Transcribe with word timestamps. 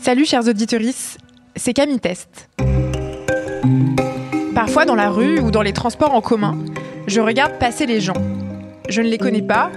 Salut 0.00 0.24
chers 0.24 0.46
auditeurs, 0.46 0.80
c'est 1.56 1.72
Camille 1.72 1.98
Test. 1.98 2.48
Parfois 4.54 4.84
dans 4.84 4.94
la 4.94 5.10
rue 5.10 5.40
ou 5.40 5.50
dans 5.50 5.62
les 5.62 5.72
transports 5.72 6.14
en 6.14 6.20
commun, 6.20 6.56
je 7.08 7.20
regarde 7.20 7.58
passer 7.58 7.86
les 7.86 8.00
gens. 8.00 8.14
Je 8.88 9.02
ne 9.02 9.08
les 9.08 9.18
connais 9.18 9.42
pas, 9.42 9.72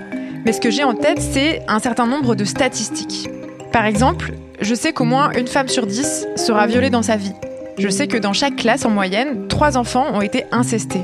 mais 0.46 0.54
ce 0.54 0.62
que 0.62 0.70
j'ai 0.70 0.84
en 0.84 0.94
tête, 0.94 1.20
c'est 1.20 1.64
un 1.68 1.80
certain 1.80 2.06
nombre 2.06 2.36
de 2.36 2.46
statistiques. 2.46 3.28
Par 3.72 3.86
exemple, 3.86 4.34
je 4.62 4.76
sais 4.76 4.94
qu'au 4.94 5.06
moins 5.06 5.32
une 5.32 5.48
femme 5.48 5.68
sur 5.68 5.88
dix 5.88 6.28
sera 6.36 6.68
violée 6.68 6.92
dans 6.92 7.02
sa 7.02 7.16
vie. 7.16 7.34
Je 7.80 7.90
sais 7.90 8.08
que 8.08 8.18
dans 8.18 8.34
chaque 8.34 8.56
classe, 8.56 8.86
en 8.86 8.92
moyenne, 8.92 9.48
trois 9.48 9.78
enfants 9.78 10.14
ont 10.14 10.22
été 10.22 10.46
incestés. 10.52 11.02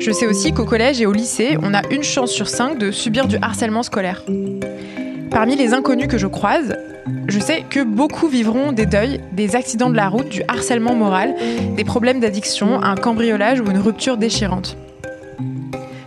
Je 0.00 0.12
sais 0.12 0.26
aussi 0.26 0.52
qu'au 0.52 0.66
collège 0.66 1.00
et 1.00 1.06
au 1.06 1.12
lycée, 1.12 1.56
on 1.62 1.72
a 1.72 1.80
une 1.90 2.02
chance 2.02 2.30
sur 2.30 2.48
cinq 2.48 2.76
de 2.76 2.90
subir 2.90 3.26
du 3.26 3.38
harcèlement 3.40 3.82
scolaire. 3.82 4.22
Parmi 5.30 5.56
les 5.56 5.74
inconnus 5.74 6.08
que 6.08 6.18
je 6.18 6.26
croise, 6.26 6.76
je 7.28 7.38
sais 7.38 7.64
que 7.68 7.82
beaucoup 7.82 8.28
vivront 8.28 8.72
des 8.72 8.86
deuils, 8.86 9.20
des 9.32 9.56
accidents 9.56 9.90
de 9.90 9.96
la 9.96 10.08
route, 10.08 10.28
du 10.28 10.42
harcèlement 10.48 10.94
moral, 10.94 11.34
des 11.76 11.84
problèmes 11.84 12.20
d'addiction, 12.20 12.82
un 12.82 12.94
cambriolage 12.94 13.60
ou 13.60 13.70
une 13.70 13.78
rupture 13.78 14.16
déchirante. 14.16 14.76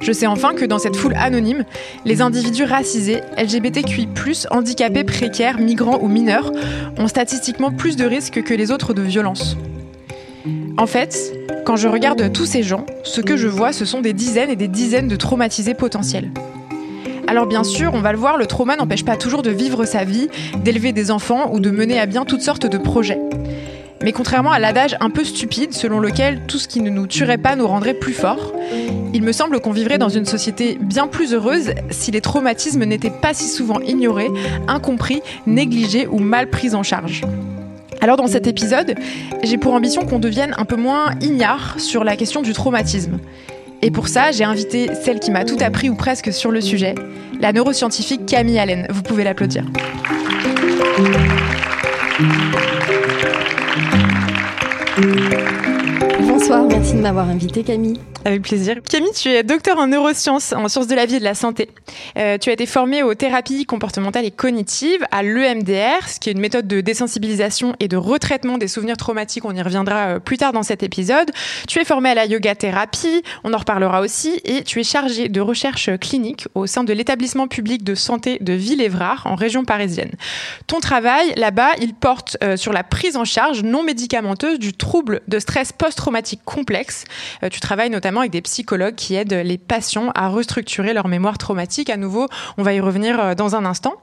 Je 0.02 0.12
sais 0.12 0.26
enfin 0.26 0.54
que 0.56 0.66
dans 0.66 0.80
cette 0.80 0.96
foule 0.96 1.14
anonyme, 1.16 1.64
les 2.06 2.22
individus 2.22 2.64
racisés, 2.64 3.22
LGBTQI, 3.38 4.08
handicapés, 4.50 5.04
précaires, 5.04 5.60
migrants 5.60 6.00
ou 6.02 6.08
mineurs 6.08 6.52
ont 6.98 7.08
statistiquement 7.08 7.72
plus 7.72 7.96
de 7.96 8.06
risques 8.06 8.42
que 8.42 8.54
les 8.56 8.72
autres 8.72 8.96
de 8.96 9.04
violence. 9.04 9.58
En 10.78 10.88
fait, 10.88 11.34
quand 11.66 11.76
je 11.76 11.88
regarde 11.88 12.32
tous 12.34 12.46
ces 12.46 12.64
gens, 12.64 12.88
ce 13.04 13.22
que 13.22 13.38
je 13.38 13.48
vois, 13.48 13.74
ce 13.74 13.86
sont 13.86 14.02
des 14.02 14.14
dizaines 14.14 14.50
et 14.50 14.56
des 14.56 14.68
dizaines 14.68 15.08
de 15.08 15.16
traumatisés 15.16 15.76
potentiels. 15.76 16.32
Alors 17.32 17.48
bien 17.48 17.64
sûr, 17.64 17.92
on 17.94 18.02
va 18.02 18.12
le 18.12 18.18
voir, 18.18 18.36
le 18.36 18.46
trauma 18.46 18.76
n'empêche 18.76 19.06
pas 19.06 19.16
toujours 19.16 19.42
de 19.42 19.52
vivre 19.52 19.86
sa 19.86 20.04
vie, 20.04 20.28
d'élever 20.66 20.92
des 20.92 21.12
enfants 21.12 21.50
ou 21.54 21.62
de 21.62 21.72
mener 21.72 21.98
à 21.98 22.06
bien 22.06 22.26
toutes 22.26 22.42
sortes 22.42 22.66
de 22.66 22.78
projets. 22.78 23.22
Mais 24.04 24.12
contrairement 24.12 24.52
à 24.52 24.60
l'adage 24.60 24.98
un 25.00 25.10
peu 25.10 25.24
stupide 25.24 25.72
selon 25.72 26.02
lequel 26.02 26.42
tout 26.46 26.58
ce 26.58 26.68
qui 26.68 26.82
ne 26.82 26.90
nous 26.90 27.08
tuerait 27.08 27.38
pas 27.38 27.56
nous 27.56 27.66
rendrait 27.66 27.94
plus 27.94 28.12
forts, 28.12 28.52
il 29.14 29.24
me 29.24 29.32
semble 29.32 29.62
qu'on 29.62 29.72
vivrait 29.72 29.98
dans 29.98 30.10
une 30.10 30.26
société 30.26 30.78
bien 30.82 31.08
plus 31.08 31.34
heureuse 31.34 31.72
si 31.90 32.12
les 32.12 32.20
traumatismes 32.20 32.84
n'étaient 32.84 33.10
pas 33.10 33.34
si 33.34 33.48
souvent 33.48 33.80
ignorés, 33.80 34.30
incompris, 34.68 35.22
négligés 35.48 36.08
ou 36.08 36.20
mal 36.20 36.50
pris 36.50 36.76
en 36.76 36.84
charge. 36.84 37.22
Alors 38.02 38.18
dans 38.18 38.28
cet 38.28 38.46
épisode, 38.46 38.96
j'ai 39.42 39.58
pour 39.58 39.74
ambition 39.74 40.06
qu'on 40.06 40.20
devienne 40.20 40.54
un 40.58 40.66
peu 40.66 40.76
moins 40.76 41.12
ignare 41.22 41.80
sur 41.80 42.04
la 42.04 42.18
question 42.18 42.42
du 42.42 42.52
traumatisme. 42.52 43.20
Et 43.84 43.90
pour 43.90 44.08
ça, 44.08 44.32
j'ai 44.32 44.44
invité 44.44 44.90
celle 45.04 45.20
qui 45.20 45.32
m'a 45.32 45.44
tout 45.44 45.58
appris 45.60 45.90
ou 45.90 45.96
presque 45.96 46.32
sur 46.32 46.52
le 46.52 46.62
sujet, 46.62 46.94
la 47.40 47.52
neuroscientifique 47.52 48.26
Camille 48.26 48.60
Allen. 48.60 48.86
Vous 48.90 49.02
pouvez 49.02 49.24
l'applaudir. 49.24 49.66
Bonsoir, 56.22 56.66
merci 56.68 56.94
de 56.94 57.02
m'avoir 57.02 57.28
invité 57.28 57.64
Camille. 57.64 58.00
Avec 58.24 58.44
plaisir. 58.44 58.76
Camille, 58.88 59.12
tu 59.16 59.30
es 59.30 59.42
docteur 59.42 59.80
en 59.80 59.88
neurosciences, 59.88 60.54
en 60.54 60.68
sciences 60.68 60.86
de 60.86 60.94
la 60.94 61.08
vie 61.08 61.16
et 61.16 61.20
de 61.20 61.24
la 61.24 61.34
santé. 61.34 61.70
Euh, 62.20 62.38
tu 62.38 62.52
as 62.52 62.54
été 62.54 62.68
formée 62.68 63.02
aux 63.02 63.16
thérapies 63.16 63.66
comportementales 63.66 64.26
et 64.26 64.32
cognitives, 64.32 65.04
à 65.10 65.24
l'EMDR, 65.24 66.08
ce 66.08 66.20
qui 66.20 66.30
est 66.30 66.34
une 66.34 66.40
méthode 66.40 66.68
de 66.68 66.82
désensibilisation 66.82 67.76
et 67.80 67.88
de 67.88 67.98
retraitement 67.98 68.60
des 68.60 68.68
souvenirs 68.68 68.98
traumatiques. 68.98 69.44
On 69.44 69.56
y 69.56 69.62
reviendra 69.64 69.96
euh, 69.96 70.20
plus 70.20 70.38
tard 70.38 70.54
dans 70.54 70.62
cet 70.62 70.84
épisode. 70.84 71.32
Tu 71.68 71.80
es 71.80 71.84
formée 71.84 72.10
à 72.10 72.14
la 72.14 72.26
yoga 72.28 72.54
thérapie, 72.54 73.24
on 73.44 73.56
en 73.56 73.58
reparlera 73.58 74.02
aussi, 74.02 74.40
et 74.46 74.64
tu 74.64 74.80
es 74.80 74.84
chargée 74.84 75.28
de 75.28 75.42
recherche 75.42 75.90
clinique 76.00 76.48
au 76.54 76.68
sein 76.68 76.84
de 76.84 76.94
l'établissement 76.94 77.48
public 77.48 77.84
de 77.84 77.96
santé 77.96 78.38
de 78.40 78.54
Ville-Évrard, 78.54 79.24
en 79.26 79.34
région 79.34 79.66
parisienne. 79.66 80.12
Ton 80.68 80.80
travail, 80.80 81.34
là-bas, 81.38 81.72
il 81.82 81.96
porte 81.96 82.38
euh, 82.44 82.56
sur 82.56 82.72
la 82.72 82.84
prise 82.84 83.18
en 83.18 83.26
charge 83.26 83.64
non 83.64 83.82
médicamenteuse 83.82 84.60
du 84.60 84.74
trouble 84.74 85.22
de 85.28 85.40
stress 85.40 85.72
post-traumatique 85.72 86.42
complexe. 86.46 87.06
tu 87.52 87.60
travailles 87.60 87.90
notamment 87.90 88.11
avec 88.20 88.32
des 88.32 88.42
psychologues 88.42 88.96
qui 88.96 89.16
aident 89.16 89.34
les 89.34 89.58
patients 89.58 90.12
à 90.16 90.28
restructurer 90.28 90.94
leur 90.94 91.08
mémoire 91.08 91.38
traumatique. 91.38 91.90
À 91.90 91.98
nouveau, 91.98 92.28
on 92.58 92.64
va 92.64 92.74
y 92.74 92.80
revenir 92.80 93.20
euh, 93.20 93.36
dans 93.36 93.56
un 93.56 93.66
instant. 93.66 93.96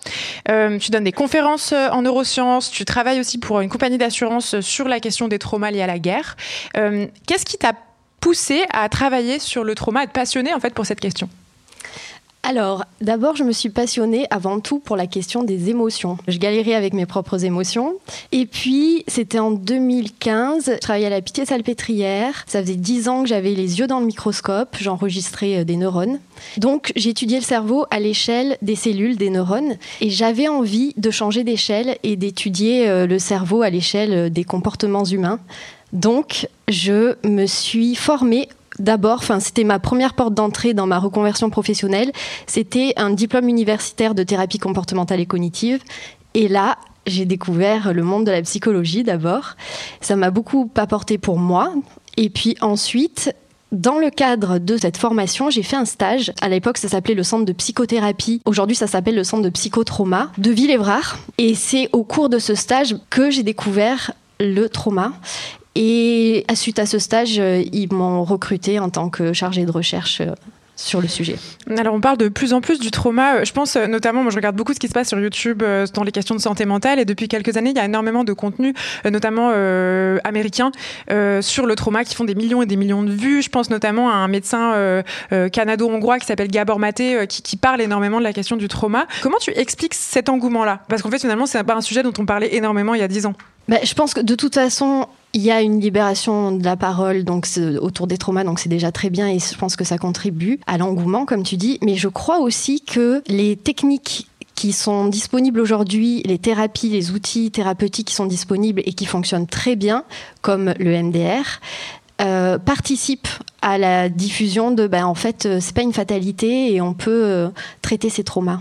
Euh, 0.48 0.78
tu 0.78 0.90
donnes 0.90 1.04
des 1.04 1.12
conférences 1.12 1.72
euh, 1.72 1.88
en 1.90 2.02
neurosciences, 2.02 2.70
tu 2.70 2.84
travailles 2.84 3.20
aussi 3.20 3.38
pour 3.38 3.60
une 3.60 3.68
compagnie 3.68 3.98
d'assurance 3.98 4.60
sur 4.60 4.88
la 4.88 5.00
question 5.00 5.28
des 5.28 5.38
traumas 5.38 5.70
liés 5.70 5.82
à 5.82 5.86
la 5.86 5.98
guerre. 5.98 6.36
Qu'est-ce 6.74 7.44
qui 7.44 7.58
t'a 7.58 7.74
poussé 8.20 8.64
à 8.72 8.88
travailler 8.88 9.38
sur 9.38 9.64
le 9.64 9.74
trauma, 9.74 10.00
à 10.00 10.02
être 10.04 10.12
passionné 10.12 10.54
en 10.54 10.60
fait 10.60 10.74
pour 10.74 10.86
cette 10.86 11.00
question? 11.00 11.28
Alors, 12.44 12.84
d'abord, 13.02 13.36
je 13.36 13.44
me 13.44 13.52
suis 13.52 13.68
passionnée 13.68 14.26
avant 14.30 14.60
tout 14.60 14.78
pour 14.78 14.96
la 14.96 15.06
question 15.06 15.42
des 15.42 15.68
émotions. 15.68 16.16
Je 16.28 16.38
galérais 16.38 16.74
avec 16.74 16.94
mes 16.94 17.04
propres 17.04 17.44
émotions. 17.44 17.94
Et 18.32 18.46
puis, 18.46 19.04
c'était 19.06 19.38
en 19.38 19.50
2015, 19.50 20.72
je 20.74 20.78
travaillais 20.78 21.08
à 21.08 21.10
la 21.10 21.20
Pitié 21.20 21.44
Salpêtrière. 21.44 22.44
Ça 22.46 22.62
faisait 22.62 22.76
dix 22.76 23.08
ans 23.08 23.22
que 23.22 23.28
j'avais 23.28 23.52
les 23.54 23.80
yeux 23.80 23.86
dans 23.86 24.00
le 24.00 24.06
microscope, 24.06 24.76
j'enregistrais 24.80 25.58
euh, 25.58 25.64
des 25.64 25.76
neurones. 25.76 26.20
Donc, 26.56 26.92
j'étudiais 26.96 27.38
le 27.38 27.44
cerveau 27.44 27.84
à 27.90 28.00
l'échelle 28.00 28.56
des 28.62 28.76
cellules, 28.76 29.16
des 29.16 29.30
neurones. 29.30 29.76
Et 30.00 30.08
j'avais 30.08 30.48
envie 30.48 30.94
de 30.96 31.10
changer 31.10 31.44
d'échelle 31.44 31.98
et 32.02 32.16
d'étudier 32.16 32.88
euh, 32.88 33.06
le 33.06 33.18
cerveau 33.18 33.62
à 33.62 33.68
l'échelle 33.68 34.14
euh, 34.14 34.30
des 34.30 34.44
comportements 34.44 35.04
humains. 35.04 35.40
Donc, 35.92 36.48
je 36.68 37.14
me 37.26 37.46
suis 37.46 37.94
formée 37.94 38.48
d'abord, 38.78 39.18
enfin, 39.18 39.40
c'était 39.40 39.64
ma 39.64 39.78
première 39.78 40.14
porte 40.14 40.34
d'entrée 40.34 40.74
dans 40.74 40.86
ma 40.86 40.98
reconversion 40.98 41.50
professionnelle. 41.50 42.12
C'était 42.46 42.92
un 42.96 43.10
diplôme 43.10 43.48
universitaire 43.48 44.14
de 44.14 44.22
thérapie 44.22 44.58
comportementale 44.58 45.20
et 45.20 45.26
cognitive. 45.26 45.82
Et 46.34 46.48
là, 46.48 46.78
j'ai 47.06 47.24
découvert 47.24 47.92
le 47.92 48.02
monde 48.02 48.24
de 48.24 48.30
la 48.30 48.42
psychologie 48.42 49.02
d'abord. 49.02 49.56
Ça 50.00 50.16
m'a 50.16 50.30
beaucoup 50.30 50.70
apporté 50.76 51.18
pour 51.18 51.38
moi. 51.38 51.72
Et 52.16 52.30
puis 52.30 52.56
ensuite, 52.60 53.34
dans 53.72 53.98
le 53.98 54.10
cadre 54.10 54.58
de 54.58 54.76
cette 54.76 54.96
formation, 54.96 55.50
j'ai 55.50 55.62
fait 55.62 55.76
un 55.76 55.84
stage. 55.84 56.32
À 56.40 56.48
l'époque, 56.48 56.78
ça 56.78 56.88
s'appelait 56.88 57.14
le 57.14 57.22
centre 57.22 57.44
de 57.44 57.52
psychothérapie. 57.52 58.40
Aujourd'hui, 58.44 58.76
ça 58.76 58.86
s'appelle 58.86 59.14
le 59.14 59.24
centre 59.24 59.42
de 59.42 59.50
psychotrauma 59.50 60.30
de 60.38 60.50
Villévrard. 60.50 61.18
Et 61.38 61.54
c'est 61.54 61.88
au 61.92 62.04
cours 62.04 62.28
de 62.28 62.38
ce 62.38 62.54
stage 62.54 62.96
que 63.10 63.30
j'ai 63.30 63.42
découvert 63.42 64.12
le 64.40 64.68
trauma. 64.68 65.12
Et 65.80 66.44
suite 66.54 66.80
à 66.80 66.86
ce 66.86 66.98
stage, 66.98 67.38
euh, 67.38 67.62
ils 67.72 67.92
m'ont 67.92 68.24
recruté 68.24 68.80
en 68.80 68.90
tant 68.90 69.10
que 69.10 69.32
chargée 69.32 69.64
de 69.64 69.70
recherche 69.70 70.20
euh, 70.20 70.34
sur 70.78 71.00
le 71.00 71.08
sujet. 71.08 71.36
Alors 71.76 71.94
on 71.94 72.00
parle 72.00 72.16
de 72.16 72.28
plus 72.28 72.52
en 72.52 72.60
plus 72.60 72.78
du 72.78 72.90
trauma. 72.90 73.36
Euh, 73.36 73.44
je 73.44 73.52
pense 73.52 73.76
notamment, 73.76 74.22
moi 74.22 74.30
je 74.30 74.36
regarde 74.36 74.56
beaucoup 74.56 74.72
ce 74.72 74.78
qui 74.78 74.88
se 74.88 74.92
passe 74.92 75.08
sur 75.08 75.18
YouTube 75.18 75.62
dans 75.92 76.02
les 76.04 76.12
questions 76.12 76.34
de 76.34 76.40
santé 76.40 76.64
mentale 76.64 76.98
et 76.98 77.04
depuis 77.04 77.28
quelques 77.28 77.56
années 77.56 77.70
il 77.70 77.76
y 77.76 77.80
a 77.80 77.84
énormément 77.84 78.24
de 78.24 78.32
contenus, 78.32 78.74
notamment 79.04 79.50
euh, 79.52 80.18
américains, 80.24 80.70
euh, 81.10 81.42
sur 81.42 81.66
le 81.66 81.74
trauma 81.74 82.04
qui 82.04 82.14
font 82.14 82.24
des 82.24 82.34
millions 82.34 82.62
et 82.62 82.66
des 82.66 82.76
millions 82.76 83.02
de 83.02 83.12
vues. 83.12 83.42
Je 83.42 83.50
pense 83.50 83.70
notamment 83.70 84.10
à 84.10 84.14
un 84.14 84.28
médecin 84.28 85.02
canado-hongrois 85.52 86.18
qui 86.18 86.26
s'appelle 86.26 86.48
Gabor 86.48 86.78
Maté 86.78 87.26
qui, 87.28 87.42
qui, 87.42 87.56
parle 87.56 87.80
énormément 87.80 88.18
de 88.18 88.24
la 88.24 88.32
question 88.32 88.56
du 88.56 88.68
trauma. 88.68 89.06
Comment 89.22 89.38
tu 89.38 89.50
expliques 89.50 89.94
cet 89.94 90.28
engouement-là? 90.28 90.80
Parce 90.88 91.02
qu'en 91.02 91.10
fait 91.10 91.18
finalement 91.18 91.46
c'est 91.46 91.62
pas 91.64 91.74
un 91.74 91.80
sujet 91.80 92.02
dont 92.02 92.12
on 92.18 92.26
parlait 92.26 92.54
énormément 92.54 92.94
il 92.94 93.00
y 93.00 93.04
a 93.04 93.08
dix 93.08 93.26
ans. 93.26 93.34
Ben, 93.68 93.80
je 93.82 93.92
pense 93.94 94.14
que 94.14 94.20
de 94.20 94.34
toute 94.34 94.54
façon, 94.54 95.06
il 95.34 95.42
y 95.42 95.50
a 95.50 95.60
une 95.60 95.78
libération 95.78 96.52
de 96.52 96.64
la 96.64 96.76
parole 96.76 97.24
donc 97.24 97.46
autour 97.80 98.06
des 98.06 98.16
traumas, 98.16 98.44
donc 98.44 98.58
c'est 98.58 98.70
déjà 98.70 98.90
très 98.92 99.10
bien 99.10 99.28
et 99.28 99.38
je 99.38 99.56
pense 99.58 99.76
que 99.76 99.84
ça 99.84 99.98
contribue 99.98 100.58
à 100.66 100.78
l'engouement, 100.78 101.26
comme 101.26 101.42
tu 101.42 101.56
dis. 101.56 101.78
Mais 101.82 101.94
je 101.94 102.08
crois 102.08 102.38
aussi 102.38 102.80
que 102.80 103.22
les 103.26 103.56
techniques 103.56 104.26
qui 104.54 104.72
sont 104.72 105.06
disponibles 105.06 105.60
aujourd'hui, 105.60 106.22
les 106.24 106.38
thérapies, 106.38 106.88
les 106.88 107.12
outils 107.12 107.50
thérapeutiques 107.50 108.08
qui 108.08 108.14
sont 108.14 108.26
disponibles 108.26 108.82
et 108.84 108.92
qui 108.92 109.06
fonctionnent 109.06 109.46
très 109.46 109.76
bien, 109.76 110.04
comme 110.40 110.74
le 110.78 111.00
MDR, 111.00 111.60
euh, 112.20 112.58
participent 112.58 113.28
à 113.62 113.78
la 113.78 114.08
diffusion 114.08 114.72
de, 114.72 114.88
ben, 114.88 115.04
en 115.04 115.14
fait, 115.14 115.46
euh, 115.46 115.58
c'est 115.60 115.76
pas 115.76 115.82
une 115.82 115.92
fatalité 115.92 116.72
et 116.74 116.80
on 116.80 116.92
peut 116.94 117.24
euh, 117.24 117.48
traiter 117.82 118.10
ces 118.10 118.24
traumas. 118.24 118.58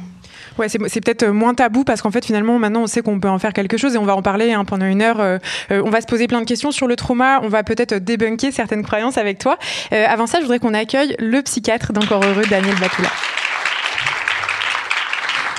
Ouais, 0.58 0.70
c'est 0.70 1.02
peut-être 1.02 1.28
moins 1.28 1.54
tabou 1.54 1.84
parce 1.84 2.02
qu'en 2.02 2.12
fait, 2.12 2.26
finalement, 2.26 2.58
maintenant, 2.58 2.84
on 2.84 2.88
sait 2.88 3.02
qu'on 3.02 3.20
peut 3.20 3.30
en 3.30 3.40
faire 3.40 3.54
quelque 3.54 3.78
chose 3.78 3.96
et 3.96 3.98
on 3.98 4.06
va 4.06 4.16
en 4.16 4.22
parler 4.22 4.54
hein, 4.54 4.66
pendant 4.66 4.86
une 4.86 5.02
heure. 5.02 5.20
Euh, 5.20 5.38
euh, 5.72 5.82
on 5.86 5.90
va 5.90 6.02
se 6.02 6.08
poser 6.08 6.28
plein 6.28 6.42
de 6.42 6.46
questions 6.46 6.72
sur 6.72 6.88
le 6.88 6.96
trauma. 6.96 7.40
On 7.44 7.50
va 7.50 7.64
peut-être 7.64 7.96
débunker 7.96 8.52
certaines 8.52 8.84
croyances 8.84 9.18
avec 9.18 9.38
toi. 9.40 9.58
Euh, 9.94 10.06
avant 10.08 10.28
ça, 10.28 10.40
je 10.40 10.44
voudrais 10.44 10.60
qu'on 10.60 10.74
accueille 10.74 11.16
le 11.20 11.42
psychiatre 11.42 11.94
d'Encore 11.94 12.24
Heureux, 12.24 12.46
Daniel 12.50 12.76
Batula. 12.76 13.10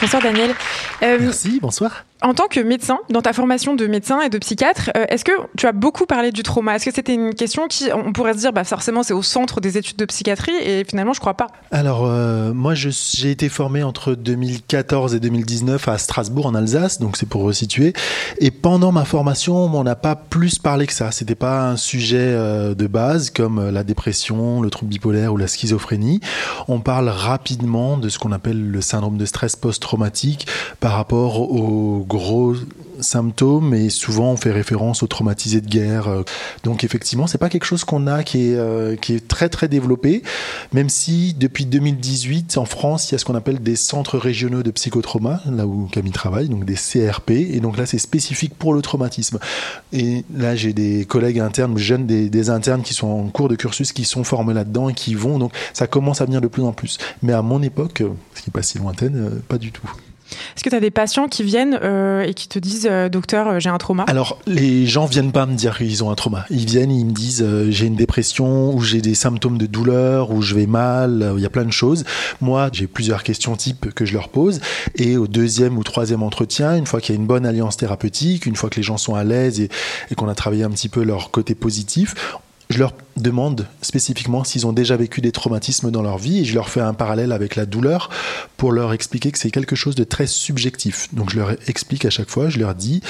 Bonsoir 0.00 0.22
Daniel. 0.22 0.54
Merci, 1.00 1.58
bonsoir. 1.60 2.04
En 2.20 2.34
tant 2.34 2.48
que 2.48 2.58
médecin, 2.58 2.98
dans 3.10 3.22
ta 3.22 3.32
formation 3.32 3.76
de 3.76 3.86
médecin 3.86 4.20
et 4.20 4.28
de 4.28 4.38
psychiatre, 4.38 4.90
euh, 4.96 5.04
est-ce 5.08 5.24
que 5.24 5.30
tu 5.56 5.66
as 5.66 5.72
beaucoup 5.72 6.04
parlé 6.04 6.32
du 6.32 6.42
trauma? 6.42 6.74
Est-ce 6.74 6.86
que 6.86 6.90
c'était 6.92 7.14
une 7.14 7.32
question 7.32 7.68
qui, 7.68 7.90
on 7.94 8.12
pourrait 8.12 8.32
se 8.32 8.38
dire, 8.38 8.52
bah 8.52 8.64
forcément, 8.64 9.04
c'est 9.04 9.12
au 9.12 9.22
centre 9.22 9.60
des 9.60 9.78
études 9.78 9.96
de 9.96 10.04
psychiatrie 10.04 10.54
et 10.60 10.84
finalement, 10.84 11.12
je 11.12 11.20
crois 11.20 11.34
pas. 11.34 11.46
Alors, 11.70 12.06
euh, 12.06 12.52
moi, 12.52 12.74
j'ai 12.74 13.30
été 13.30 13.48
formé 13.48 13.84
entre 13.84 14.14
2014 14.14 15.14
et 15.14 15.20
2019 15.20 15.86
à 15.86 15.96
Strasbourg, 15.96 16.46
en 16.46 16.56
Alsace, 16.56 16.98
donc 16.98 17.16
c'est 17.16 17.28
pour 17.28 17.42
resituer. 17.42 17.92
Et 18.40 18.50
pendant 18.50 18.90
ma 18.90 19.04
formation, 19.04 19.54
on 19.56 19.84
n'a 19.84 19.94
pas 19.94 20.16
plus 20.16 20.58
parlé 20.58 20.88
que 20.88 20.94
ça. 20.94 21.12
C'était 21.12 21.36
pas 21.36 21.68
un 21.68 21.76
sujet 21.76 22.18
euh, 22.18 22.74
de 22.74 22.88
base 22.88 23.30
comme 23.30 23.70
la 23.70 23.84
dépression, 23.84 24.60
le 24.60 24.70
trouble 24.70 24.90
bipolaire 24.90 25.32
ou 25.32 25.36
la 25.36 25.46
schizophrénie. 25.46 26.18
On 26.66 26.80
parle 26.80 27.10
rapidement 27.10 27.96
de 27.96 28.08
ce 28.08 28.18
qu'on 28.18 28.32
appelle 28.32 28.72
le 28.72 28.80
syndrome 28.80 29.18
de 29.18 29.24
stress 29.24 29.54
post-traumatique 29.54 30.48
par 30.80 30.92
rapport 30.92 31.40
au 31.40 32.04
gros 32.08 32.54
symptômes 33.00 33.74
et 33.74 33.90
souvent 33.90 34.32
on 34.32 34.36
fait 34.36 34.50
référence 34.50 35.02
aux 35.02 35.06
traumatisés 35.06 35.60
de 35.60 35.68
guerre. 35.68 36.24
Donc 36.64 36.84
effectivement, 36.84 37.26
c'est 37.26 37.38
pas 37.38 37.48
quelque 37.48 37.64
chose 37.64 37.84
qu'on 37.84 38.06
a 38.06 38.22
qui 38.22 38.50
est, 38.50 38.56
euh, 38.56 38.96
très 39.28 39.48
très 39.48 39.68
développé, 39.68 40.22
même 40.72 40.88
si 40.88 41.34
depuis 41.34 41.66
2018 41.66 42.58
en 42.58 42.64
France, 42.64 43.10
il 43.10 43.12
y 43.12 43.14
a 43.14 43.18
ce 43.18 43.24
qu'on 43.24 43.34
appelle 43.34 43.60
des 43.60 43.76
centres 43.76 44.18
régionaux 44.18 44.62
de 44.62 44.70
psychotrauma, 44.70 45.42
là 45.50 45.66
où 45.66 45.86
Camille 45.86 46.12
travaille, 46.12 46.48
donc 46.48 46.64
des 46.64 46.74
CRP, 46.74 47.30
et 47.30 47.60
donc 47.60 47.76
là 47.76 47.86
c'est 47.86 47.98
spécifique 47.98 48.54
pour 48.58 48.74
le 48.74 48.82
traumatisme. 48.82 49.38
Et 49.92 50.24
là 50.34 50.56
j'ai 50.56 50.72
des 50.72 51.04
collègues 51.04 51.40
internes, 51.40 51.78
jeunes 51.78 52.06
des, 52.06 52.28
des, 52.28 52.50
internes 52.50 52.82
qui 52.82 52.94
sont 52.94 53.08
en 53.08 53.28
cours 53.28 53.48
de 53.48 53.56
cursus, 53.56 53.92
qui 53.92 54.04
sont 54.04 54.24
formés 54.24 54.54
là-dedans 54.54 54.88
et 54.88 54.94
qui 54.94 55.14
vont, 55.14 55.38
donc 55.38 55.52
ça 55.72 55.86
commence 55.86 56.20
à 56.20 56.24
venir 56.24 56.40
de 56.40 56.48
plus 56.48 56.62
en 56.62 56.72
plus. 56.72 56.98
Mais 57.22 57.32
à 57.32 57.42
mon 57.42 57.62
époque, 57.62 58.02
ce 58.34 58.42
qui 58.42 58.48
n'est 58.48 58.52
pas 58.52 58.62
si 58.62 58.78
lointaine, 58.78 59.16
euh, 59.16 59.42
pas 59.48 59.58
du 59.58 59.72
tout. 59.72 59.88
Est-ce 60.30 60.64
que 60.64 60.70
tu 60.70 60.76
as 60.76 60.80
des 60.80 60.90
patients 60.90 61.28
qui 61.28 61.42
viennent 61.42 61.78
euh, 61.82 62.22
et 62.22 62.34
qui 62.34 62.48
te 62.48 62.58
disent 62.58 62.88
euh, 62.90 63.08
docteur, 63.08 63.48
euh, 63.48 63.58
j'ai 63.58 63.70
un 63.70 63.78
trauma? 63.78 64.04
Alors, 64.06 64.38
les 64.46 64.86
gens 64.86 65.06
viennent 65.06 65.32
pas 65.32 65.46
me 65.46 65.54
dire 65.54 65.76
qu'ils 65.78 66.04
ont 66.04 66.10
un 66.10 66.14
trauma. 66.14 66.44
Ils 66.50 66.66
viennent, 66.66 66.90
ils 66.90 67.06
me 67.06 67.12
disent 67.12 67.46
j'ai 67.68 67.86
une 67.86 67.96
dépression 67.96 68.74
ou 68.74 68.80
j'ai 68.82 69.00
des 69.00 69.14
symptômes 69.14 69.58
de 69.58 69.66
douleur 69.66 70.30
ou 70.30 70.42
je 70.42 70.54
vais 70.54 70.66
mal, 70.66 71.32
il 71.36 71.42
y 71.42 71.46
a 71.46 71.50
plein 71.50 71.64
de 71.64 71.72
choses. 71.72 72.04
Moi, 72.40 72.70
j'ai 72.72 72.86
plusieurs 72.86 73.22
questions 73.22 73.56
types 73.56 73.92
que 73.94 74.04
je 74.04 74.12
leur 74.12 74.28
pose 74.28 74.60
et 74.94 75.16
au 75.16 75.26
deuxième 75.26 75.78
ou 75.78 75.84
troisième 75.84 76.22
entretien, 76.22 76.76
une 76.76 76.86
fois 76.86 77.00
qu'il 77.00 77.14
y 77.14 77.18
a 77.18 77.20
une 77.20 77.26
bonne 77.26 77.46
alliance 77.46 77.76
thérapeutique, 77.76 78.46
une 78.46 78.56
fois 78.56 78.70
que 78.70 78.76
les 78.76 78.82
gens 78.82 78.98
sont 78.98 79.14
à 79.14 79.24
l'aise 79.24 79.60
et, 79.60 79.68
et 80.10 80.14
qu'on 80.14 80.28
a 80.28 80.34
travaillé 80.34 80.64
un 80.64 80.70
petit 80.70 80.88
peu 80.88 81.02
leur 81.02 81.30
côté 81.30 81.54
positif, 81.54 82.14
je 82.70 82.78
leur 82.78 82.92
demande 83.16 83.66
spécifiquement 83.82 84.44
s'ils 84.44 84.66
ont 84.66 84.72
déjà 84.72 84.96
vécu 84.96 85.20
des 85.20 85.32
traumatismes 85.32 85.90
dans 85.90 86.02
leur 86.02 86.18
vie 86.18 86.40
et 86.40 86.44
je 86.44 86.54
leur 86.54 86.68
fais 86.68 86.80
un 86.80 86.94
parallèle 86.94 87.32
avec 87.32 87.56
la 87.56 87.66
douleur 87.66 88.10
pour 88.56 88.72
leur 88.72 88.92
expliquer 88.92 89.32
que 89.32 89.38
c'est 89.38 89.50
quelque 89.50 89.76
chose 89.76 89.94
de 89.94 90.04
très 90.04 90.26
subjectif. 90.26 91.08
Donc 91.14 91.30
je 91.30 91.38
leur 91.38 91.50
explique 91.68 92.04
à 92.04 92.10
chaque 92.10 92.28
fois, 92.28 92.48
je 92.48 92.58
leur 92.58 92.74
dis 92.74 93.02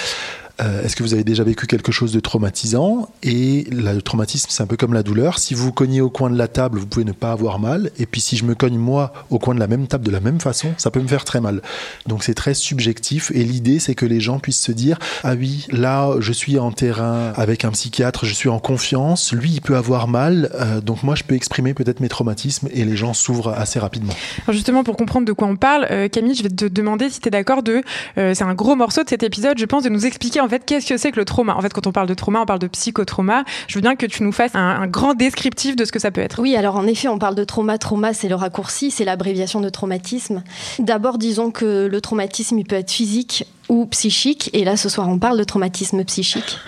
euh, 0.61 0.83
est-ce 0.83 0.97
que 0.97 1.03
vous 1.03 1.15
avez 1.15 1.25
déjà 1.25 1.45
vécu 1.45 1.67
quelque 1.67 1.93
chose 1.93 2.13
de 2.13 2.21
traumatisant? 2.21 3.09
Et 3.23 3.67
le 3.71 4.01
traumatisme, 4.01 4.49
c'est 4.51 4.63
un 4.63 4.67
peu 4.67 4.77
comme 4.77 4.93
la 4.93 5.03
douleur. 5.03 5.39
Si 5.39 5.55
vous 5.55 5.73
cognez 5.73 6.01
au 6.01 6.11
coin 6.11 6.31
de 6.31 6.37
la 6.37 6.49
table, 6.49 6.79
vous 6.79 6.87
pouvez 6.87 7.05
ne 7.05 7.13
pas 7.13 7.33
avoir 7.33 7.59
mal. 7.59 7.91
Et 7.99 8.07
puis 8.07 8.21
si 8.21 8.37
je 8.37 8.45
me 8.45 8.55
cogne 8.55 8.79
moi 8.79 9.13
au 9.31 9.39
coin 9.39 9.55
de 9.55 9.61
la 9.61 9.69
même 9.69 9.87
table 9.87 10.05
de 10.05 10.11
la 10.11 10.21
même 10.21 10.41
façon, 10.41 10.75
ça 10.77 10.91
peut 10.91 11.01
me 11.01 11.07
faire 11.07 11.25
très 11.25 11.41
mal. 11.41 11.63
Donc 12.07 12.25
c'est 12.25 12.35
très 12.35 12.55
subjectif. 12.55 13.31
Et 13.35 13.45
l'idée, 13.45 13.79
c'est 13.79 13.95
que 13.95 14.07
les 14.07 14.21
gens 14.21 14.41
puissent 14.41 14.61
se 14.61 14.73
dire 14.73 14.99
ah 15.23 15.35
oui, 15.35 15.67
là, 15.71 16.15
je 16.19 16.33
suis 16.33 16.59
en 16.59 16.73
terrain 16.73 17.33
avec 17.37 17.65
un 17.65 17.71
psychiatre, 17.71 18.25
je 18.25 18.35
suis 18.35 18.49
en 18.49 18.59
confiance. 18.59 19.33
Lui, 19.33 19.51
il 19.51 19.61
peut 19.61 19.77
avoir 19.77 20.09
mal. 20.09 20.51
Euh, 20.55 20.81
donc 20.81 21.03
moi, 21.05 21.15
je 21.15 21.23
peux 21.23 21.35
exprimer 21.35 21.75
peut-être 21.75 22.01
mes 22.01 22.09
traumatismes 22.09 22.69
et 22.73 22.85
les 22.85 22.97
gens 22.97 23.15
s'ouvrent 23.15 23.51
assez 23.51 23.79
rapidement. 23.79 24.15
Justement, 24.49 24.83
pour 24.83 24.97
comprendre 24.97 25.27
de 25.27 25.33
quoi 25.33 25.47
on 25.47 25.57
parle, 25.57 25.87
euh, 25.91 26.09
Camille, 26.09 26.35
je 26.35 26.43
vais 26.43 26.49
te 26.49 26.65
demander 26.65 27.11
si 27.11 27.21
tu 27.21 27.29
es 27.29 27.31
d'accord 27.31 27.63
de. 27.63 27.83
c'est 28.17 28.43
un 28.43 28.55
gros 28.55 28.75
morceau 28.75 29.05
de 29.05 29.09
cet 29.09 29.23
épisode, 29.23 29.59
je 29.59 29.65
pense, 29.65 29.85
de 29.85 29.89
nous 29.89 30.05
expliquer 30.05 30.41
en 30.41 30.48
fait, 30.49 30.65
qu'est-ce 30.65 30.87
que 30.87 30.97
c'est 30.97 31.13
que 31.13 31.19
le 31.19 31.25
trauma? 31.25 31.57
En 31.57 31.61
fait, 31.61 31.73
quand 31.73 31.87
on 31.87 31.93
parle 31.93 32.09
de 32.09 32.15
trauma, 32.15 32.41
on 32.41 32.47
parle 32.47 32.59
de 32.59 32.67
psychotrauma. 32.67 33.45
Je 33.67 33.75
veux 33.75 33.81
bien 33.81 33.97
que 33.97 34.07
tu 34.07 34.23
nous 34.23 34.33
fasses 34.33 34.55
un, 34.55 34.87
grand 34.87 35.15
descriptif 35.15 35.77
de 35.77 35.85
ce 35.85 35.93
que 35.93 35.99
ça 35.99 36.11
peut 36.11 36.21
être. 36.21 36.41
Oui, 36.41 36.57
alors 36.57 36.77
en 36.77 36.87
effet, 36.87 37.09
on 37.09 37.19
parle 37.19 37.35
de 37.35 37.45
trauma. 37.45 37.79
Trauma, 37.79 38.13
c'est 38.13 38.29
le 38.29 38.35
raccourci, 38.35 38.91
c'est 38.91 39.05
l'abréviation 39.05 39.61
de 39.61 39.69
traumatisme. 39.69 40.43
D'abord, 40.79 41.19
disons 41.19 41.51
que 41.51 41.87
le 41.87 42.01
traumatisme, 42.01 42.59
il 42.59 42.65
peut 42.65 42.77
être 42.77 42.91
physique 42.91 43.45
ou 43.69 43.87
psychique. 43.87 44.51
Et 44.53 44.65
là, 44.65 44.77
ce 44.77 44.89
soir, 44.89 45.09
on 45.09 45.19
parle 45.19 45.39
de 45.39 45.45
traumatisme 45.45 46.05
psychique. 46.05 46.59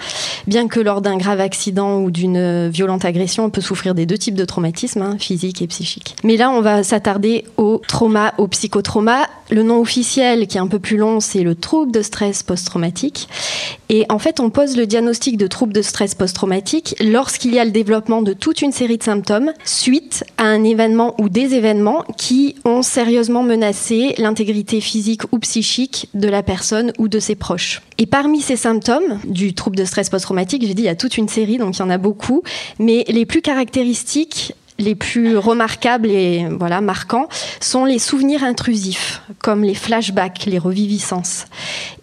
Bien 0.47 0.69
que 0.69 0.81
lors 0.81 1.01
d'un 1.01 1.17
grave 1.17 1.41
accident 1.41 2.01
ou 2.01 2.11
d'une 2.11 2.69
violente 2.69 3.05
agression, 3.05 3.45
on 3.45 3.51
peut 3.51 3.61
souffrir 3.61 3.95
des 3.95 4.07
deux 4.07 4.19
types 4.19 4.35
de 4.35 4.45
traumatisme, 4.45 5.03
hein, 5.03 5.17
physique 5.19 5.63
et 5.63 5.67
psychique. 5.67 6.17
Mais 6.25 6.37
là, 6.37 6.51
on 6.51 6.61
va 6.61 6.83
s'attarder 6.83 7.45
au 7.57 7.81
trauma, 7.87 8.35
au 8.39 8.47
psychotrauma. 8.47 9.27
Le 9.51 9.63
nom 9.63 9.81
officiel, 9.81 10.47
qui 10.47 10.57
est 10.57 10.61
un 10.61 10.69
peu 10.69 10.79
plus 10.79 10.97
long, 10.97 11.21
c'est 11.21 11.43
le 11.43 11.55
trouble 11.55 11.93
de 11.93 12.03
stress 12.03 12.43
post-traumatique. 12.43 13.29
Et 13.89 14.07
en 14.09 14.19
fait, 14.19 14.39
on 14.39 14.51
pose 14.51 14.77
le 14.77 14.87
diagnostic 14.87 15.37
de 15.37 15.47
trouble 15.47 15.73
de 15.73 15.83
stress 15.83 16.15
post-traumatique 16.15 16.95
lorsqu'il 17.01 17.53
y 17.55 17.59
a 17.59 17.65
le 17.65 17.73
développement 17.73 18.23
de 18.23 18.33
toute 18.33 18.63
une 18.63 18.73
série 18.73 18.99
de 18.99 19.03
symptômes 19.03 19.53
suite 19.65 20.25
à 20.39 20.45
un 20.45 20.63
événement 20.63 21.15
ou 21.21 21.29
des 21.29 21.55
événements 21.55 22.05
qui 22.17 22.55
ont 22.65 22.83
sérieusement 22.83 23.43
menacé 23.43 24.15
l'intégrité 24.19 24.81
physique 24.81 25.23
ou 25.33 25.39
psychique 25.41 26.09
de 26.15 26.29
la 26.29 26.43
personne 26.43 26.90
ou 26.99 27.09
de 27.09 27.19
ses 27.19 27.35
proches. 27.35 27.83
Et 27.99 28.07
parmi 28.07 28.41
ces 28.41 28.57
symptômes 28.57 29.19
du 29.25 29.55
trouble 29.55 29.77
de 29.77 29.85
stress 29.85 30.09
post-traumatique, 30.09 30.65
j'ai 30.67 30.75
dit 30.75 30.83
il 30.83 30.87
y 30.87 30.89
a 30.89 30.95
toute 30.95 31.17
une 31.17 31.29
série, 31.29 31.59
donc 31.59 31.77
il 31.77 31.81
y 31.81 31.83
en 31.83 31.91
a 31.91 31.99
beaucoup, 31.99 32.43
mais 32.79 33.05
les 33.09 33.27
plus 33.27 33.43
caractéristiques 33.43 34.55
les 34.81 34.95
plus 34.95 35.37
remarquables 35.37 36.09
et 36.09 36.47
voilà 36.59 36.81
marquants 36.81 37.29
sont 37.61 37.85
les 37.85 37.99
souvenirs 37.99 38.43
intrusifs, 38.43 39.23
comme 39.41 39.63
les 39.63 39.75
flashbacks, 39.75 40.47
les 40.47 40.59
reviviscences. 40.59 41.45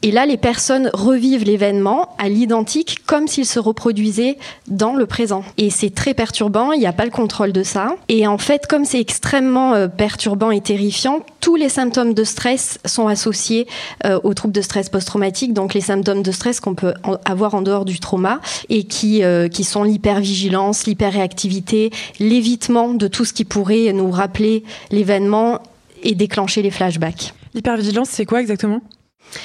Et 0.04 0.12
là, 0.12 0.26
les 0.26 0.38
personnes 0.38 0.90
revivent 0.94 1.44
l'événement 1.44 2.16
à 2.18 2.30
l'identique, 2.30 3.00
comme 3.06 3.28
s'il 3.28 3.46
se 3.46 3.60
reproduisait 3.60 4.38
dans 4.68 4.96
le 4.96 5.06
présent. 5.06 5.44
Et 5.58 5.70
c'est 5.70 5.94
très 5.94 6.14
perturbant. 6.14 6.72
Il 6.72 6.80
n'y 6.80 6.86
a 6.86 6.94
pas 6.94 7.06
le 7.06 7.12
contrôle 7.12 7.52
de 7.52 7.64
ça. 7.64 7.96
Et 8.08 8.28
en 8.28 8.38
fait, 8.38 8.68
comme 8.68 8.86
c'est 8.86 9.00
extrêmement 9.00 9.74
euh, 9.74 9.88
perturbant 9.88 10.52
et 10.52 10.62
terrifiant, 10.62 11.22
tous 11.42 11.56
les 11.56 11.70
symptômes 11.70 12.14
de 12.14 12.24
stress 12.24 12.78
sont 12.86 13.08
associés 13.08 13.68
euh, 14.06 14.20
aux 14.24 14.34
troubles 14.34 14.54
de 14.54 14.62
stress 14.62 14.90
post-traumatique. 14.90 15.54
Donc 15.54 15.74
les 15.74 15.82
symptômes 15.82 16.22
de 16.22 16.32
stress 16.32 16.60
qu'on 16.60 16.76
peut 16.76 16.94
avoir 17.26 17.56
en 17.56 17.62
dehors 17.62 17.86
du 17.86 18.00
trauma 18.00 18.40
et 18.70 18.84
qui 18.84 19.24
euh, 19.24 19.48
qui 19.48 19.64
sont 19.64 19.84
l'hypervigilance, 19.84 20.86
l'hyperréactivité, 20.86 21.92
l'évitement 22.20 22.67
de 22.70 23.08
tout 23.08 23.26
ce 23.26 23.34
qui 23.34 23.46
pourrait 23.46 23.92
nous 23.94 24.12
rappeler 24.12 24.64
l'événement 24.92 25.62
et 26.04 26.16
déclencher 26.16 26.62
les 26.62 26.72
flashbacks. 26.72 27.34
L'hypervigilance, 27.54 28.10
c'est 28.10 28.26
quoi 28.26 28.42
exactement? 28.42 28.82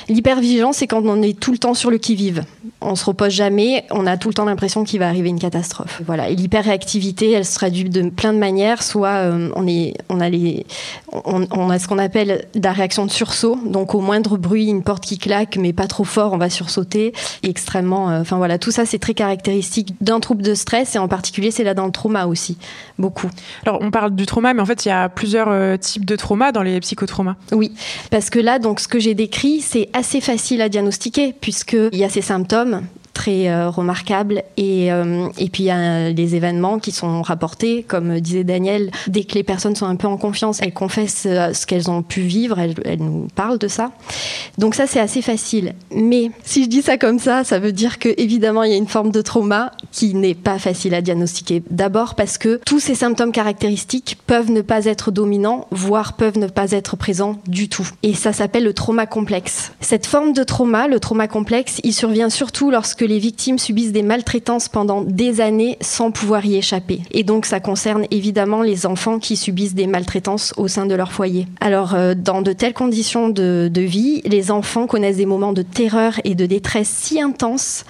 L'hypervigilance, 0.09 0.79
c'est 0.79 0.87
quand 0.87 1.03
on 1.05 1.23
est 1.23 1.39
tout 1.39 1.53
le 1.53 1.59
temps 1.59 1.75
sur 1.75 1.91
le 1.91 1.99
qui-vive. 1.99 2.45
On 2.81 2.95
se 2.95 3.05
repose 3.05 3.33
jamais, 3.33 3.85
on 3.91 4.07
a 4.07 4.17
tout 4.17 4.29
le 4.29 4.35
temps 4.35 4.45
l'impression 4.45 4.85
qu'il 4.85 4.99
va 5.01 5.09
arriver 5.09 5.29
une 5.29 5.39
catastrophe. 5.39 6.03
Voilà. 6.07 6.29
Et 6.29 6.35
l'hyperréactivité, 6.35 7.31
elle 7.33 7.45
se 7.45 7.55
traduit 7.55 7.89
de 7.89 8.11
plein 8.11 8.33
de 8.33 8.39
manières. 8.39 8.83
Soit 8.83 9.09
euh, 9.09 9.51
on, 9.55 9.67
est, 9.67 9.95
on, 10.09 10.21
a 10.21 10.29
les, 10.29 10.67
on, 11.13 11.71
a 11.71 11.79
ce 11.79 11.89
qu'on 11.89 11.99
appelle 11.99 12.47
la 12.55 12.73
réaction 12.73 13.07
de 13.07 13.11
sursaut. 13.11 13.59
Donc 13.67 13.95
au 13.95 14.01
moindre 14.01 14.37
bruit, 14.37 14.67
une 14.67 14.83
porte 14.83 15.05
qui 15.05 15.19
claque, 15.19 15.57
mais 15.57 15.73
pas 15.73 15.87
trop 15.87 16.05
fort, 16.05 16.33
on 16.33 16.39
va 16.39 16.51
sursauter. 16.51 17.13
extrêmement. 17.43 18.11
Euh, 18.11 18.21
enfin 18.21 18.37
voilà, 18.37 18.59
tout 18.59 18.71
ça, 18.71 18.87
c'est 18.87 18.99
très 18.99 19.15
caractéristique 19.15 19.95
d'un 20.01 20.21
trouble 20.21 20.43
de 20.43 20.55
stress 20.55 20.95
et 20.95 20.99
en 20.99 21.09
particulier, 21.09 21.51
c'est 21.51 21.65
là 21.65 21.75
dans 21.75 21.87
le 21.87 21.93
trauma 21.93 22.27
aussi, 22.27 22.57
beaucoup. 22.99 23.31
Alors 23.65 23.79
on 23.81 23.91
parle 23.91 24.15
du 24.15 24.27
trauma, 24.27 24.55
mais 24.55 24.63
en 24.63 24.67
fait, 24.67 24.85
il 24.85 24.89
y 24.89 24.93
a 24.93 25.09
plusieurs 25.09 25.49
euh, 25.49 25.77
types 25.77 26.05
de 26.05 26.17
trauma 26.17 26.53
dans 26.53 26.63
les 26.63 26.81
psychotraumas. 26.81 27.37
Oui, 27.53 27.73
parce 28.11 28.31
que 28.31 28.39
là, 28.39 28.59
donc 28.59 28.81
ce 28.81 28.89
que 28.89 28.99
j'ai 28.99 29.15
décrit, 29.15 29.61
c'est 29.73 29.89
assez 29.95 30.21
facile 30.21 30.61
à 30.61 30.69
diagnostiquer 30.69 31.33
puisqu'il 31.33 31.97
y 31.97 32.05
a 32.05 32.11
ces 32.11 32.21
symptômes 32.21 32.83
très 33.13 33.49
euh, 33.49 33.71
remarquable. 33.71 34.43
Et, 34.57 34.93
euh, 34.93 35.29
et 35.39 35.49
puis 35.49 35.65
il 35.65 35.67
y 35.67 35.71
a 35.71 36.13
des 36.13 36.35
événements 36.35 36.79
qui 36.79 36.93
sont 36.93 37.23
rapportés, 37.23 37.85
comme 37.87 38.21
disait 38.21 38.45
Daniel, 38.45 38.91
dès 39.07 39.25
que 39.25 39.35
les 39.35 39.43
personnes 39.43 39.77
sont 39.77 39.87
un 39.87 39.97
peu 39.97 40.09
en 40.09 40.17
confiance, 40.17 40.61
elles 40.63 40.73
confessent 40.73 41.27
euh, 41.27 41.53
ce 41.53 41.67
qu'elles 41.67 41.91
ont 41.91 42.03
pu 42.03 42.21
vivre, 42.21 42.59
elles, 42.59 42.75
elles, 42.85 42.99
nous 42.99 43.29
parlent 43.35 43.59
de 43.59 43.69
ça. 43.69 43.93
Donc 44.59 44.75
ça 44.75 44.87
c'est 44.87 45.01
assez 45.01 45.23
facile. 45.23 45.75
Mais 45.95 46.31
si 46.45 46.65
je 46.65 46.69
dis 46.69 46.83
ça 46.83 46.99
comme 46.99 47.19
ça, 47.19 47.45
ça 47.45 47.59
veut 47.59 47.73
dire 47.73 47.99
que 47.99 48.09
évidemment 48.17 48.63
il 48.63 48.73
y 48.73 48.75
a 48.75 48.79
une 48.79 48.89
forme 48.89 49.11
de 49.11 49.23
trauma 49.23 49.73
qui 49.91 50.15
n'est 50.15 50.35
pas 50.35 50.59
facile 50.59 50.95
à 50.95 51.03
diagnostiquer. 51.03 51.63
D'abord 51.71 52.15
parce 52.15 52.39
que 52.39 52.61
tous 52.65 52.81
ces 52.81 52.95
symptômes 52.95 53.33
caractéristiques 53.33 54.19
peuvent 54.27 54.51
ne 54.51 54.61
pas 54.61 54.87
être 54.87 55.11
dominants, 55.11 55.67
voire 55.71 56.15
peuvent 56.15 56.39
ne 56.39 56.47
pas 56.47 56.73
être 56.73 56.97
présents 56.97 57.37
du 57.47 57.69
tout. 57.69 57.89
Et 58.03 58.15
ça 58.15 58.33
s'appelle 58.33 58.65
le 58.65 58.73
trauma 58.73 59.07
complexe. 59.07 59.73
Cette 59.81 60.07
forme 60.07 60.33
de 60.33 60.45
trauma, 60.45 60.89
le 60.89 61.01
trauma 61.01 61.29
complexe, 61.29 61.81
il 61.85 61.93
survient 61.93 62.31
surtout 62.31 62.71
lorsque 62.71 63.02
les 63.05 63.19
victimes 63.19 63.59
subissent 63.59 63.93
des 63.93 64.03
maltraitances 64.03 64.69
pendant 64.69 65.03
des 65.03 65.41
années 65.41 65.79
sans 65.81 66.11
pouvoir 66.11 66.45
y 66.45 66.57
échapper. 66.57 67.01
Et 67.11 67.25
donc 67.25 67.47
ça 67.47 67.61
concerne 67.61 68.07
évidemment 68.11 68.63
les 68.63 68.87
enfants 68.87 69.19
qui 69.19 69.37
subissent 69.37 69.75
des 69.75 69.87
maltraitances 69.87 70.53
au 70.57 70.69
sein 70.69 70.87
de 70.87 70.95
leur 70.95 71.13
foyer. 71.13 71.47
Alors 71.61 71.95
euh, 71.95 72.15
dans 72.15 72.43
de 72.43 72.53
telles 72.53 72.75
conditions 72.75 73.29
de, 73.29 73.71
de 73.73 73.81
vie, 73.81 74.23
les 74.25 74.51
enfants 74.51 74.87
connaissent 74.87 75.17
des 75.17 75.27
moments 75.27 75.53
de 75.53 75.63
terreur 75.63 76.21
et 76.25 76.35
de 76.35 76.47
détresse 76.47 76.89
si 76.89 77.21
intenses 77.21 77.85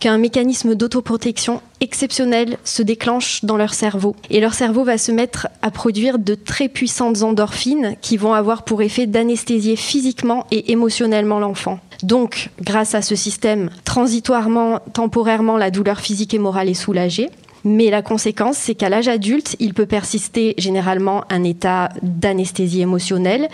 qu'un 0.00 0.18
mécanisme 0.18 0.74
d'autoprotection 0.74 1.60
exceptionnel 1.80 2.56
se 2.64 2.82
déclenche 2.82 3.44
dans 3.44 3.56
leur 3.56 3.74
cerveau. 3.74 4.14
Et 4.30 4.40
leur 4.40 4.54
cerveau 4.54 4.84
va 4.84 4.98
se 4.98 5.12
mettre 5.12 5.48
à 5.62 5.70
produire 5.70 6.18
de 6.18 6.34
très 6.34 6.68
puissantes 6.68 7.22
endorphines 7.22 7.96
qui 8.00 8.16
vont 8.16 8.32
avoir 8.32 8.64
pour 8.64 8.82
effet 8.82 9.06
d'anesthésier 9.06 9.76
physiquement 9.76 10.46
et 10.50 10.70
émotionnellement 10.72 11.40
l'enfant. 11.40 11.80
Donc, 12.02 12.50
grâce 12.60 12.94
à 12.94 13.02
ce 13.02 13.16
système, 13.16 13.70
transitoirement, 13.84 14.80
temporairement, 14.92 15.56
la 15.56 15.70
douleur 15.70 16.00
physique 16.00 16.34
et 16.34 16.38
morale 16.38 16.68
est 16.68 16.74
soulagée. 16.74 17.30
Mais 17.64 17.90
la 17.90 18.02
conséquence, 18.02 18.56
c'est 18.56 18.74
qu'à 18.74 18.88
l'âge 18.88 19.08
adulte, 19.08 19.56
il 19.58 19.74
peut 19.74 19.86
persister 19.86 20.54
généralement 20.58 21.24
un 21.28 21.42
état 21.44 21.88
d'anesthésie 22.02 22.80
émotionnelle 22.80 23.48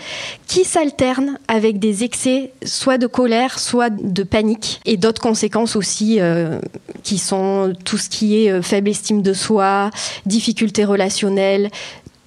qui 0.47 0.63
s'alterne 0.63 1.39
avec 1.47 1.79
des 1.79 2.03
excès 2.03 2.51
soit 2.63 2.97
de 2.97 3.07
colère, 3.07 3.57
soit 3.57 3.89
de 3.89 4.23
panique 4.23 4.79
et 4.85 4.97
d'autres 4.97 5.21
conséquences 5.21 5.75
aussi 5.75 6.19
euh, 6.19 6.59
qui 7.03 7.17
sont 7.17 7.73
tout 7.83 7.97
ce 7.97 8.09
qui 8.09 8.45
est 8.45 8.51
euh, 8.51 8.61
faible 8.61 8.89
estime 8.89 9.21
de 9.21 9.33
soi, 9.33 9.89
difficultés 10.25 10.85
relationnelles, 10.85 11.69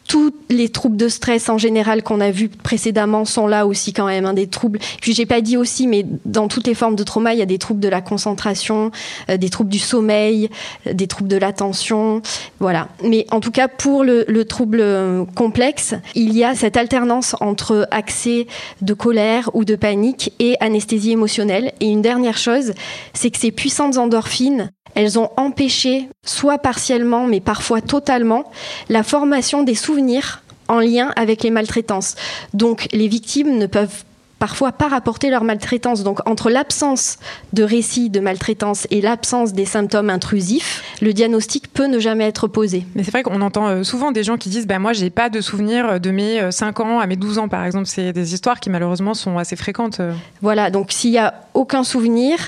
tous 0.08 0.34
les 0.48 0.70
troubles 0.70 0.96
de 0.96 1.08
stress 1.08 1.48
en 1.50 1.58
général 1.58 2.02
qu'on 2.02 2.20
a 2.20 2.30
vus 2.30 2.48
précédemment 2.48 3.26
sont 3.26 3.46
là 3.46 3.66
aussi 3.66 3.92
quand 3.92 4.06
même, 4.06 4.24
hein, 4.24 4.32
des 4.32 4.46
troubles. 4.46 4.80
Puis 5.00 5.12
j'ai 5.12 5.26
pas 5.26 5.42
dit 5.42 5.56
aussi, 5.56 5.86
mais 5.86 6.04
dans 6.24 6.48
toutes 6.48 6.66
les 6.66 6.74
formes 6.74 6.96
de 6.96 7.04
trauma, 7.04 7.34
il 7.34 7.38
y 7.38 7.42
a 7.42 7.46
des 7.46 7.58
troubles 7.58 7.80
de 7.80 7.88
la 7.88 8.00
concentration, 8.00 8.90
euh, 9.28 9.36
des 9.36 9.50
troubles 9.50 9.70
du 9.70 9.78
sommeil, 9.78 10.48
euh, 10.86 10.94
des 10.94 11.06
troubles 11.06 11.28
de 11.28 11.36
l'attention, 11.36 12.22
voilà. 12.58 12.88
Mais 13.04 13.26
en 13.30 13.40
tout 13.40 13.50
cas, 13.50 13.68
pour 13.68 14.02
le, 14.02 14.24
le 14.26 14.44
trouble 14.46 14.80
euh, 14.80 15.24
complexe, 15.36 15.94
il 16.14 16.34
y 16.34 16.42
a 16.42 16.54
cette 16.54 16.78
alternance 16.78 17.36
entre 17.40 17.86
accès 17.90 18.46
de 18.80 18.94
colère 18.94 19.50
ou 19.52 19.66
de 19.66 19.76
panique 19.76 20.32
et 20.38 20.56
anesthésie 20.60 21.12
émotionnelle. 21.12 21.72
Et 21.80 21.86
une 21.86 22.02
dernière 22.02 22.38
chose, 22.38 22.72
c'est 23.12 23.30
que 23.30 23.38
ces 23.38 23.52
puissantes 23.52 23.98
endorphines 23.98 24.70
elles 24.94 25.18
ont 25.18 25.30
empêché, 25.36 26.08
soit 26.24 26.58
partiellement, 26.58 27.26
mais 27.26 27.40
parfois 27.40 27.80
totalement, 27.80 28.50
la 28.88 29.02
formation 29.02 29.62
des 29.62 29.74
souvenirs 29.74 30.42
en 30.68 30.80
lien 30.80 31.12
avec 31.16 31.42
les 31.42 31.50
maltraitances. 31.50 32.14
Donc 32.54 32.88
les 32.92 33.08
victimes 33.08 33.58
ne 33.58 33.66
peuvent 33.66 34.04
parfois 34.38 34.72
pas 34.72 34.88
rapporter 34.88 35.30
leur 35.30 35.44
maltraitance. 35.44 36.02
Donc 36.02 36.26
entre 36.28 36.50
l'absence 36.50 37.18
de 37.52 37.62
récit 37.62 38.10
de 38.10 38.20
maltraitance 38.20 38.86
et 38.90 39.00
l'absence 39.00 39.52
des 39.52 39.64
symptômes 39.64 40.10
intrusifs, 40.10 40.82
le 41.00 41.12
diagnostic 41.12 41.72
peut 41.72 41.86
ne 41.86 41.98
jamais 41.98 42.24
être 42.24 42.48
posé. 42.48 42.86
Mais 42.94 43.02
c'est 43.02 43.10
vrai 43.10 43.22
qu'on 43.22 43.40
entend 43.40 43.68
euh, 43.68 43.82
souvent 43.82 44.12
des 44.12 44.22
gens 44.22 44.36
qui 44.36 44.48
disent 44.48 44.66
bah 44.66 44.78
moi 44.78 44.92
j'ai 44.92 45.10
pas 45.10 45.28
de 45.28 45.40
souvenir 45.40 46.00
de 46.00 46.10
mes 46.10 46.50
5 46.50 46.78
euh, 46.78 46.82
ans 46.84 47.00
à 47.00 47.06
mes 47.06 47.16
12 47.16 47.38
ans 47.38 47.48
par 47.48 47.64
exemple, 47.64 47.86
c'est 47.86 48.12
des 48.12 48.34
histoires 48.34 48.60
qui 48.60 48.70
malheureusement 48.70 49.14
sont 49.14 49.38
assez 49.38 49.56
fréquentes. 49.56 50.00
Euh. 50.00 50.12
Voilà, 50.42 50.70
donc 50.70 50.92
s'il 50.92 51.10
y 51.10 51.18
a 51.18 51.34
aucun 51.58 51.84
souvenir 51.84 52.38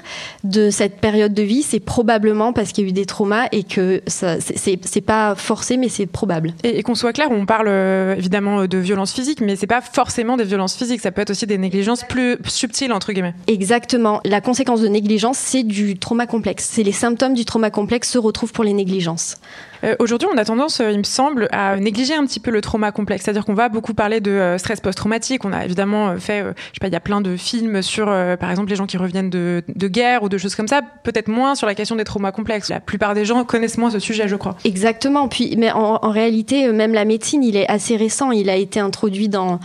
de 0.45 0.71
cette 0.71 1.01
période 1.01 1.35
de 1.35 1.43
vie, 1.43 1.63
c'est 1.63 1.81
probablement 1.81 2.53
parce 2.53 2.73
qu'il 2.73 2.85
y 2.85 2.87
a 2.87 2.91
eu 2.91 2.93
des 2.93 3.07
traumas 3.07 3.47
et 3.53 3.65
que 3.65 4.03
c'est 4.07 5.01
pas 5.05 5.35
forcé 5.35 5.77
mais 5.77 5.89
c'est 5.89 6.07
probable. 6.07 6.55
Et, 6.65 6.79
et 6.79 6.83
qu'on 6.83 6.95
soit 6.95 7.13
clair, 7.13 7.29
on 7.31 7.47
parle 7.47 7.69
évidemment 8.17 8.67
de 8.67 8.79
violences 8.79 9.13
physiques 9.13 9.41
mais 9.41 9.57
c'est 9.57 9.67
pas 9.67 9.81
forcément 9.81 10.37
des 10.37 10.45
violences 10.45 10.77
physiques, 10.77 11.01
ça 11.01 11.11
peut 11.11 11.23
être 11.23 11.31
aussi 11.31 11.47
des 11.47 11.59
négligences 11.59 12.05
plus 12.05 12.39
subtile, 12.47 12.93
entre 12.93 13.13
guillemets. 13.13 13.35
Exactement. 13.47 14.21
La 14.25 14.41
conséquence 14.41 14.81
de 14.81 14.89
négligence, 14.89 15.39
c'est 15.39 15.63
du 15.63 15.99
trauma 15.99 16.27
complexe. 16.27 16.69
C'est 16.71 16.83
les 16.83 16.93
symptômes 16.93 17.35
du 17.35 17.45
trauma 17.45 17.71
complexe 17.71 18.11
se 18.11 18.19
retrouvent 18.19 18.53
pour 18.53 18.65
les 18.65 18.73
négligences. 18.73 19.37
Euh, 19.85 19.95
aujourd'hui, 19.99 20.29
on 20.33 20.37
a 20.37 20.45
tendance, 20.45 20.81
euh, 20.81 20.91
il 20.91 20.99
me 20.99 21.05
semble, 21.05 21.49
à 21.53 21.77
négliger 21.77 22.15
un 22.15 22.25
petit 22.27 22.41
peu 22.41 22.51
le 22.51 22.61
trauma 22.61 22.93
complexe. 22.93 23.25
C'est-à-dire 23.25 23.45
qu'on 23.45 23.55
va 23.55 23.69
beaucoup 23.69 23.95
parler 23.95 24.21
de 24.21 24.31
euh, 24.31 24.59
stress 24.59 24.81
post-traumatique. 24.81 25.45
On 25.45 25.53
a 25.53 25.65
évidemment 25.65 26.17
fait, 26.19 26.41
je 26.41 26.47
sais 26.47 26.81
pas, 26.81 26.89
il 26.89 26.93
y 26.93 26.97
a 26.97 27.01
plein 27.01 27.21
de 27.21 27.37
films 27.37 27.83
sur, 27.83 28.07
par 28.07 28.51
exemple, 28.51 28.71
les 28.71 28.77
gens 28.77 28.87
qui 28.87 28.97
reviennent 28.97 29.31
de, 29.31 29.63
guerre 29.89 30.23
ou 30.23 30.29
de 30.29 30.39
choses 30.39 30.55
comme 30.55 30.69
ça. 30.69 30.83
Peut-être 31.03 31.29
moins 31.29 31.55
sur 31.55 31.67
la 31.67 31.75
question 31.75 31.97
des 31.97 32.05
traumas 32.05 32.33
complexes. 32.33 32.69
La 32.69 32.81
plupart 32.81 33.15
des 33.15 33.25
gens 33.25 33.45
connaissent 33.45 33.79
moins 33.79 33.91
ce 33.91 33.99
sujet, 33.99 34.29
je 34.29 34.37
crois. 34.37 34.57
Exactement. 34.65 35.29
Puis, 35.29 35.55
mais 35.57 35.73
en, 35.73 35.99
réalité, 36.11 36.71
même 36.73 36.95
la 36.95 37.05
médecine, 37.05 37.43
il 37.43 37.57
est 37.57 37.69
assez 37.69 37.97
récent. 37.97 38.31
Il 38.31 38.51
a 38.51 38.57
été 38.57 38.81
introduit 38.81 39.29
dans 39.29 39.61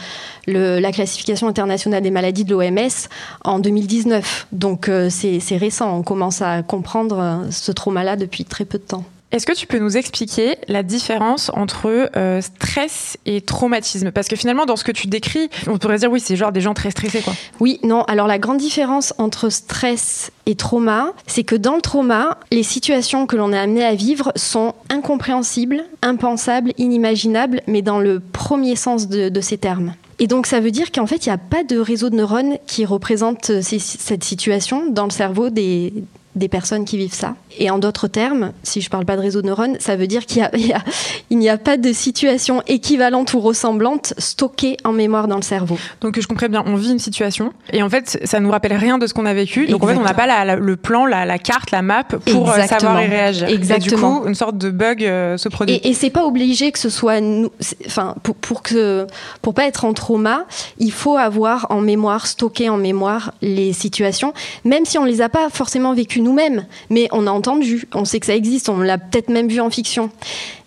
la 0.48 0.92
classification 0.92 1.48
internationale 1.48 2.02
des 2.02 2.12
maladies 2.12 2.46
de 2.46 2.52
l'OMS 2.52 3.08
en 3.44 3.60
2019. 3.60 4.48
Donc, 4.52 4.90
c'est 5.10 5.58
récent. 5.58 5.96
On 5.96 6.04
commence 6.04 6.42
à 6.42 6.64
comprendre 6.64 7.46
ce 7.52 7.72
trauma-là 7.72 8.16
depuis 8.16 8.46
très 8.46 8.66
peu 8.66 8.78
de 8.78 8.84
temps. 8.84 9.04
Est-ce 9.36 9.46
que 9.46 9.52
tu 9.52 9.68
peux 9.68 9.80
nous 9.80 9.98
expliquer 9.98 10.56
la 10.70 10.82
différence 10.82 11.52
entre 11.54 12.10
euh, 12.16 12.40
stress 12.40 13.18
et 13.26 13.42
traumatisme? 13.42 14.12
Parce 14.12 14.30
que 14.30 14.38
finalement, 14.38 14.66
dans 14.66 14.78
ce 14.78 14.86
que 14.86 14.94
tu 14.94 15.08
décris, 15.08 15.50
on 15.68 15.78
pourrait 15.78 15.98
dire 15.98 16.10
oui, 16.10 16.22
c'est 16.22 16.38
genre 16.38 16.54
des 16.54 16.62
gens 16.62 16.74
très 16.74 16.90
stressés, 16.90 17.20
quoi. 17.20 17.34
Oui, 17.60 17.82
non. 17.84 18.04
Alors 18.04 18.28
la 18.28 18.40
grande 18.40 18.60
différence 18.60 19.14
entre 19.18 19.50
stress 19.50 20.32
et 20.46 20.56
trauma, 20.56 21.12
c'est 21.28 21.44
que 21.44 21.58
dans 21.58 21.76
le 21.76 21.82
trauma, 21.82 22.38
les 22.50 22.64
situations 22.64 23.26
que 23.28 23.36
l'on 23.36 23.52
est 23.52 23.60
amené 23.60 23.84
à 23.84 23.94
vivre 23.94 24.32
sont 24.38 24.74
incompréhensibles, 24.90 25.84
impensables, 26.02 26.72
inimaginables, 26.78 27.62
mais 27.68 27.82
dans 27.82 28.00
le 28.00 28.22
premier 28.22 28.78
sens 28.78 29.10
de, 29.10 29.42
ces 29.42 29.58
termes. 29.58 29.96
Et 30.20 30.28
donc 30.28 30.48
ça 30.48 30.62
veut 30.62 30.72
dire 30.72 30.94
qu'en 30.94 31.08
fait, 31.08 31.26
il 31.26 31.28
n'y 31.30 31.34
a 31.34 31.38
pas 31.38 31.66
de 31.66 31.78
réseau 31.78 32.10
de 32.10 32.16
neurones 32.16 32.56
qui 32.68 32.86
représente 32.86 33.52
cette 33.62 34.24
situation 34.24 34.90
dans 34.90 35.04
le 35.04 35.12
cerveau 35.12 35.50
des, 35.50 35.92
des 36.36 36.48
personnes 36.48 36.86
qui 36.86 36.98
vivent 36.98 37.14
ça. 37.14 37.36
Et 37.58 37.70
en 37.70 37.80
d'autres 37.80 38.08
termes, 38.08 38.52
si 38.64 38.82
je 38.82 38.90
parle 38.90 39.06
pas 39.06 39.16
de 39.16 39.22
réseau 39.22 39.42
de 39.42 39.48
neurones, 39.48 39.78
ça 39.80 39.96
veut 39.96 40.08
dire 40.08 40.26
qu'il 40.26 40.48
n'y 41.32 41.50
a, 41.50 41.54
a, 41.54 41.58
pas 41.58 41.78
de 41.78 41.94
situation 41.94 42.62
équivalente 42.68 43.34
ou 43.34 43.40
ressemblante 43.40 44.14
stockée 44.18 44.78
en 44.84 44.92
mémoire 44.92 45.28
dans 45.28 45.38
le 45.38 45.42
cerveau. 45.42 45.78
Donc 46.02 46.20
je 46.20 46.28
comprends 46.28 46.48
bien, 46.48 46.64
on 46.66 46.76
vit 46.76 46.92
une 46.92 47.00
situation 47.00 47.54
et 47.72 47.82
en 47.82 47.90
fait 47.90 48.20
ça 48.24 48.40
nous 48.40 48.52
rappelle 48.52 48.74
rien 48.74 48.98
de 48.98 49.08
ce 49.08 49.14
qu'on 49.14 49.26
a 49.26 49.34
vécu. 49.34 49.68
Donc 49.68 49.84
en 49.84 49.88
fait 49.88 49.96
on 49.96 50.04
n'a 50.04 50.14
pas 50.14 50.28
la, 50.28 50.56
le 50.56 50.76
plan, 50.76 51.06
la, 51.06 51.26
la, 51.26 51.40
carte, 51.40 51.72
la 51.72 51.82
map 51.82 52.04
pour 52.04 52.52
euh, 52.52 52.62
savoir 52.64 53.02
y 53.02 53.08
réagir. 53.08 53.48
Exactement. 53.48 54.18
Et 54.18 54.18
du 54.18 54.22
coup 54.24 54.28
une 54.28 54.36
sorte 54.36 54.58
de 54.58 54.70
bug 54.70 55.04
euh, 55.04 55.38
se 55.38 55.50
produit. 55.50 55.76
Et, 55.76 55.90
et 55.90 55.94
c'est 55.94 56.10
pas 56.10 56.26
obligé 56.26 56.72
que 56.72 56.80
ce 56.80 56.90
soit 56.90 57.22
nous. 57.22 57.52
Enfin 57.86 58.16
pour, 58.24 58.36
pour 58.36 58.62
que 58.62 59.08
pour 59.42 59.54
pas 59.54 59.66
être 59.66 59.86
en 59.86 59.94
trauma, 59.94 60.46
il 60.78 60.92
faut 60.92 61.18
avoir 61.18 61.68
en 61.70 61.82
mémoire 61.82 62.28
stocké 62.28 62.70
en 62.70 62.78
mémoire 62.78 63.34
les 63.42 63.74
situations, 63.74 64.34
même 64.64 64.86
si 64.86 64.98
on 64.98 65.06
les 65.06 65.22
a 65.22 65.30
pas 65.30 65.50
forcément 65.50 65.94
vécues 65.94 66.22
nous-mêmes, 66.26 66.66
mais 66.90 67.08
on 67.12 67.28
a 67.28 67.32
entendu, 67.32 67.88
on 67.94 68.04
sait 68.04 68.20
que 68.20 68.26
ça 68.26 68.36
existe, 68.36 68.68
on 68.68 68.80
l'a 68.80 68.98
peut-être 68.98 69.30
même 69.30 69.48
vu 69.48 69.62
en 69.62 69.70
fiction. 69.70 70.10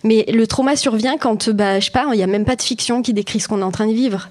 Mais 0.04 0.24
le 0.32 0.46
trauma 0.46 0.76
survient 0.76 1.18
quand, 1.18 1.50
bah, 1.50 1.80
je 1.80 1.86
sais 1.86 1.90
pas, 1.90 2.06
il 2.12 2.16
n'y 2.16 2.22
a 2.22 2.28
même 2.28 2.44
pas 2.44 2.56
de 2.56 2.62
fiction 2.62 3.02
qui 3.02 3.12
décrit 3.12 3.40
ce 3.40 3.48
qu'on 3.48 3.60
est 3.60 3.64
en 3.64 3.72
train 3.72 3.86
de 3.86 3.92
vivre. 3.92 4.30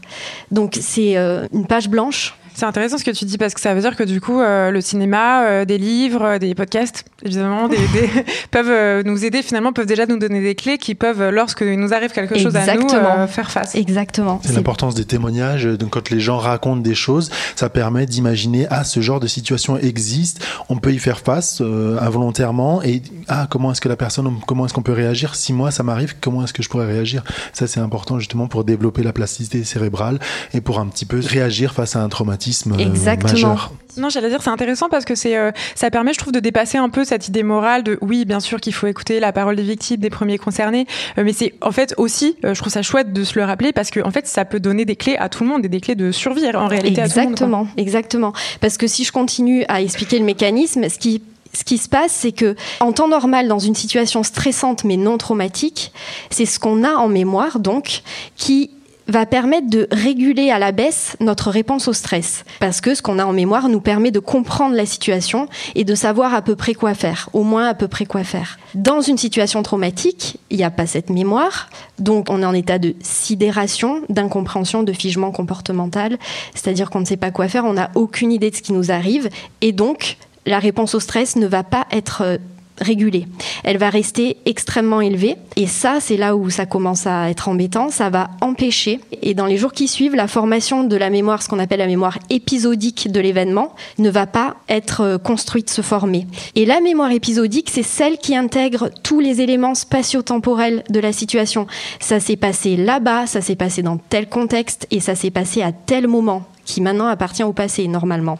Donc 0.52 0.78
c'est 0.80 1.18
euh, 1.18 1.46
une 1.54 1.68
page 1.68 1.90
blanche 1.90 2.37
c'est 2.58 2.66
intéressant 2.66 2.98
ce 2.98 3.04
que 3.04 3.12
tu 3.12 3.26
dis 3.26 3.38
parce 3.38 3.54
que 3.54 3.62
ça 3.62 3.76
veut 3.76 3.82
dire 3.82 3.96
que 3.96 4.02
du 4.02 4.20
coup, 4.20 4.42
euh, 4.42 4.72
le 4.72 4.82
cinéma, 4.82 5.44
euh, 5.44 5.66
des 5.66 5.78
livres, 5.78 6.24
euh, 6.24 6.40
des 6.40 6.56
podcasts, 6.56 7.06
évidemment, 7.22 7.68
des, 7.68 7.78
des, 7.94 8.10
peuvent 8.50 9.04
nous 9.06 9.24
aider 9.24 9.44
finalement, 9.44 9.74
peuvent 9.74 9.86
déjà 9.86 10.08
nous 10.08 10.18
donner 10.18 10.42
des 10.42 10.56
clés 10.56 10.80
qui 10.80 10.96
peuvent, 10.96 11.30
lorsque 11.30 11.62
nous 11.62 11.94
arrive 11.94 12.12
quelque 12.12 12.36
chose 12.36 12.56
Exactement. 12.56 13.12
à 13.12 13.22
nous, 13.22 13.28
faire 13.28 13.52
face. 13.52 13.76
Exactement. 13.76 14.42
C'est 14.44 14.54
l'importance 14.54 14.96
des 14.96 15.06
témoignages. 15.06 15.66
Donc 15.66 15.92
quand 15.92 16.10
les 16.10 16.20
gens 16.20 16.40
racontent 16.40 16.82
des 16.82 16.96
choses, 16.96 17.30
ça 17.56 17.70
permet 17.70 18.08
d'imaginer 18.08 18.66
ah 18.72 18.84
ce 18.84 19.02
genre 19.02 19.20
de 19.20 19.28
situation 19.28 19.78
existe, 19.78 20.44
on 20.68 20.78
peut 20.78 20.94
y 20.94 20.98
faire 20.98 21.20
face 21.20 21.62
involontairement 21.62 22.82
et 22.82 23.04
ah 23.28 23.46
comment 23.48 23.72
est-ce 23.72 23.82
que 23.82 23.90
la 23.90 23.98
personne, 23.98 24.36
comment 24.48 24.66
est-ce 24.66 24.74
qu'on 24.74 24.82
peut 24.82 24.94
réagir? 24.94 25.36
Si 25.36 25.54
moi 25.54 25.70
ça 25.70 25.84
m'arrive, 25.84 26.16
comment 26.22 26.44
est-ce 26.44 26.54
que 26.54 26.64
je 26.64 26.70
pourrais 26.70 26.88
réagir? 26.88 27.24
Ça 27.54 27.68
c'est 27.68 27.82
important 27.82 28.18
justement 28.18 28.48
pour 28.48 28.64
développer 28.64 29.04
la 29.04 29.14
plasticité 29.14 29.64
cérébrale 29.64 30.18
et 30.56 30.62
pour 30.62 30.80
un 30.80 30.88
petit 30.88 31.06
peu 31.06 31.20
réagir 31.20 31.76
face 31.76 31.96
à 31.96 32.02
un 32.02 32.10
traumatisme 32.10 32.47
euh, 32.50 32.78
Exactement. 32.78 33.58
Non, 33.98 34.10
j'allais 34.10 34.30
dire 34.30 34.42
c'est 34.44 34.50
intéressant 34.50 34.90
parce 34.90 35.06
que 35.06 35.16
c'est 35.16 35.38
euh, 35.38 35.52
ça 35.74 35.90
permet, 35.90 36.14
je 36.14 36.20
trouve, 36.20 36.34
de 36.34 36.40
dépasser 36.40 36.78
un 36.78 36.90
peu 36.90 37.04
cette 37.04 37.28
idée 37.28 37.44
morale 37.44 37.84
de 37.84 37.98
oui, 38.02 38.26
bien 38.26 38.40
sûr 38.40 38.62
qu'il 38.62 38.74
faut 38.74 38.88
écouter 38.88 39.20
la 39.20 39.32
parole 39.32 39.56
des 39.56 39.64
victimes, 39.64 39.98
des 39.98 40.10
premiers 40.10 40.38
concernés, 40.38 40.86
euh, 41.18 41.24
mais 41.26 41.34
c'est 41.34 41.54
en 41.62 41.72
fait 41.72 41.96
aussi, 41.98 42.36
je 42.44 42.54
trouve 42.54 42.72
ça 42.72 42.84
chouette 42.84 43.12
de 43.12 43.24
se 43.24 43.40
le 43.40 43.46
rappeler 43.46 43.74
parce 43.74 43.90
que 43.90 44.00
en 44.00 44.12
fait 44.12 44.28
ça 44.28 44.46
peut 44.46 44.60
donner 44.60 44.86
des 44.86 44.96
clés 44.96 45.18
à 45.18 45.30
tout 45.30 45.44
le 45.44 45.50
monde 45.50 45.66
et 45.66 45.70
des 45.70 45.82
clés 45.82 45.96
de 45.96 46.12
survie 46.12 46.48
en 46.56 46.68
réalité 46.68 47.02
exactement, 47.02 47.32
à 47.32 47.36
tout 47.36 47.44
le 47.44 47.50
monde. 47.50 47.68
Exactement, 47.78 48.34
parce 48.62 48.78
que 48.78 48.88
si 48.88 49.04
je 49.04 49.12
continue 49.12 49.66
à 49.68 49.82
expliquer 49.82 50.20
le 50.20 50.26
mécanisme, 50.26 50.88
ce 50.90 51.00
qui 51.00 51.22
ce 51.54 51.64
qui 51.64 51.78
se 51.78 51.90
passe, 51.90 52.12
c'est 52.12 52.34
que 52.34 52.56
en 52.80 52.92
temps 52.92 53.08
normal, 53.08 53.48
dans 53.48 53.60
une 53.60 53.74
situation 53.74 54.22
stressante 54.22 54.84
mais 54.84 54.98
non 54.98 55.18
traumatique, 55.18 55.92
c'est 56.30 56.46
ce 56.46 56.60
qu'on 56.60 56.84
a 56.84 56.92
en 56.92 57.08
mémoire 57.08 57.60
donc 57.60 58.02
qui 58.36 58.70
va 59.08 59.26
permettre 59.26 59.70
de 59.70 59.88
réguler 59.92 60.52
à 60.52 60.60
la 60.60 60.72
baisse 60.72 61.16
notre 61.20 61.50
réponse 61.50 61.88
au 61.88 61.94
stress. 61.94 62.44
Parce 62.60 62.82
que 62.82 62.96
ce 62.96 63.02
qu'on 63.02 63.20
a 63.20 63.26
en 63.26 63.34
mémoire 63.34 63.70
nous 63.70 63.82
permet 63.82 64.12
de 64.12 64.20
comprendre 64.20 64.76
la 64.76 64.86
situation 64.86 65.48
et 65.76 65.84
de 65.84 65.96
savoir 65.96 66.34
à 66.34 66.42
peu 66.42 66.56
près 66.56 66.74
quoi 66.74 66.94
faire, 66.94 67.30
au 67.34 67.44
moins 67.44 67.68
à 67.68 67.74
peu 67.74 67.88
près 67.88 68.06
quoi 68.06 68.24
faire. 68.24 68.60
Dans 68.76 69.02
une 69.02 69.18
situation 69.18 69.64
traumatique, 69.64 70.38
il 70.50 70.58
n'y 70.58 70.64
a 70.64 70.72
pas 70.72 70.86
cette 70.86 71.10
mémoire, 71.10 71.70
donc 72.00 72.28
on 72.30 72.42
est 72.42 72.46
en 72.46 72.54
état 72.54 72.80
de 72.80 72.96
sidération, 73.02 74.02
d'incompréhension, 74.10 74.84
de 74.84 74.94
figement 74.94 75.32
comportemental, 75.32 76.18
c'est-à-dire 76.54 76.90
qu'on 76.90 77.00
ne 77.00 77.06
sait 77.06 77.18
pas 77.18 77.32
quoi 77.32 77.48
faire, 77.48 77.66
on 77.66 77.74
n'a 77.74 77.92
aucune 77.96 78.32
idée 78.32 78.52
de 78.52 78.56
ce 78.56 78.62
qui 78.62 78.74
nous 78.74 78.92
arrive, 78.92 79.30
et 79.62 79.72
donc 79.72 80.18
la 80.46 80.60
réponse 80.60 80.96
au 80.96 81.00
stress 81.00 81.36
ne 81.36 81.48
va 81.48 81.64
pas 81.64 81.86
être 81.92 82.22
euh, 82.24 82.38
régulée. 82.80 83.28
Elle 83.64 83.78
va 83.78 83.90
rester 83.90 84.38
extrêmement 84.46 85.02
élevée. 85.02 85.36
Et 85.56 85.68
ça, 85.68 85.98
c'est 86.00 86.18
là 86.18 86.36
où 86.36 86.50
ça 86.50 86.66
commence 86.66 87.08
à 87.08 87.30
être 87.30 87.50
embêtant. 87.50 87.90
Ça 87.90 88.10
va 88.10 88.30
empêcher, 88.42 89.00
et 89.22 89.34
dans 89.34 89.46
les 89.46 89.58
jours 89.58 89.74
qui 89.74 89.88
suivent, 89.88 90.16
la 90.16 90.28
formation 90.28 90.84
de 90.84 90.96
la 90.96 91.10
mémoire, 91.10 91.42
ce 91.42 91.50
qu'on 91.50 91.60
appelle 91.60 91.80
la 91.80 91.88
mémoire 91.88 92.18
épisodique 92.30 93.12
de 93.12 93.20
l'événement, 93.20 93.74
ne 93.98 94.10
va 94.10 94.26
pas 94.26 94.56
être 94.70 95.02
euh, 95.02 95.18
construite, 95.18 95.70
se 95.70 95.82
former. 95.82 96.28
Et 96.56 96.66
la 96.66 96.80
mémoire 96.80 97.12
épisodique, 97.12 97.70
c'est 97.72 97.84
celle 97.84 98.18
qui 98.18 98.36
intègre 98.36 98.90
tous 99.04 99.20
les 99.20 99.42
éléments 99.42 99.76
spatio-temporels 99.76 100.84
de 100.90 101.00
la 101.00 101.12
situation. 101.12 101.68
Ça 102.00 102.20
s'est 102.20 102.36
passé 102.36 102.76
là-bas, 102.76 103.28
ça 103.28 103.42
s'est 103.42 103.56
passé 103.56 103.82
dans 103.82 103.98
tel 103.98 104.28
contexte, 104.28 104.88
et 104.92 105.00
ça 105.00 105.16
s'est 105.16 105.32
passé 105.32 105.62
à 105.62 105.72
tel 105.72 106.08
moment 106.08 106.44
qui 106.68 106.82
maintenant 106.82 107.08
appartient 107.08 107.44
au 107.44 107.54
passé 107.54 107.88
normalement. 107.88 108.38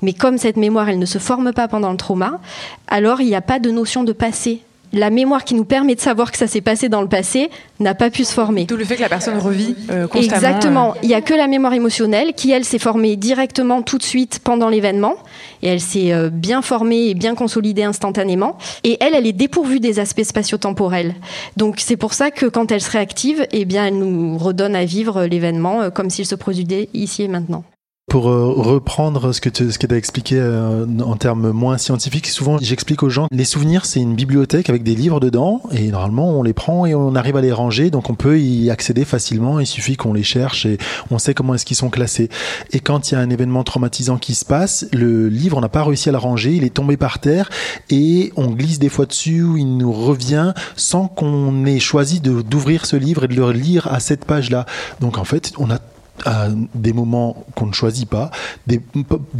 Mais 0.00 0.14
comme 0.14 0.38
cette 0.38 0.56
mémoire, 0.56 0.88
elle 0.88 0.98
ne 0.98 1.04
se 1.04 1.18
forme 1.18 1.52
pas 1.52 1.68
pendant 1.68 1.90
le 1.90 1.98
trauma, 1.98 2.40
alors 2.88 3.20
il 3.20 3.26
n'y 3.26 3.34
a 3.34 3.42
pas 3.42 3.58
de 3.58 3.70
notion 3.70 4.04
de 4.04 4.12
passé 4.12 4.62
la 4.92 5.10
mémoire 5.10 5.44
qui 5.44 5.54
nous 5.54 5.64
permet 5.64 5.94
de 5.94 6.00
savoir 6.00 6.32
que 6.32 6.38
ça 6.38 6.46
s'est 6.46 6.60
passé 6.60 6.88
dans 6.88 7.02
le 7.02 7.08
passé 7.08 7.50
n'a 7.80 7.94
pas 7.94 8.10
pu 8.10 8.24
se 8.24 8.32
former. 8.32 8.66
Tout 8.66 8.76
le 8.76 8.84
fait 8.84 8.96
que 8.96 9.02
la 9.02 9.08
personne 9.08 9.38
revit 9.38 9.76
euh, 9.90 10.06
constamment. 10.06 10.36
Exactement. 10.36 10.90
Euh. 10.92 10.98
Il 11.02 11.08
n'y 11.08 11.14
a 11.14 11.20
que 11.20 11.34
la 11.34 11.46
mémoire 11.46 11.74
émotionnelle 11.74 12.32
qui, 12.34 12.50
elle, 12.50 12.64
s'est 12.64 12.78
formée 12.78 13.16
directement 13.16 13.82
tout 13.82 13.98
de 13.98 14.02
suite 14.02 14.40
pendant 14.42 14.68
l'événement. 14.68 15.14
Et 15.62 15.68
elle 15.68 15.80
s'est 15.80 16.12
euh, 16.12 16.30
bien 16.30 16.62
formée 16.62 17.08
et 17.08 17.14
bien 17.14 17.34
consolidée 17.34 17.82
instantanément. 17.82 18.56
Et 18.84 18.96
elle, 19.00 19.14
elle 19.14 19.26
est 19.26 19.32
dépourvue 19.32 19.80
des 19.80 19.98
aspects 19.98 20.22
spatio-temporels. 20.22 21.14
Donc 21.56 21.76
c'est 21.78 21.96
pour 21.96 22.14
ça 22.14 22.30
que 22.30 22.46
quand 22.46 22.72
elle 22.72 22.80
se 22.80 22.90
réactive, 22.90 23.46
eh 23.52 23.64
bien, 23.64 23.86
elle 23.86 23.98
nous 23.98 24.38
redonne 24.38 24.74
à 24.74 24.84
vivre 24.84 25.24
l'événement 25.24 25.90
comme 25.90 26.10
s'il 26.10 26.26
se 26.26 26.34
produisait 26.34 26.88
ici 26.94 27.22
et 27.22 27.28
maintenant. 27.28 27.64
Pour 28.08 28.30
euh, 28.30 28.52
reprendre 28.52 29.32
ce 29.32 29.40
que 29.40 29.48
tu 29.48 29.64
as 29.64 29.96
expliqué 29.96 30.36
euh, 30.38 30.86
en 31.04 31.16
termes 31.16 31.50
moins 31.50 31.76
scientifiques, 31.76 32.28
souvent 32.28 32.56
j'explique 32.56 33.02
aux 33.02 33.08
gens, 33.08 33.26
les 33.32 33.44
souvenirs 33.44 33.84
c'est 33.84 33.98
une 33.98 34.14
bibliothèque 34.14 34.70
avec 34.70 34.84
des 34.84 34.94
livres 34.94 35.18
dedans 35.18 35.60
et 35.72 35.88
normalement 35.88 36.30
on 36.38 36.44
les 36.44 36.52
prend 36.52 36.86
et 36.86 36.94
on 36.94 37.16
arrive 37.16 37.36
à 37.36 37.40
les 37.40 37.50
ranger 37.50 37.90
donc 37.90 38.08
on 38.08 38.14
peut 38.14 38.38
y 38.38 38.70
accéder 38.70 39.04
facilement, 39.04 39.58
il 39.58 39.66
suffit 39.66 39.96
qu'on 39.96 40.12
les 40.12 40.22
cherche 40.22 40.66
et 40.66 40.78
on 41.10 41.18
sait 41.18 41.34
comment 41.34 41.54
est-ce 41.54 41.66
qu'ils 41.66 41.76
sont 41.76 41.90
classés. 41.90 42.28
Et 42.70 42.78
quand 42.78 43.10
il 43.10 43.14
y 43.14 43.16
a 43.16 43.20
un 43.20 43.28
événement 43.28 43.64
traumatisant 43.64 44.18
qui 44.18 44.36
se 44.36 44.44
passe, 44.44 44.86
le 44.92 45.28
livre 45.28 45.56
on 45.56 45.60
n'a 45.60 45.68
pas 45.68 45.82
réussi 45.82 46.08
à 46.08 46.12
le 46.12 46.18
ranger, 46.18 46.54
il 46.54 46.62
est 46.62 46.74
tombé 46.74 46.96
par 46.96 47.18
terre 47.18 47.50
et 47.90 48.32
on 48.36 48.52
glisse 48.52 48.78
des 48.78 48.88
fois 48.88 49.06
dessus 49.06 49.42
ou 49.42 49.56
il 49.56 49.76
nous 49.76 49.92
revient 49.92 50.54
sans 50.76 51.08
qu'on 51.08 51.66
ait 51.66 51.80
choisi 51.80 52.20
d'ouvrir 52.20 52.86
ce 52.86 52.94
livre 52.94 53.24
et 53.24 53.28
de 53.28 53.34
le 53.34 53.50
lire 53.50 53.92
à 53.92 53.98
cette 53.98 54.26
page-là. 54.26 54.64
Donc 55.00 55.18
en 55.18 55.24
fait 55.24 55.52
on 55.58 55.72
a 55.72 55.80
à 56.24 56.48
des 56.74 56.92
moments 56.92 57.44
qu'on 57.54 57.66
ne 57.66 57.72
choisit 57.72 58.08
pas, 58.08 58.30
des, 58.66 58.80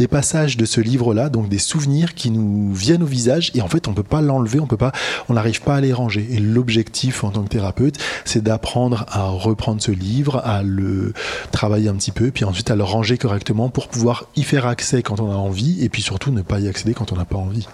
passages 0.08 0.56
de 0.56 0.64
ce 0.64 0.80
livre-là, 0.80 1.28
donc 1.28 1.48
des 1.48 1.58
souvenirs 1.58 2.14
qui 2.14 2.30
nous 2.30 2.72
viennent 2.72 3.02
au 3.02 3.06
visage 3.06 3.50
et 3.54 3.62
en 3.62 3.68
fait 3.68 3.88
on 3.88 3.92
peut 3.92 4.02
pas 4.02 4.20
l'enlever, 4.20 4.60
on 4.60 4.66
peut 4.66 4.76
pas, 4.76 4.92
on 5.28 5.34
n'arrive 5.34 5.62
pas 5.62 5.76
à 5.76 5.80
les 5.80 5.92
ranger. 5.92 6.26
Et 6.30 6.38
l'objectif 6.38 7.24
en 7.24 7.30
tant 7.30 7.42
que 7.42 7.48
thérapeute, 7.48 7.98
c'est 8.24 8.42
d'apprendre 8.42 9.06
à 9.08 9.28
reprendre 9.28 9.82
ce 9.82 9.90
livre, 9.90 10.42
à 10.44 10.62
le 10.62 11.12
travailler 11.50 11.88
un 11.88 11.94
petit 11.94 12.12
peu, 12.12 12.30
puis 12.30 12.44
ensuite 12.44 12.70
à 12.70 12.76
le 12.76 12.84
ranger 12.84 13.18
correctement 13.18 13.68
pour 13.68 13.88
pouvoir 13.88 14.26
y 14.36 14.42
faire 14.42 14.66
accès 14.66 15.02
quand 15.02 15.20
on 15.20 15.30
a 15.30 15.36
envie 15.36 15.82
et 15.84 15.88
puis 15.88 16.02
surtout 16.02 16.30
ne 16.30 16.42
pas 16.42 16.60
y 16.60 16.68
accéder 16.68 16.94
quand 16.94 17.12
on 17.12 17.16
n'a 17.16 17.24
pas 17.24 17.38
envie. 17.38 17.66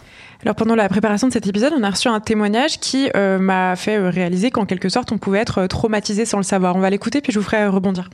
Alors 0.44 0.56
pendant 0.56 0.74
la 0.74 0.88
préparation 0.88 1.28
de 1.28 1.32
cet 1.32 1.46
épisode, 1.46 1.72
on 1.76 1.84
a 1.84 1.90
reçu 1.90 2.08
un 2.08 2.18
témoignage 2.18 2.80
qui 2.80 3.08
euh, 3.14 3.38
m'a 3.38 3.76
fait 3.76 3.96
euh, 3.96 4.10
réaliser 4.10 4.50
qu'en 4.50 4.66
quelque 4.66 4.88
sorte 4.88 5.12
on 5.12 5.18
pouvait 5.18 5.38
être 5.38 5.58
euh, 5.58 5.66
traumatisé 5.68 6.24
sans 6.24 6.38
le 6.38 6.42
savoir. 6.42 6.74
On 6.74 6.80
va 6.80 6.90
l'écouter 6.90 7.20
puis 7.20 7.32
je 7.32 7.38
vous 7.38 7.44
ferai 7.44 7.66
rebondir. 7.66 8.10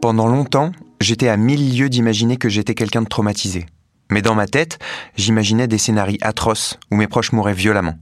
Pendant 0.00 0.28
longtemps, 0.28 0.70
j'étais 1.00 1.28
à 1.28 1.36
mille 1.36 1.76
lieues 1.76 1.88
d'imaginer 1.88 2.36
que 2.36 2.48
j'étais 2.48 2.76
quelqu'un 2.76 3.02
de 3.02 3.08
traumatisé. 3.08 3.66
Mais 4.12 4.22
dans 4.22 4.36
ma 4.36 4.46
tête, 4.46 4.78
j'imaginais 5.16 5.66
des 5.66 5.76
scénarios 5.76 6.18
atroces 6.20 6.78
où 6.92 6.96
mes 6.96 7.08
proches 7.08 7.32
mouraient 7.32 7.52
violemment. 7.52 7.96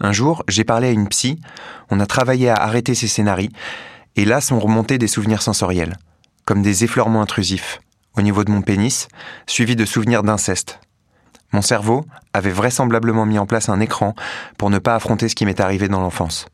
Un 0.00 0.12
jour, 0.12 0.44
j'ai 0.46 0.62
parlé 0.62 0.88
à 0.88 0.92
une 0.92 1.08
psy, 1.08 1.40
on 1.90 1.98
a 1.98 2.06
travaillé 2.06 2.50
à 2.50 2.54
arrêter 2.54 2.94
ces 2.94 3.08
scénarios, 3.08 3.50
et 4.14 4.24
là 4.24 4.40
sont 4.40 4.60
remontés 4.60 4.96
des 4.96 5.08
souvenirs 5.08 5.42
sensoriels, 5.42 5.96
comme 6.44 6.62
des 6.62 6.84
effleurements 6.84 7.22
intrusifs, 7.22 7.80
au 8.16 8.22
niveau 8.22 8.44
de 8.44 8.52
mon 8.52 8.62
pénis, 8.62 9.08
suivis 9.48 9.76
de 9.76 9.84
souvenirs 9.84 10.22
d'inceste. 10.22 10.78
Mon 11.52 11.62
cerveau 11.62 12.04
avait 12.32 12.50
vraisemblablement 12.50 13.26
mis 13.26 13.40
en 13.40 13.46
place 13.46 13.68
un 13.68 13.80
écran 13.80 14.14
pour 14.56 14.70
ne 14.70 14.78
pas 14.78 14.94
affronter 14.94 15.28
ce 15.28 15.34
qui 15.34 15.46
m'est 15.46 15.60
arrivé 15.60 15.88
dans 15.88 16.00
l'enfance. 16.00 16.46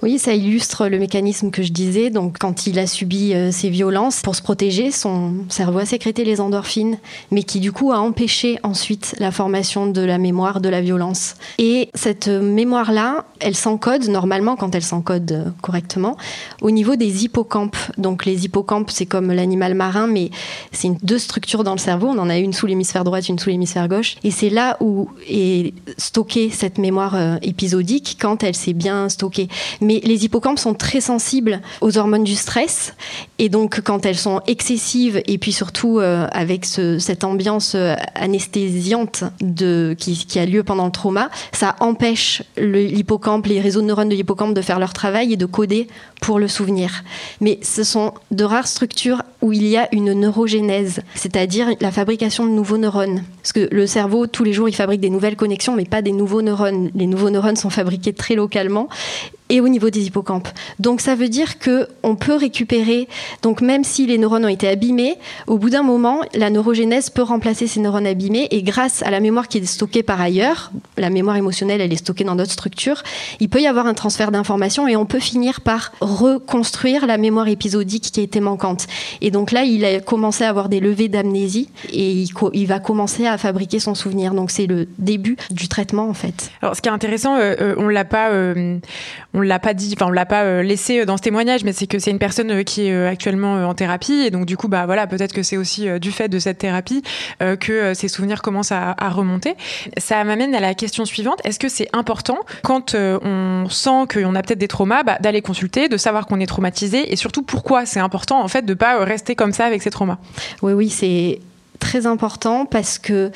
Oui, 0.00 0.20
ça 0.20 0.32
illustre 0.32 0.86
le 0.86 0.98
mécanisme 0.98 1.50
que 1.50 1.64
je 1.64 1.72
disais. 1.72 2.10
Donc, 2.10 2.36
quand 2.38 2.68
il 2.68 2.78
a 2.78 2.86
subi 2.86 3.34
euh, 3.34 3.50
ces 3.50 3.68
violences, 3.68 4.20
pour 4.22 4.36
se 4.36 4.42
protéger, 4.42 4.92
son 4.92 5.34
cerveau 5.48 5.80
a 5.80 5.86
sécrété 5.86 6.24
les 6.24 6.40
endorphines, 6.40 6.98
mais 7.32 7.42
qui 7.42 7.58
du 7.58 7.72
coup 7.72 7.90
a 7.90 7.98
empêché 7.98 8.60
ensuite 8.62 9.16
la 9.18 9.32
formation 9.32 9.88
de 9.88 10.00
la 10.00 10.18
mémoire 10.18 10.60
de 10.60 10.68
la 10.68 10.80
violence. 10.80 11.34
Et 11.58 11.90
cette 11.94 12.28
mémoire-là, 12.28 13.24
elle 13.40 13.56
s'encode 13.56 14.08
normalement 14.08 14.54
quand 14.54 14.74
elle 14.76 14.84
s'encode 14.84 15.32
euh, 15.32 15.44
correctement 15.62 16.16
au 16.62 16.70
niveau 16.70 16.94
des 16.94 17.24
hippocampes. 17.24 17.76
Donc, 17.96 18.24
les 18.24 18.44
hippocampes, 18.44 18.90
c'est 18.92 19.06
comme 19.06 19.32
l'animal 19.32 19.74
marin, 19.74 20.06
mais 20.06 20.30
c'est 20.70 20.92
deux 21.02 21.18
structures 21.18 21.64
dans 21.64 21.72
le 21.72 21.78
cerveau. 21.78 22.06
On 22.06 22.18
en 22.18 22.30
a 22.30 22.38
une 22.38 22.52
sous 22.52 22.66
l'hémisphère 22.66 23.02
droit, 23.02 23.20
une 23.20 23.40
sous 23.40 23.50
l'hémisphère 23.50 23.88
gauche. 23.88 24.14
Et 24.22 24.30
c'est 24.30 24.50
là 24.50 24.76
où 24.80 25.08
est 25.28 25.74
stockée 25.96 26.50
cette 26.50 26.78
mémoire 26.78 27.16
euh, 27.16 27.36
épisodique 27.42 28.16
quand 28.20 28.44
elle 28.44 28.54
s'est 28.54 28.74
bien 28.74 29.08
stockée. 29.08 29.48
Les 29.88 30.24
hippocampes 30.24 30.58
sont 30.58 30.74
très 30.74 31.00
sensibles 31.00 31.60
aux 31.80 31.98
hormones 31.98 32.24
du 32.24 32.34
stress. 32.34 32.94
Et 33.38 33.48
donc, 33.48 33.80
quand 33.82 34.04
elles 34.06 34.18
sont 34.18 34.40
excessives, 34.46 35.22
et 35.26 35.38
puis 35.38 35.52
surtout 35.52 35.98
euh, 35.98 36.26
avec 36.32 36.64
cette 36.66 37.24
ambiance 37.24 37.72
euh, 37.74 37.94
anesthésiante 38.14 39.24
qui, 39.98 40.38
a 40.38 40.46
lieu 40.46 40.62
pendant 40.62 40.86
le 40.86 40.92
trauma, 40.92 41.30
ça 41.52 41.76
empêche 41.80 42.42
l'hippocampe, 42.56 43.46
les 43.46 43.60
réseaux 43.60 43.80
de 43.80 43.86
neurones 43.86 44.08
de 44.08 44.14
l'hippocampe 44.14 44.54
de 44.54 44.62
faire 44.62 44.78
leur 44.78 44.92
travail 44.92 45.32
et 45.32 45.36
de 45.36 45.46
coder 45.46 45.88
pour 46.20 46.38
le 46.38 46.48
souvenir. 46.48 47.02
Mais 47.40 47.58
ce 47.62 47.84
sont 47.84 48.12
de 48.30 48.44
rares 48.44 48.66
structures 48.66 49.22
où 49.40 49.52
il 49.52 49.66
y 49.66 49.76
a 49.76 49.88
une 49.92 50.12
neurogénèse, 50.12 51.00
c'est-à-dire 51.14 51.68
la 51.80 51.90
fabrication 51.90 52.44
de 52.44 52.50
nouveaux 52.50 52.78
neurones. 52.78 53.22
Parce 53.42 53.52
que 53.52 53.68
le 53.70 53.86
cerveau, 53.86 54.26
tous 54.26 54.44
les 54.44 54.52
jours, 54.52 54.68
il 54.68 54.74
fabrique 54.74 55.00
des 55.00 55.10
nouvelles 55.10 55.36
connexions, 55.36 55.74
mais 55.74 55.84
pas 55.84 56.02
des 56.02 56.12
nouveaux 56.12 56.42
neurones. 56.42 56.90
Les 56.94 57.06
nouveaux 57.06 57.30
neurones 57.30 57.56
sont 57.56 57.70
fabriqués 57.70 58.12
très 58.12 58.34
localement 58.34 58.88
et 59.48 59.60
au 59.60 59.68
niveau 59.68 59.90
des 59.90 60.06
hippocampes. 60.06 60.48
Donc 60.78 61.00
ça 61.00 61.14
veut 61.14 61.28
dire 61.28 61.58
que 61.58 61.88
on 62.02 62.16
peut 62.16 62.36
récupérer. 62.36 63.08
Donc 63.42 63.60
même 63.60 63.84
si 63.84 64.06
les 64.06 64.18
neurones 64.18 64.44
ont 64.44 64.48
été 64.48 64.68
abîmés, 64.68 65.16
au 65.46 65.58
bout 65.58 65.70
d'un 65.70 65.82
moment, 65.82 66.20
la 66.34 66.50
neurogénèse 66.50 67.10
peut 67.10 67.22
remplacer 67.22 67.66
ces 67.66 67.80
neurones 67.80 68.06
abîmés 68.06 68.48
et 68.50 68.62
grâce 68.62 69.02
à 69.02 69.10
la 69.10 69.20
mémoire 69.20 69.48
qui 69.48 69.58
est 69.58 69.64
stockée 69.64 70.02
par 70.02 70.20
ailleurs, 70.20 70.70
la 70.96 71.10
mémoire 71.10 71.36
émotionnelle, 71.36 71.80
elle 71.80 71.92
est 71.92 71.96
stockée 71.96 72.24
dans 72.24 72.36
d'autres 72.36 72.52
structures, 72.52 73.02
il 73.40 73.48
peut 73.48 73.60
y 73.60 73.66
avoir 73.66 73.86
un 73.86 73.94
transfert 73.94 74.30
d'informations 74.30 74.86
et 74.86 74.96
on 74.96 75.06
peut 75.06 75.20
finir 75.20 75.60
par 75.60 75.92
reconstruire 76.00 77.06
la 77.06 77.18
mémoire 77.18 77.48
épisodique 77.48 78.10
qui 78.12 78.20
été 78.20 78.40
manquante. 78.40 78.86
Et 79.20 79.30
donc 79.30 79.52
là, 79.52 79.64
il 79.64 79.84
a 79.84 80.00
commencé 80.00 80.44
à 80.44 80.48
avoir 80.48 80.68
des 80.68 80.80
levées 80.80 81.08
d'amnésie 81.08 81.70
et 81.92 82.24
il, 82.52 82.66
va 82.66 82.78
commencer 82.80 83.26
à 83.26 83.38
fabriquer 83.38 83.78
son 83.78 83.94
souvenir. 83.94 84.34
Donc 84.34 84.50
c'est 84.50 84.66
le 84.66 84.88
début 84.98 85.36
du 85.50 85.68
traitement 85.68 86.08
en 86.08 86.14
fait. 86.14 86.50
Alors 86.62 86.76
ce 86.76 86.82
qui 86.82 86.88
est 86.88 86.92
intéressant, 86.92 87.36
euh, 87.36 87.54
euh 87.60 87.74
on 87.78 87.88
l'a 87.88 88.04
pas, 88.04 88.30
euh, 88.30 88.78
l'a 89.40 89.58
pas 89.58 89.74
dit, 89.74 89.94
enfin 89.96 90.06
on 90.06 90.12
l'a 90.12 90.26
pas 90.26 90.44
euh, 90.44 90.62
laissé 90.62 91.04
dans 91.04 91.16
ce 91.16 91.22
témoignage, 91.22 91.64
mais 91.64 91.72
c'est 91.72 91.86
que 91.86 91.98
c'est 91.98 92.10
une 92.10 92.18
personne 92.18 92.50
euh, 92.50 92.62
qui 92.62 92.86
est 92.86 92.92
euh, 92.92 93.08
actuellement 93.08 93.68
en 93.68 93.74
thérapie 93.74 94.20
et 94.24 94.30
donc 94.30 94.46
du 94.46 94.56
coup 94.56 94.68
bah 94.68 94.86
voilà 94.86 95.06
peut-être 95.06 95.32
que 95.32 95.42
c'est 95.42 95.56
aussi 95.56 95.88
du 96.00 96.12
fait 96.12 96.28
de 96.28 96.38
cette 96.38 96.58
thérapie 96.58 97.02
que 97.60 97.94
ses 97.94 98.08
souvenirs 98.08 98.42
commencent 98.42 98.72
à, 98.72 98.94
remonter. 99.10 99.54
Ça 99.96 100.22
m'amène 100.24 100.54
à 100.54 100.60
la 100.60 100.74
question 100.74 101.04
suivante 101.04 101.40
est-ce 101.44 101.58
que 101.58 101.68
c'est 101.68 101.88
important 101.92 102.38
quand 102.62 102.94
on 102.94 103.66
sent 103.68 104.06
qu'on 104.12 104.34
a 104.34 104.42
peut-être 104.42 104.58
des 104.58 104.68
traumas 104.68 105.02
bah, 105.02 105.18
d'aller 105.20 105.42
consulter, 105.42 105.88
de 105.88 105.96
savoir 105.96 106.26
qu'on 106.26 106.40
est 106.40 106.46
traumatisé 106.46 107.12
et 107.12 107.16
surtout 107.16 107.42
pourquoi 107.42 107.86
c'est 107.86 108.00
important 108.00 108.42
en 108.42 108.48
fait 108.48 108.64
de 108.64 108.74
pas 108.74 109.04
rester 109.04 109.34
comme 109.34 109.52
ça 109.52 109.64
avec 109.66 109.82
ces 109.82 109.90
traumas? 109.90 110.18
Oui 110.62 110.72
oui 110.72 110.90
c'est 110.90 111.40
très 111.78 112.06
important 112.06 112.66
parce 112.66 112.98
que 112.98 113.30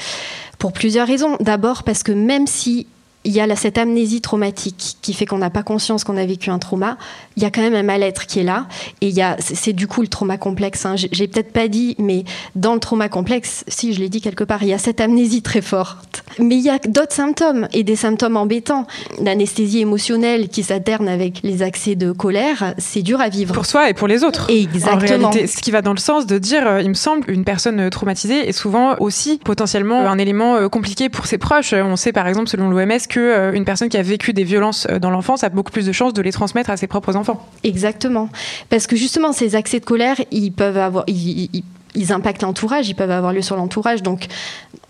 pour 0.59 0.73
plusieurs 0.73 1.07
raisons. 1.07 1.37
D'abord 1.41 1.83
parce 1.83 2.03
que 2.03 2.12
même 2.12 2.47
si 2.47 2.87
il 3.25 3.33
y 3.33 3.41
a 3.41 3.57
cette 3.57 3.79
amnésie 3.79 4.21
traumatique 4.21 4.97
qui 5.01 5.15
fait 5.15 5.27
qu'on 5.27 5.39
n'a 5.39 5.51
pas 5.51 5.63
conscience 5.63 6.05
qu'on 6.05 6.17
a 6.17 6.27
vécu 6.27 6.51
un 6.51 6.59
trauma. 6.59 6.97
Il 7.37 7.43
y 7.43 7.47
a 7.47 7.51
quand 7.51 7.61
même 7.61 7.75
un 7.75 7.83
mal-être 7.83 8.27
qui 8.27 8.41
est 8.41 8.45
là. 8.45 8.67
Et 9.01 9.09
il 9.09 9.15
y 9.15 9.23
a, 9.23 9.37
c'est 9.39 9.73
du 9.73 9.87
coup 9.87 10.03
le 10.03 10.09
trauma 10.09 10.39
complexe. 10.39 10.85
Hein. 10.87 10.97
J'ai 10.97 11.29
peut-être 11.29 11.53
pas 11.53 11.69
dit, 11.69 11.95
mais 11.99 12.25
dans 12.57 12.75
le 12.75 12.81
trauma 12.81 13.09
complexe, 13.09 13.65
si 13.69 13.93
je 13.93 14.01
l'ai 14.01 14.09
dit 14.09 14.21
quelque 14.21 14.45
part, 14.45 14.63
il 14.63 14.71
y 14.71 14.73
a 14.73 14.79
cette 14.79 15.01
amnésie 15.01 15.43
très 15.43 15.63
forte 15.63 16.25
Mais 16.39 16.57
il 16.57 16.63
y 16.63 16.71
a 16.71 16.79
d'autres 16.79 17.13
symptômes 17.13 17.69
et 17.73 17.85
des 17.85 17.97
symptômes 17.97 18.37
embêtants. 18.37 18.87
L'anesthésie 19.21 19.81
émotionnelle 19.81 20.49
qui 20.49 20.63
s'alterne 20.63 21.09
avec 21.09 21.41
les 21.43 21.63
accès 21.63 21.95
de 21.95 22.13
colère, 22.13 22.75
c'est 22.79 23.03
dur 23.03 23.21
à 23.21 23.29
vivre. 23.29 23.55
Pour 23.55 23.67
soi 23.67 23.89
et 23.89 23.95
pour 23.95 24.09
les 24.09 24.25
autres. 24.25 24.51
Exactement. 24.51 24.97
En 24.97 25.31
réalité, 25.31 25.47
ce 25.47 25.61
qui 25.61 25.71
va 25.71 25.83
dans 25.83 25.93
le 25.93 25.99
sens 25.99 26.27
de 26.27 26.39
dire, 26.39 26.67
euh, 26.67 26.83
il 26.83 26.89
me 26.89 26.95
semble, 26.95 27.31
une 27.31 27.45
personne 27.45 27.89
traumatisée 27.91 28.49
est 28.49 28.53
souvent 28.53 28.97
aussi 28.99 29.39
potentiellement 29.45 30.11
un 30.11 30.19
élément 30.19 30.57
euh, 30.57 30.69
compliqué 30.69 31.09
pour 31.09 31.27
ses 31.27 31.39
proches. 31.39 31.73
On 31.73 31.97
sait 31.97 32.13
par 32.13 32.27
exemple, 32.27 32.49
selon 32.49 32.69
l'OMS, 32.69 32.99
que 33.12 33.20
euh, 33.20 33.53
une 33.53 33.64
personne 33.64 33.90
qui 33.90 33.98
a 33.98 34.03
vécu 34.03 34.33
des 34.33 34.44
violences 34.44 34.87
dans 34.87 35.11
l'enfance 35.11 35.44
a 35.44 35.51
beaucoup 35.51 35.70
plus 35.70 35.87
de 35.87 35.92
chances 35.92 36.14
de 36.14 36.22
les 36.22 36.33
transmettre 36.33 36.70
à 36.70 36.77
ses 36.77 36.87
propres 36.87 37.14
enfants. 37.14 37.46
Exactement. 37.62 38.31
Parce 38.70 38.87
que 38.87 38.96
justement, 38.96 39.33
ces 39.33 39.55
accès 39.55 39.81
de 39.81 39.85
colère, 39.85 40.16
ils 40.31 40.51
peuvent 40.51 40.79
avoir, 40.79 41.05
ils 41.07 42.12
impactent 42.12 42.42
l'entourage, 42.42 42.88
ils 42.88 42.94
peuvent 42.94 43.11
avoir 43.11 43.35
lieu 43.35 43.42
sur 43.42 43.57
l'entourage. 43.57 44.03
Donc, 44.03 44.29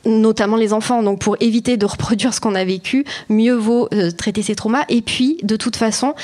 notamment 0.04 0.56
les 0.56 0.72
enfants. 0.72 1.02
Donc 1.02 1.18
pour 1.18 1.37
éviter 1.40 1.76
de 1.76 1.87
reproduire 1.87 2.32
ce 2.32 2.40
qu'on 2.40 2.54
a 2.54 2.64
vécu, 2.64 3.04
mieux 3.28 3.54
vaut 3.54 3.88
euh, 3.92 4.11
traiter 4.11 4.42
ces 4.42 4.54
traumas. 4.54 4.85
Et 4.88 5.02
puis, 5.02 5.38
de 5.42 5.56
toute 5.56 5.76
façon, 5.76 6.14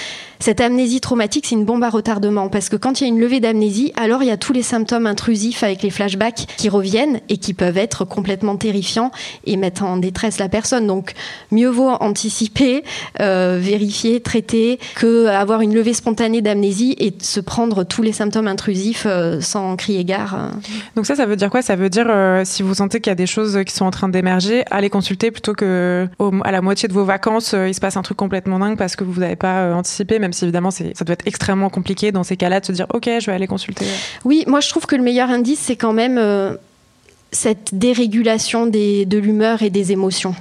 cette 0.40 0.60
amnésie 0.60 1.00
traumatique, 1.00 1.46
c'est 1.46 1.54
une 1.54 1.64
bombe 1.64 1.82
à 1.82 1.90
retardement 1.90 2.48
parce 2.48 2.68
que 2.68 2.76
quand 2.76 3.00
il 3.00 3.04
y 3.04 3.06
a 3.06 3.08
une 3.08 3.20
levée 3.20 3.40
d'amnésie, 3.40 3.92
alors 3.96 4.22
il 4.22 4.26
y 4.26 4.30
a 4.30 4.36
tous 4.36 4.52
les 4.52 4.62
symptômes 4.62 5.06
intrusifs 5.06 5.62
avec 5.62 5.82
les 5.82 5.90
flashbacks 5.90 6.46
qui 6.56 6.68
reviennent 6.68 7.20
et 7.28 7.38
qui 7.38 7.54
peuvent 7.54 7.76
être 7.76 8.04
complètement 8.04 8.56
terrifiants 8.56 9.10
et 9.46 9.56
mettre 9.56 9.82
en 9.82 9.96
détresse 9.96 10.38
la 10.38 10.48
personne. 10.48 10.86
Donc 10.86 11.14
mieux 11.50 11.68
vaut 11.68 11.90
anticiper, 11.90 12.84
euh, 13.20 13.58
vérifier, 13.60 14.20
traiter 14.20 14.78
que 14.94 15.26
avoir 15.26 15.60
une 15.60 15.74
levée 15.74 15.92
spontanée 15.92 16.40
d'amnésie 16.40 16.94
et 16.98 17.12
se 17.20 17.40
prendre 17.40 17.84
tous 17.84 18.02
les 18.02 18.12
symptômes 18.12 18.48
intrusifs 18.48 19.06
euh, 19.06 19.40
sans 19.40 19.76
crier 19.76 20.04
gare. 20.04 20.52
Donc 20.94 21.06
ça, 21.06 21.16
ça 21.16 21.26
veut 21.26 21.36
dire 21.36 21.50
quoi? 21.50 21.62
Ça 21.62 21.74
veut 21.74 21.90
dire 21.90 22.06
euh, 22.08 22.42
si 22.44 22.62
vous 22.62 22.74
sentez 22.74 23.00
qu'il 23.00 23.10
y 23.10 23.12
a 23.12 23.16
des 23.16 23.26
choses 23.26 23.58
qui 23.66 23.74
sont 23.74 23.84
en 23.84 23.90
train 23.90 24.08
d'émerger, 24.08 24.64
allez 24.70 24.90
consulter 24.90 25.30
plutôt 25.30 25.54
que 25.54 26.08
à 26.44 26.52
la 26.52 26.60
moitié 26.60 26.88
de 26.88 26.92
vos 26.92 27.04
vacances, 27.04 27.54
il 27.54 27.74
se 27.74 27.80
passe 27.80 27.96
un 27.96 28.02
truc 28.02 28.16
complètement 28.16 28.58
dingue 28.58 28.76
parce 28.76 28.94
que 28.96 29.04
vous 29.04 29.20
n'avez 29.20 29.36
pas 29.36 29.74
anticipé, 29.74 30.18
si 30.32 30.44
évidemment 30.44 30.70
ça 30.70 30.84
doit 30.84 31.12
être 31.12 31.26
extrêmement 31.26 31.70
compliqué 31.70 32.12
dans 32.12 32.24
ces 32.24 32.36
cas-là 32.36 32.60
de 32.60 32.66
se 32.66 32.72
dire 32.72 32.86
ok, 32.92 33.04
je 33.20 33.26
vais 33.26 33.32
aller 33.32 33.46
consulter. 33.46 33.86
Oui, 34.24 34.44
moi 34.46 34.60
je 34.60 34.68
trouve 34.68 34.86
que 34.86 34.96
le 34.96 35.02
meilleur 35.02 35.30
indice 35.30 35.60
c'est 35.60 35.76
quand 35.76 35.92
même 35.92 36.18
euh, 36.18 36.56
cette 37.30 37.74
dérégulation 37.74 38.66
de 38.66 39.18
l'humeur 39.18 39.62
et 39.62 39.68
des 39.68 39.92
émotions, 39.92 40.34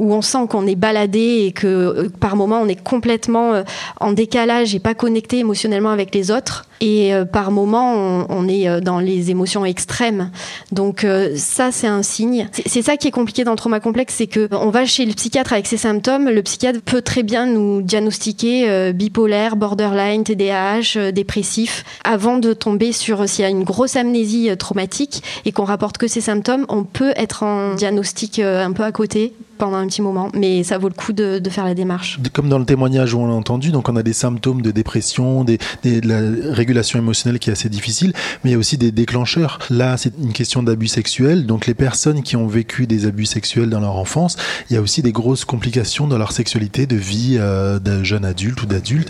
où 0.00 0.12
on 0.12 0.22
sent 0.22 0.46
qu'on 0.50 0.66
est 0.66 0.74
baladé 0.74 1.44
et 1.46 1.52
que 1.52 1.66
euh, 1.66 2.08
par 2.20 2.34
moment 2.34 2.60
on 2.60 2.68
est 2.68 2.82
complètement 2.82 3.54
euh, 3.54 3.62
en 4.00 4.12
décalage 4.12 4.74
et 4.74 4.80
pas 4.80 4.94
connecté 4.94 5.38
émotionnellement 5.38 5.90
avec 5.90 6.12
les 6.12 6.32
autres, 6.32 6.66
et 6.80 7.14
euh, 7.14 7.24
par 7.24 7.52
moment 7.52 8.26
on, 8.28 8.48
est 8.48 8.80
dans 8.80 8.98
les 8.98 9.30
émotions 9.30 9.64
extrêmes. 9.64 10.30
Donc 10.72 11.06
ça 11.36 11.70
c'est 11.70 11.86
un 11.86 12.02
signe. 12.02 12.48
C'est 12.66 12.82
ça 12.82 12.96
qui 12.96 13.08
est 13.08 13.12
compliqué 13.12 13.44
dans 13.44 13.52
le 13.52 13.56
trauma 13.56 13.80
complexe, 13.80 14.14
c'est 14.18 14.26
que 14.26 14.48
on 14.52 14.70
va 14.70 14.84
chez 14.84 15.06
le 15.06 15.14
psychiatre 15.14 15.52
avec 15.52 15.66
ces 15.66 15.76
symptômes, 15.76 16.28
le 16.28 16.42
psychiatre 16.42 16.80
peut 16.82 17.00
très 17.00 17.22
bien 17.22 17.46
nous 17.46 17.80
diagnostiquer 17.80 18.92
bipolaire, 18.92 19.56
borderline, 19.56 20.24
TDAH, 20.24 21.12
dépressif, 21.12 21.84
avant 22.02 22.38
de 22.38 22.52
tomber 22.52 22.92
sur 22.92 23.26
s'il 23.28 23.44
y 23.44 23.46
a 23.46 23.50
une 23.50 23.64
grosse 23.64 23.96
amnésie 23.96 24.50
traumatique 24.58 25.22
et 25.44 25.52
qu'on 25.52 25.64
rapporte 25.64 25.96
que 25.96 26.08
ces 26.08 26.23
symptômes, 26.24 26.66
on 26.68 26.82
peut 26.84 27.12
être 27.16 27.42
en 27.44 27.74
diagnostic 27.74 28.38
euh, 28.38 28.64
un 28.64 28.72
peu 28.72 28.82
à 28.82 28.90
côté 28.92 29.32
pendant 29.56 29.76
un 29.76 29.86
petit 29.86 30.02
moment, 30.02 30.30
mais 30.34 30.64
ça 30.64 30.78
vaut 30.78 30.88
le 30.88 30.94
coup 30.94 31.12
de, 31.12 31.38
de 31.38 31.48
faire 31.50 31.64
la 31.64 31.74
démarche. 31.74 32.18
Comme 32.32 32.48
dans 32.48 32.58
le 32.58 32.64
témoignage 32.64 33.14
où 33.14 33.20
on 33.20 33.28
l'a 33.28 33.34
entendu, 33.34 33.70
donc 33.70 33.88
on 33.88 33.94
a 33.94 34.02
des 34.02 34.12
symptômes 34.12 34.62
de 34.62 34.72
dépression, 34.72 35.44
des, 35.44 35.58
des- 35.84 36.00
de 36.00 36.08
la 36.08 36.52
régulation 36.52 36.98
émotionnelle 36.98 37.38
qui 37.38 37.50
est 37.50 37.52
assez 37.52 37.68
difficile, 37.68 38.12
mais 38.42 38.50
il 38.50 38.52
y 38.54 38.56
a 38.56 38.58
aussi 38.58 38.78
des 38.78 38.90
déclencheurs. 38.90 39.60
Là, 39.70 39.96
c'est 39.96 40.12
une 40.20 40.32
question 40.32 40.64
d'abus 40.64 40.88
sexuels. 40.88 41.46
Donc 41.46 41.66
les 41.66 41.74
personnes 41.74 42.22
qui 42.24 42.34
ont 42.34 42.48
vécu 42.48 42.88
des 42.88 43.06
abus 43.06 43.26
sexuels 43.26 43.70
dans 43.70 43.80
leur 43.80 43.94
enfance, 43.96 44.36
il 44.70 44.74
y 44.74 44.76
a 44.76 44.80
aussi 44.82 45.02
des 45.02 45.12
grosses 45.12 45.44
complications 45.44 46.08
dans 46.08 46.18
leur 46.18 46.32
sexualité 46.32 46.86
de 46.86 46.96
vie 46.96 47.36
euh, 47.38 47.78
de 47.78 48.02
jeune 48.02 48.24
adulte 48.24 48.60
ou 48.62 48.66
d'adulte. 48.66 49.08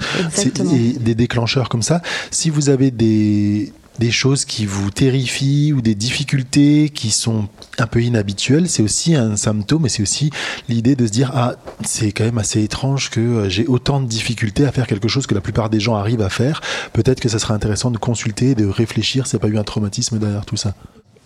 Et 0.75 0.93
des 0.99 1.15
déclencheurs 1.15 1.69
comme 1.71 1.83
ça. 1.83 2.03
Si 2.31 2.51
vous 2.51 2.69
avez 2.69 2.91
des 2.91 3.73
des 3.99 4.11
choses 4.11 4.45
qui 4.45 4.67
vous 4.67 4.91
terrifient 4.91 5.73
ou 5.73 5.81
des 5.81 5.95
difficultés 5.95 6.91
qui 6.91 7.11
sont 7.11 7.49
un 7.79 7.87
peu 7.87 8.03
inhabituelles, 8.03 8.69
c'est 8.69 8.83
aussi 8.83 9.15
un 9.15 9.37
symptôme 9.37 9.87
et 9.87 9.89
c'est 9.89 10.03
aussi 10.03 10.31
l'idée 10.69 10.97
de 10.97 11.07
se 11.07 11.13
dire 11.13 11.31
ah 11.35 11.55
c'est 11.85 12.13
quand 12.13 12.25
même 12.25 12.39
assez 12.39 12.63
étrange 12.63 13.11
que 13.11 13.21
euh, 13.21 13.49
j'ai 13.49 13.67
autant 13.67 14.01
de 14.01 14.07
difficultés 14.07 14.65
à 14.67 14.73
faire 14.73 14.87
quelque 14.87 15.09
chose 15.09 15.27
que 15.27 15.35
la 15.35 15.41
plupart 15.41 15.71
des 15.71 15.81
gens 15.81 15.95
arrivent 15.95 16.23
à 16.23 16.31
faire. 16.31 16.61
Peut-être 16.93 17.21
que 17.21 17.29
ça 17.29 17.39
serait 17.39 17.55
intéressant 17.55 17.91
de 17.91 17.99
consulter, 17.99 18.55
de 18.55 18.67
réfléchir 18.67 19.27
s'il 19.27 19.39
n'y 19.39 19.43
a 19.43 19.49
pas 19.49 19.55
eu 19.55 19.59
un 19.59 19.65
traumatisme 19.65 20.19
derrière 20.19 20.45
tout 20.45 20.57
ça. 20.57 20.75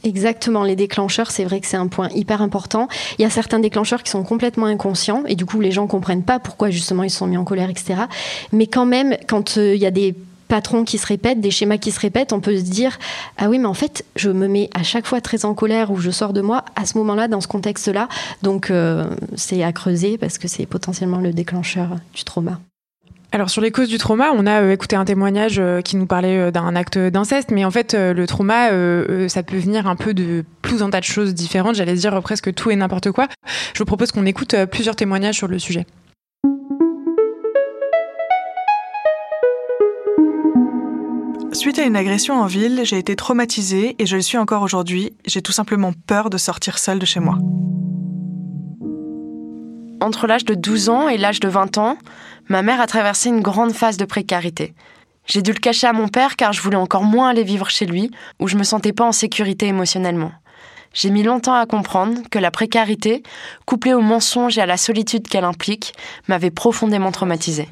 Exactement, 0.04 0.62
les 0.62 0.76
déclencheurs, 0.76 1.30
c'est 1.30 1.44
vrai 1.44 1.60
que 1.60 1.66
c'est 1.66 1.76
un 1.76 1.88
point 1.88 2.08
hyper 2.14 2.40
important. 2.40 2.86
Il 3.18 3.22
y 3.22 3.24
a 3.24 3.30
certains 3.30 3.58
déclencheurs 3.58 4.04
qui 4.04 4.10
sont 4.10 4.22
complètement 4.22 4.66
inconscients 4.66 5.24
et 5.26 5.34
du 5.34 5.44
coup 5.44 5.60
les 5.60 5.72
gens 5.72 5.88
comprennent 5.88 6.22
pas 6.22 6.38
pourquoi 6.38 6.70
justement 6.70 7.02
ils 7.02 7.10
sont 7.10 7.26
mis 7.26 7.36
en 7.36 7.44
colère, 7.44 7.68
etc. 7.68 8.02
Mais 8.52 8.68
quand 8.68 8.86
même, 8.86 9.16
quand 9.26 9.58
euh, 9.58 9.74
il 9.74 9.80
y 9.80 9.86
a 9.86 9.90
des 9.90 10.14
patrons 10.48 10.84
qui 10.84 10.98
se 10.98 11.06
répètent, 11.06 11.40
des 11.40 11.50
schémas 11.50 11.78
qui 11.78 11.92
se 11.92 12.00
répètent, 12.00 12.32
on 12.32 12.40
peut 12.40 12.56
se 12.56 12.62
dire 12.62 12.98
ah 13.36 13.48
oui 13.48 13.58
mais 13.58 13.66
en 13.66 13.74
fait 13.74 14.04
je 14.16 14.30
me 14.30 14.48
mets 14.48 14.70
à 14.74 14.82
chaque 14.82 15.06
fois 15.06 15.20
très 15.20 15.44
en 15.44 15.54
colère 15.54 15.90
ou 15.90 15.98
je 15.98 16.10
sors 16.10 16.32
de 16.32 16.40
moi 16.40 16.64
à 16.74 16.86
ce 16.86 16.98
moment-là 16.98 17.28
dans 17.28 17.40
ce 17.40 17.48
contexte-là. 17.48 18.08
Donc 18.42 18.70
euh, 18.70 19.08
c'est 19.36 19.62
à 19.62 19.72
creuser 19.72 20.18
parce 20.18 20.38
que 20.38 20.48
c'est 20.48 20.66
potentiellement 20.66 21.18
le 21.18 21.32
déclencheur 21.32 21.96
du 22.14 22.24
trauma. 22.24 22.60
Alors 23.30 23.50
sur 23.50 23.60
les 23.60 23.70
causes 23.70 23.88
du 23.88 23.98
trauma, 23.98 24.30
on 24.34 24.46
a 24.46 24.62
euh, 24.62 24.72
écouté 24.72 24.96
un 24.96 25.04
témoignage 25.04 25.58
euh, 25.58 25.82
qui 25.82 25.96
nous 25.96 26.06
parlait 26.06 26.50
d'un 26.50 26.74
acte 26.74 26.96
d'inceste, 26.96 27.50
mais 27.50 27.66
en 27.66 27.70
fait 27.70 27.94
le 27.94 28.26
trauma, 28.26 28.70
ça 29.28 29.42
peut 29.42 29.58
venir 29.58 29.86
un 29.86 29.96
peu 29.96 30.14
de 30.14 30.44
plus 30.62 30.82
un 30.82 30.90
tas 30.90 31.00
de 31.00 31.04
choses 31.04 31.34
différentes, 31.34 31.74
j'allais 31.74 31.94
dire 31.94 32.20
presque 32.22 32.54
tout 32.54 32.70
et 32.70 32.76
n'importe 32.76 33.10
quoi. 33.12 33.28
Je 33.74 33.78
vous 33.78 33.84
propose 33.84 34.12
qu'on 34.12 34.26
écoute 34.26 34.56
plusieurs 34.70 34.96
témoignages 34.96 35.36
sur 35.36 35.48
le 35.48 35.58
sujet. 35.58 35.86
Suite 41.58 41.80
à 41.80 41.82
une 41.82 41.96
agression 41.96 42.40
en 42.40 42.46
ville, 42.46 42.82
j'ai 42.84 42.98
été 42.98 43.16
traumatisée 43.16 43.96
et 43.98 44.06
je 44.06 44.14
le 44.14 44.22
suis 44.22 44.38
encore 44.38 44.62
aujourd'hui. 44.62 45.16
J'ai 45.26 45.42
tout 45.42 45.50
simplement 45.50 45.92
peur 46.06 46.30
de 46.30 46.38
sortir 46.38 46.78
seule 46.78 47.00
de 47.00 47.04
chez 47.04 47.18
moi. 47.18 47.36
Entre 50.00 50.28
l'âge 50.28 50.44
de 50.44 50.54
12 50.54 50.88
ans 50.88 51.08
et 51.08 51.18
l'âge 51.18 51.40
de 51.40 51.48
20 51.48 51.78
ans, 51.78 51.98
ma 52.48 52.62
mère 52.62 52.80
a 52.80 52.86
traversé 52.86 53.30
une 53.30 53.40
grande 53.40 53.72
phase 53.72 53.96
de 53.96 54.04
précarité. 54.04 54.72
J'ai 55.26 55.42
dû 55.42 55.52
le 55.52 55.58
cacher 55.58 55.88
à 55.88 55.92
mon 55.92 56.06
père 56.06 56.36
car 56.36 56.52
je 56.52 56.62
voulais 56.62 56.76
encore 56.76 57.02
moins 57.02 57.30
aller 57.30 57.42
vivre 57.42 57.68
chez 57.68 57.86
lui, 57.86 58.12
où 58.38 58.46
je 58.46 58.56
me 58.56 58.62
sentais 58.62 58.92
pas 58.92 59.06
en 59.06 59.12
sécurité 59.12 59.66
émotionnellement. 59.66 60.30
J'ai 60.94 61.10
mis 61.10 61.24
longtemps 61.24 61.54
à 61.54 61.66
comprendre 61.66 62.20
que 62.30 62.38
la 62.38 62.52
précarité, 62.52 63.24
couplée 63.66 63.94
au 63.94 64.00
mensonge 64.00 64.56
et 64.58 64.60
à 64.60 64.66
la 64.66 64.76
solitude 64.76 65.26
qu'elle 65.26 65.42
implique, 65.42 65.92
m'avait 66.28 66.52
profondément 66.52 67.10
traumatisée. 67.10 67.66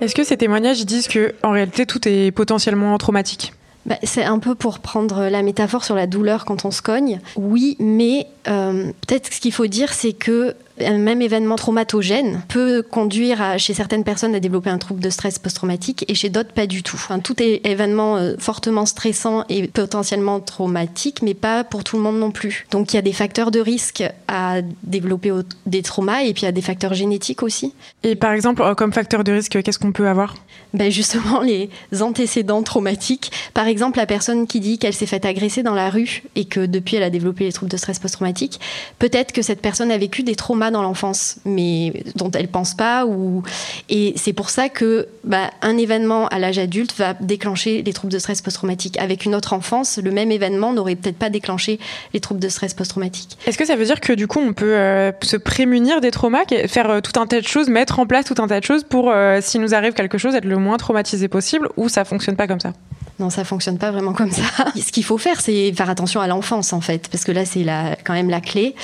Est-ce 0.00 0.14
que 0.14 0.24
ces 0.24 0.36
témoignages 0.36 0.84
disent 0.86 1.08
que 1.08 1.34
en 1.42 1.50
réalité 1.50 1.86
tout 1.86 2.06
est 2.06 2.30
potentiellement 2.30 2.96
traumatique? 2.98 3.52
Bah, 3.86 3.96
c'est 4.02 4.24
un 4.24 4.38
peu 4.38 4.54
pour 4.54 4.80
prendre 4.80 5.28
la 5.28 5.42
métaphore 5.42 5.84
sur 5.84 5.94
la 5.94 6.06
douleur 6.06 6.44
quand 6.44 6.64
on 6.64 6.70
se 6.70 6.82
cogne. 6.82 7.20
Oui, 7.36 7.76
mais 7.80 8.26
euh, 8.46 8.92
peut-être 9.06 9.32
ce 9.32 9.40
qu'il 9.40 9.52
faut 9.52 9.66
dire, 9.66 9.92
c'est 9.92 10.12
que 10.12 10.54
un 10.80 10.98
même 10.98 11.22
événement 11.22 11.56
traumatogène 11.56 12.42
peut 12.48 12.82
conduire 12.82 13.40
à, 13.42 13.58
chez 13.58 13.74
certaines 13.74 14.04
personnes 14.04 14.34
à 14.34 14.40
développer 14.40 14.70
un 14.70 14.78
trouble 14.78 15.00
de 15.00 15.10
stress 15.10 15.38
post-traumatique 15.38 16.04
et 16.08 16.14
chez 16.14 16.28
d'autres 16.28 16.52
pas 16.52 16.66
du 16.66 16.82
tout. 16.82 16.96
Enfin, 16.96 17.18
tout 17.18 17.42
est 17.42 17.66
événement 17.66 18.16
euh, 18.16 18.34
fortement 18.38 18.86
stressant 18.86 19.44
et 19.48 19.68
potentiellement 19.68 20.40
traumatique, 20.40 21.22
mais 21.22 21.34
pas 21.34 21.64
pour 21.64 21.84
tout 21.84 21.96
le 21.96 22.02
monde 22.02 22.18
non 22.18 22.30
plus. 22.30 22.66
Donc 22.70 22.92
il 22.92 22.96
y 22.96 22.98
a 22.98 23.02
des 23.02 23.12
facteurs 23.12 23.50
de 23.50 23.60
risque 23.60 24.02
à 24.26 24.62
développer 24.82 25.32
des 25.66 25.82
traumas 25.82 26.22
et 26.22 26.32
puis 26.32 26.42
il 26.42 26.46
y 26.46 26.48
a 26.48 26.52
des 26.52 26.62
facteurs 26.62 26.94
génétiques 26.94 27.42
aussi. 27.42 27.74
Et 28.02 28.14
par 28.14 28.32
exemple, 28.32 28.62
euh, 28.62 28.74
comme 28.74 28.92
facteur 28.92 29.24
de 29.24 29.32
risque, 29.32 29.62
qu'est-ce 29.62 29.78
qu'on 29.78 29.92
peut 29.92 30.08
avoir? 30.08 30.34
Ben 30.74 30.90
justement, 30.90 31.40
les 31.40 31.70
antécédents 32.00 32.62
traumatiques. 32.62 33.32
Par 33.54 33.66
exemple, 33.66 33.98
la 33.98 34.06
personne 34.06 34.46
qui 34.46 34.60
dit 34.60 34.78
qu'elle 34.78 34.94
s'est 34.94 35.06
faite 35.06 35.24
agresser 35.24 35.62
dans 35.62 35.74
la 35.74 35.90
rue 35.90 36.22
et 36.34 36.44
que 36.44 36.66
depuis 36.66 36.96
elle 36.96 37.02
a 37.02 37.10
développé 37.10 37.44
les 37.44 37.52
troubles 37.52 37.70
de 37.70 37.76
stress 37.76 37.98
post-traumatique, 37.98 38.60
peut-être 38.98 39.32
que 39.32 39.42
cette 39.42 39.60
personne 39.60 39.90
a 39.90 39.98
vécu 39.98 40.22
des 40.22 40.34
traumas 40.34 40.67
dans 40.70 40.82
l'enfance, 40.82 41.36
mais 41.44 42.04
dont 42.16 42.30
elle 42.30 42.48
pense 42.48 42.74
pas. 42.74 43.06
Ou... 43.06 43.42
Et 43.88 44.12
c'est 44.16 44.32
pour 44.32 44.50
ça 44.50 44.68
que 44.68 45.08
ben, 45.24 45.50
un 45.62 45.76
événement 45.76 46.28
à 46.28 46.38
l'âge 46.38 46.58
adulte 46.58 46.94
va 46.96 47.14
déclencher 47.14 47.82
les 47.82 47.92
troubles 47.92 48.12
de 48.12 48.18
stress 48.18 48.42
post-traumatique. 48.42 48.98
Avec 48.98 49.24
une 49.24 49.34
autre 49.34 49.52
enfance, 49.52 49.98
le 50.02 50.10
même 50.10 50.30
événement 50.30 50.72
n'aurait 50.72 50.96
peut-être 50.96 51.18
pas 51.18 51.30
déclenché 51.30 51.78
les 52.14 52.20
troubles 52.20 52.40
de 52.40 52.48
stress 52.48 52.74
post-traumatique. 52.74 53.38
Est-ce 53.46 53.58
que 53.58 53.64
ça 53.64 53.76
veut 53.76 53.84
dire 53.84 54.00
que 54.00 54.12
du 54.12 54.26
coup 54.26 54.40
on 54.40 54.52
peut 54.52 54.74
euh, 54.74 55.12
se 55.22 55.36
prémunir 55.36 56.00
des 56.00 56.10
traumas, 56.10 56.44
faire 56.66 56.90
euh, 56.90 57.00
tout 57.00 57.18
un 57.20 57.26
tas 57.26 57.40
de 57.40 57.46
choses, 57.46 57.68
mettre 57.68 57.98
en 57.98 58.06
place 58.06 58.24
tout 58.24 58.40
un 58.42 58.46
tas 58.46 58.60
de 58.60 58.64
choses 58.64 58.84
pour, 58.84 59.10
euh, 59.10 59.38
s'il 59.40 59.60
nous 59.60 59.74
arrive 59.74 59.92
quelque 59.92 60.18
chose, 60.18 60.34
être 60.34 60.44
le 60.44 60.56
moins 60.56 60.76
traumatisé 60.76 61.28
possible, 61.28 61.68
ou 61.76 61.88
ça 61.88 62.04
fonctionne 62.04 62.36
pas 62.36 62.46
comme 62.46 62.60
ça? 62.60 62.72
Non, 63.18 63.30
ça 63.30 63.42
fonctionne 63.44 63.78
pas 63.78 63.90
vraiment 63.90 64.12
comme 64.12 64.30
ça. 64.30 64.42
Ce 64.76 64.92
qu'il 64.92 65.04
faut 65.04 65.18
faire, 65.18 65.40
c'est 65.40 65.72
faire 65.72 65.90
attention 65.90 66.20
à 66.20 66.28
l'enfance, 66.28 66.72
en 66.72 66.80
fait, 66.80 67.08
parce 67.10 67.24
que 67.24 67.32
là, 67.32 67.44
c'est 67.44 67.64
la, 67.64 67.96
quand 68.04 68.12
même 68.12 68.30
la 68.30 68.40
clé. 68.40 68.74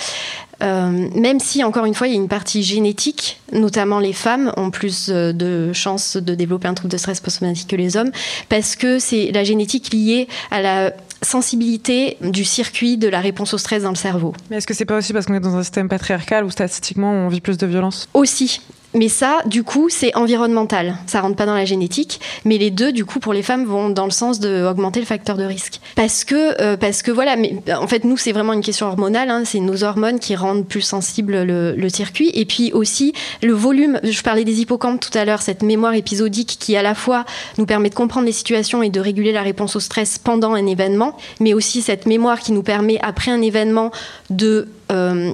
Euh, 0.65 1.09
même 1.15 1.41
si, 1.41 1.63
encore 1.63 1.85
une 1.85 1.95
fois, 1.95 2.09
il 2.09 2.15
y 2.15 2.17
a 2.17 2.21
une 2.21 2.29
partie 2.29 2.63
génétique, 2.63 3.41
notamment 3.53 3.99
les 3.99 4.13
femmes 4.13 4.53
ont 4.57 4.71
plus 4.71 5.11
euh, 5.11 5.33
de 5.33 5.73
chances 5.73 6.17
de 6.17 6.35
développer 6.35 6.69
un 6.69 6.75
trouble 6.75 6.93
de 6.93 6.97
stress 6.97 7.21
post-traumatique 7.21 7.69
que 7.69 7.77
les 7.77 7.97
hommes, 7.97 8.11
parce 8.49 8.75
que 8.77 8.99
c'est 8.99 9.31
la 9.33 9.45
génétique 9.45 9.93
liée 9.93 10.29
à 10.51 10.63
la, 10.63 10.93
sensibilité 11.25 12.17
du 12.21 12.45
circuit 12.45 12.97
de 12.97 13.09
la 13.09 13.21
réponse 13.21 13.55
au 13.55 13.59
stress 13.59 13.83
dans 13.83 13.91
le 13.91 13.97
cerveau. 13.97 14.35
Mais 14.51 14.57
est-ce 14.57 14.67
que 14.67 14.75
c'est 14.75 14.85
pas 14.85 14.99
aussi 14.99 15.13
parce 15.13 15.27
qu'on 15.27 15.35
est 15.35 15.41
dans 15.41 15.57
un 15.57 15.63
système 15.63 15.89
patriarcal 15.89 16.45
où 16.45 16.51
statistiquement 16.51 17.11
on 17.11 17.29
vit 17.29 17.41
plus 17.41 17.59
de 17.59 17.67
violence? 17.67 18.09
Aussi, 18.15 18.61
mais 18.95 19.09
ça, 19.09 19.39
du 19.47 19.65
coup, 19.65 19.89
c'est 19.89 20.17
environnemental. 20.17 20.97
Ça 21.07 21.21
rentre 21.21 21.37
pas 21.37 21.47
dans 21.47 21.55
la 21.55 21.65
génétique. 21.65 22.21
Mais 22.45 22.59
les 22.59 22.71
deux, 22.71 22.93
du 22.93 23.05
coup, 23.05 23.19
pour 23.19 23.33
les 23.33 23.43
femmes, 23.43 23.65
vont 23.65 23.91
dans 23.91 24.05
le 24.05 24.11
sens 24.11 24.41
d'augmenter 24.41 25.01
le 25.01 25.07
facteur 25.07 25.37
de 25.37 25.45
risque. 25.45 25.81
Parce 25.97 26.25
que, 26.25 26.61
euh, 26.63 26.77
parce 26.77 27.03
que 27.03 27.11
voilà, 27.11 27.37
mais 27.37 27.57
en 27.77 27.87
fait, 27.89 28.05
nous, 28.05 28.17
c'est 28.17 28.33
vraiment 28.33 28.53
une 28.53 28.63
question 28.63 28.87
hormonale. 28.87 29.31
Hein. 29.31 29.43
c'est 29.45 29.61
nos 29.61 29.83
hormones 29.83 30.19
qui 30.19 30.37
rendent 30.37 30.67
plus 30.67 30.81
sensible 30.81 31.43
le, 31.43 31.73
le, 31.73 31.89
circuit. 31.89 32.31
Et 32.35 32.45
puis 32.45 32.73
aussi, 32.73 33.13
le 33.43 33.53
volume. 33.53 33.99
Je 34.03 34.23
parlais 34.23 34.45
des 34.45 34.61
hippocampes 34.61 35.01
tout 35.01 35.17
à 35.17 35.25
l'heure, 35.25 35.43
cette 35.43 35.63
mémoire 35.63 35.95
épisodique 35.95 36.57
qui, 36.59 36.77
à 36.77 36.83
la 36.83 36.95
fois, 36.95 37.25
nous 37.59 37.67
permet 37.67 37.91
de 37.91 37.95
comprendre 37.95 38.27
les 38.27 38.33
situations 38.33 38.83
et 38.83 38.91
de 38.91 39.01
réguler 39.01 39.33
la 39.33 39.43
réponse 39.43 39.77
au 39.77 39.81
stress 39.81 40.19
pendant 40.19 40.55
un 40.55 40.67
événement, 40.67 41.17
mais 41.41 41.55
aussi 41.55 41.83
cette 41.83 42.07
mémoire 42.07 42.41
qui 42.41 42.53
nous 42.53 42.63
permet, 42.63 42.99
après 43.01 43.31
un 43.31 43.43
événement, 43.43 43.91
de 44.31 44.69
euh, 44.93 45.33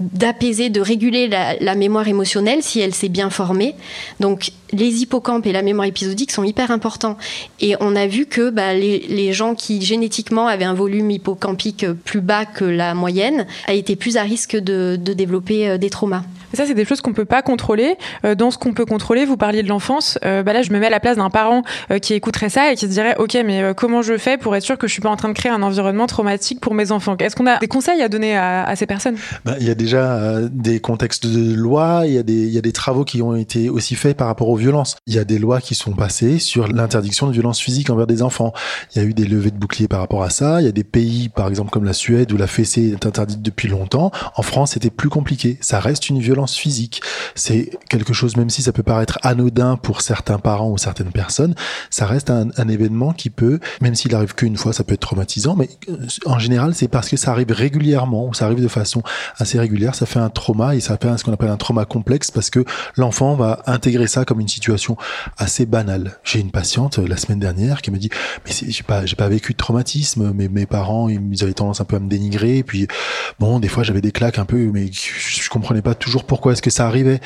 d'apaiser, 0.00 0.70
de 0.70 0.80
réguler 0.80 1.28
la, 1.28 1.74
mémoire 1.74 2.08
émotionnelle 2.08 2.62
si 2.62 2.80
elle 2.80 2.94
s'est 2.94 3.08
bien 3.08 3.30
formée. 3.30 3.74
Donc 4.20 4.50
les 4.72 5.02
hippocampes 5.02 5.46
et 5.46 5.52
la 5.52 5.62
mémoire 5.62 5.86
épisodique 5.86 6.32
sont 6.32 6.44
hyper 6.44 6.70
importants. 6.70 7.16
Et 7.60 7.76
on 7.80 7.94
a 7.94 8.06
vu 8.06 8.26
que 8.26 8.50
bah, 8.50 8.74
les, 8.74 9.32
gens 9.32 9.54
qui 9.54 9.82
génétiquement 9.82 10.48
avaient 10.48 10.64
un 10.64 10.74
volume 10.74 11.10
hippocampique 11.10 11.86
plus 12.04 12.20
bas 12.20 12.44
que 12.44 12.64
la 12.64 12.94
moyenne 12.94 13.46
été 13.76 13.96
plus 13.96 14.16
à 14.16 14.22
risque 14.22 14.56
de, 14.56 14.96
développer 14.96 15.68
euh, 15.68 15.78
des 15.78 15.90
traumas. 15.90 16.24
Ça, 16.54 16.66
c'est 16.66 16.74
des 16.74 16.84
choses 16.84 17.00
qu'on 17.00 17.12
peut 17.12 17.24
pas 17.24 17.42
contrôler. 17.42 17.96
Euh, 18.24 18.34
dans 18.34 18.50
ce 18.50 18.58
qu'on 18.58 18.72
peut 18.72 18.84
contrôler, 18.84 19.24
vous 19.24 19.36
parliez 19.36 19.62
de 19.62 19.68
l'enfance. 19.68 20.18
Euh, 20.24 20.42
bah 20.42 20.52
là, 20.52 20.62
je 20.62 20.72
me 20.72 20.78
mets 20.78 20.86
à 20.86 20.90
la 20.90 21.00
place 21.00 21.16
d'un 21.16 21.30
parent 21.30 21.62
qui 22.02 22.14
écouterait 22.14 22.48
ça 22.48 22.72
et 22.72 22.74
qui 22.74 22.86
se 22.86 22.90
dirait, 22.90 23.16
ok, 23.18 23.36
mais 23.44 23.72
comment 23.76 24.02
je 24.02 24.16
fais 24.16 24.36
pour 24.36 24.54
être 24.56 24.62
sûr 24.62 24.78
que 24.78 24.86
je 24.86 24.92
suis 24.92 25.02
pas 25.02 25.10
en 25.10 25.16
train 25.16 25.28
de 25.28 25.34
créer 25.34 25.52
un 25.52 25.62
environnement 25.62 26.06
traumatique 26.06 26.60
pour 26.60 26.74
mes 26.74 26.92
enfants? 26.92 27.16
Est-ce 27.18 27.36
qu'on 27.36 27.46
a 27.46 27.58
des 27.58 27.68
conseils 27.68 28.02
à 28.02 28.08
donner 28.08 28.36
à, 28.36 28.74
ces 28.76 28.86
personnes? 28.86 29.16
Bah, 29.44 29.54
Il 29.60 29.66
y 29.66 29.70
a 29.70 29.74
déjà 29.74 30.40
des 30.50 30.80
contextes 30.80 31.26
de 31.26 31.54
loi, 31.54 32.02
il 32.06 32.14
y, 32.14 32.18
a 32.18 32.22
des, 32.22 32.32
il 32.46 32.52
y 32.52 32.58
a 32.58 32.62
des 32.62 32.72
travaux 32.72 33.04
qui 33.04 33.22
ont 33.22 33.34
été 33.34 33.68
aussi 33.68 33.94
faits 33.94 34.16
par 34.16 34.26
rapport 34.26 34.48
au 34.48 34.56
violences. 34.56 34.96
Il 35.06 35.14
y 35.14 35.18
a 35.18 35.24
des 35.24 35.38
lois 35.38 35.60
qui 35.60 35.74
sont 35.74 35.92
passées 35.92 36.38
sur 36.38 36.68
l'interdiction 36.68 37.26
de 37.26 37.32
violences 37.32 37.60
physiques 37.60 37.90
envers 37.90 38.06
des 38.06 38.22
enfants. 38.22 38.52
Il 38.94 39.02
y 39.02 39.04
a 39.04 39.08
eu 39.08 39.14
des 39.14 39.24
levées 39.24 39.50
de 39.50 39.58
boucliers 39.58 39.88
par 39.88 40.00
rapport 40.00 40.22
à 40.22 40.30
ça. 40.30 40.60
Il 40.60 40.64
y 40.64 40.68
a 40.68 40.72
des 40.72 40.84
pays, 40.84 41.28
par 41.28 41.48
exemple 41.48 41.70
comme 41.70 41.84
la 41.84 41.92
Suède, 41.92 42.32
où 42.32 42.36
la 42.36 42.46
fessée 42.46 42.92
est 42.92 43.06
interdite 43.06 43.42
depuis 43.42 43.68
longtemps. 43.68 44.10
En 44.36 44.42
France, 44.42 44.72
c'était 44.72 44.90
plus 44.90 45.08
compliqué. 45.08 45.58
Ça 45.60 45.80
reste 45.80 46.08
une 46.08 46.20
violence 46.20 46.35
physique. 46.44 47.02
C'est 47.34 47.70
quelque 47.88 48.12
chose, 48.12 48.36
même 48.36 48.50
si 48.50 48.62
ça 48.62 48.72
peut 48.72 48.82
paraître 48.82 49.18
anodin 49.22 49.76
pour 49.76 50.02
certains 50.02 50.38
parents 50.38 50.70
ou 50.70 50.78
certaines 50.78 51.12
personnes, 51.12 51.54
ça 51.90 52.06
reste 52.06 52.30
un, 52.30 52.50
événement 52.68 53.12
qui 53.12 53.30
peut, 53.30 53.60
même 53.80 53.94
s'il 53.94 54.12
arrive 54.14 54.34
qu'une 54.34 54.56
fois, 54.56 54.72
ça 54.72 54.82
peut 54.82 54.94
être 54.94 55.00
traumatisant, 55.00 55.54
mais 55.54 55.68
euh, 55.88 55.96
en 56.26 56.40
général, 56.40 56.74
c'est 56.74 56.88
parce 56.88 57.08
que 57.08 57.16
ça 57.16 57.30
arrive 57.30 57.52
régulièrement, 57.52 58.26
ou 58.26 58.34
ça 58.34 58.46
arrive 58.46 58.60
de 58.60 58.68
façon 58.68 59.02
assez 59.38 59.58
régulière, 59.58 59.94
ça 59.94 60.04
fait 60.04 60.18
un 60.18 60.30
trauma 60.30 60.74
et 60.74 60.80
ça 60.80 60.98
fait 61.00 61.16
ce 61.16 61.24
qu'on 61.24 61.32
appelle 61.32 61.48
un 61.48 61.56
trauma 61.56 61.84
complexe 61.84 62.32
parce 62.32 62.50
que 62.50 62.64
l'enfant 62.96 63.36
va 63.36 63.62
intégrer 63.66 64.08
ça 64.08 64.24
comme 64.24 64.40
une 64.40 64.48
situation 64.48 64.96
assez 65.38 65.64
banale. 65.64 66.18
J'ai 66.24 66.40
une 66.40 66.50
patiente 66.50 66.98
euh, 66.98 67.06
la 67.06 67.16
semaine 67.16 67.38
dernière 67.38 67.82
qui 67.82 67.90
me 67.90 67.98
dit 67.98 68.10
mais 68.44 68.52
j'ai 68.68 68.82
pas 68.82 69.04
pas 69.16 69.28
vécu 69.28 69.52
de 69.52 69.56
traumatisme, 69.56 70.32
mais 70.34 70.48
mes 70.48 70.66
parents 70.66 71.08
ils 71.08 71.42
avaient 71.42 71.54
tendance 71.54 71.80
un 71.80 71.84
peu 71.84 71.96
à 71.96 72.00
me 72.00 72.08
dénigrer, 72.08 72.58
et 72.58 72.62
puis 72.62 72.86
bon 73.38 73.60
des 73.60 73.68
fois 73.68 73.82
j'avais 73.82 74.00
des 74.00 74.12
claques 74.12 74.38
un 74.38 74.44
peu, 74.44 74.70
mais 74.72 74.90
je, 74.92 75.48
comprenais 75.48 75.82
pas 75.82 75.94
toujours 75.94 76.24
pourquoi 76.26 76.52
est-ce 76.52 76.62
que 76.62 76.70
ça 76.70 76.86
arrivait. 76.86 77.20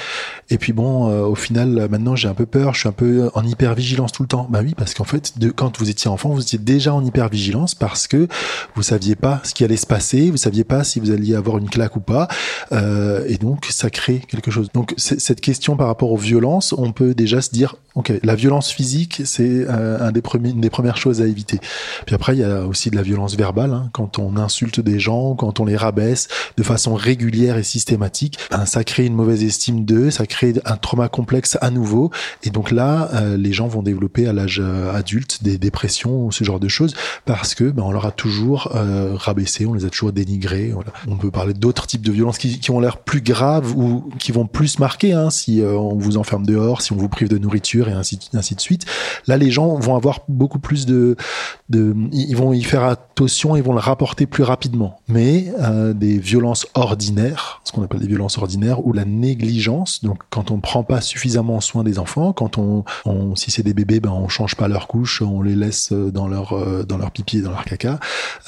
Et 0.50 0.58
puis 0.58 0.72
bon 0.72 1.08
euh, 1.08 1.22
au 1.22 1.34
final 1.34 1.88
maintenant 1.90 2.16
j'ai 2.16 2.28
un 2.28 2.34
peu 2.34 2.46
peur, 2.46 2.74
je 2.74 2.80
suis 2.80 2.88
un 2.88 2.92
peu 2.92 3.30
en 3.34 3.44
hyper 3.44 3.74
vigilance 3.74 4.12
tout 4.12 4.22
le 4.22 4.28
temps. 4.28 4.46
Bah 4.50 4.60
oui 4.62 4.74
parce 4.76 4.94
qu'en 4.94 5.04
fait 5.04 5.34
quand 5.56 5.78
vous 5.78 5.90
étiez 5.90 6.10
enfant 6.10 6.30
vous 6.30 6.42
étiez 6.42 6.58
déjà 6.58 6.94
en 6.94 7.04
hyper 7.04 7.28
vigilance 7.28 7.74
parce 7.74 8.06
que 8.06 8.28
vous 8.74 8.82
saviez 8.82 9.16
pas 9.16 9.40
ce 9.44 9.54
qui 9.54 9.64
allait 9.64 9.76
se 9.76 9.86
passer, 9.86 10.30
vous 10.30 10.36
saviez 10.36 10.64
pas 10.64 10.84
si 10.84 11.00
vous 11.00 11.10
alliez 11.10 11.34
avoir 11.34 11.58
une 11.58 11.68
claque 11.68 11.96
ou 11.96 12.00
pas, 12.00 12.28
euh, 12.72 13.24
et 13.26 13.36
donc 13.36 13.66
ça 13.70 13.90
crée 13.90 14.20
quelque 14.28 14.50
chose. 14.50 14.68
Donc 14.72 14.94
cette 14.96 15.40
question 15.40 15.76
par 15.76 15.86
rapport 15.86 16.12
aux 16.12 16.16
violences, 16.16 16.74
on 16.76 16.92
peut 16.92 17.14
déjà 17.14 17.40
se 17.40 17.50
dire, 17.50 17.76
ok, 17.94 18.12
la 18.22 18.34
violence 18.34 18.70
physique, 18.70 19.22
c'est 19.24 19.66
euh, 19.68 19.98
une 20.00 20.60
des 20.60 20.70
premières 20.70 20.96
choses 20.96 21.20
à 21.22 21.26
éviter. 21.26 21.58
Puis 22.06 22.14
après, 22.14 22.36
il 22.36 22.40
y 22.40 22.44
a 22.44 22.62
aussi 22.66 22.90
de 22.90 22.96
la 22.96 23.02
violence 23.02 23.36
verbale, 23.36 23.72
hein, 23.72 23.90
quand 23.92 24.18
on 24.18 24.36
insulte 24.36 24.80
des 24.80 24.98
gens, 24.98 25.34
quand 25.34 25.60
on 25.60 25.64
les 25.64 25.76
rabaisse 25.76 26.28
de 26.56 26.62
façon 26.62 26.94
régulière 26.94 27.56
et 27.56 27.62
systématique, 27.62 28.38
ben, 28.50 28.66
ça 28.66 28.84
crée 28.90 29.07
une 29.07 29.14
mauvaise 29.14 29.42
estime 29.44 29.85
d'eux, 29.85 30.11
ça 30.11 30.26
crée 30.26 30.55
un 30.64 30.76
trauma 30.76 31.09
complexe 31.09 31.57
à 31.61 31.70
nouveau, 31.70 32.11
et 32.42 32.50
donc 32.50 32.70
là, 32.70 33.09
euh, 33.14 33.37
les 33.37 33.53
gens 33.53 33.68
vont 33.68 33.83
développer 33.83 34.26
à 34.26 34.33
l'âge 34.33 34.61
euh, 34.62 34.92
adulte 34.92 35.42
des 35.42 35.59
dépressions 35.59 36.26
ou 36.26 36.33
ce 36.33 36.44
genre 36.44 36.61
de 36.61 36.68
choses 36.68 36.94
parce 37.24 37.55
que 37.55 37.64
ben, 37.64 37.83
on 37.83 37.92
leur 37.92 38.07
a 38.07 38.12
toujours 38.12 38.72
rabaissé, 39.16 39.66
on 39.66 39.74
les 39.74 39.85
a 39.85 39.90
toujours 39.90 40.12
dénigrés. 40.12 40.72
On 41.07 41.16
peut 41.16 41.31
parler 41.31 41.55
d'autres 41.55 41.87
types 41.87 42.03
de 42.03 42.12
violences 42.12 42.38
qui, 42.38 42.70
ont 42.70 42.81
l'air 42.81 42.98
plus 42.98 43.20
graves 43.20 43.76
ou 43.76 44.11
qui 44.18 44.33
vont 44.33 44.46
plus 44.46 44.79
marquer 44.79 45.12
hein, 45.12 45.31
si 45.31 45.62
on 45.64 45.96
vous 45.96 46.16
enferme 46.16 46.44
dehors, 46.44 46.83
si 46.83 46.92
on 46.92 46.96
vous 46.96 47.09
prive 47.09 47.29
de 47.29 47.38
nourriture 47.38 47.88
et 47.88 47.92
ainsi, 47.92 48.16
de 48.16 48.61
suite. 48.61 48.87
Là, 49.26 49.37
les 49.37 49.50
gens 49.50 49.76
vont 49.76 49.96
avoir 49.96 50.20
beaucoup 50.29 50.59
plus 50.59 50.87
de, 50.87 51.16
de 51.68 51.94
ils 52.12 52.37
vont 52.37 52.53
y 52.53 52.62
faire 52.62 52.85
attention, 52.85 53.57
ils 53.57 53.62
vont 53.62 53.72
le 53.72 53.81
rapporter 53.81 54.26
plus 54.26 54.42
rapidement. 54.42 55.00
Mais 55.09 55.53
euh, 55.61 55.92
des 55.92 56.18
violences 56.18 56.66
ordinaires, 56.74 57.61
ce 57.64 57.72
qu'on 57.72 57.83
appelle 57.83 58.00
des 58.00 58.07
violences 58.07 58.38
ordinaires, 58.38 58.79
ou 58.84 58.92
la 58.92 59.04
négligence, 59.04 60.02
donc 60.04 60.20
quand 60.30 60.50
on 60.50 60.56
ne 60.56 60.60
prend 60.60 60.82
pas 60.82 61.00
suffisamment 61.00 61.60
soin 61.60 61.84
des 61.84 61.98
enfants, 61.98 62.32
quand 62.32 62.58
on, 62.58 62.84
on 63.04 63.36
si 63.36 63.50
c'est 63.50 63.62
des 63.62 63.74
bébés, 63.74 64.00
ben 64.00 64.10
on 64.10 64.28
change 64.28 64.54
pas 64.56 64.68
leur 64.68 64.86
couche, 64.86 65.22
on 65.22 65.42
les 65.42 65.56
laisse 65.56 65.92
dans 65.92 66.28
leur 66.28 66.52
euh, 66.52 66.84
dans 66.84 66.98
leur 66.98 67.10
pipi 67.10 67.38
et 67.38 67.42
dans 67.42 67.50
leur 67.50 67.64
caca, 67.64 67.98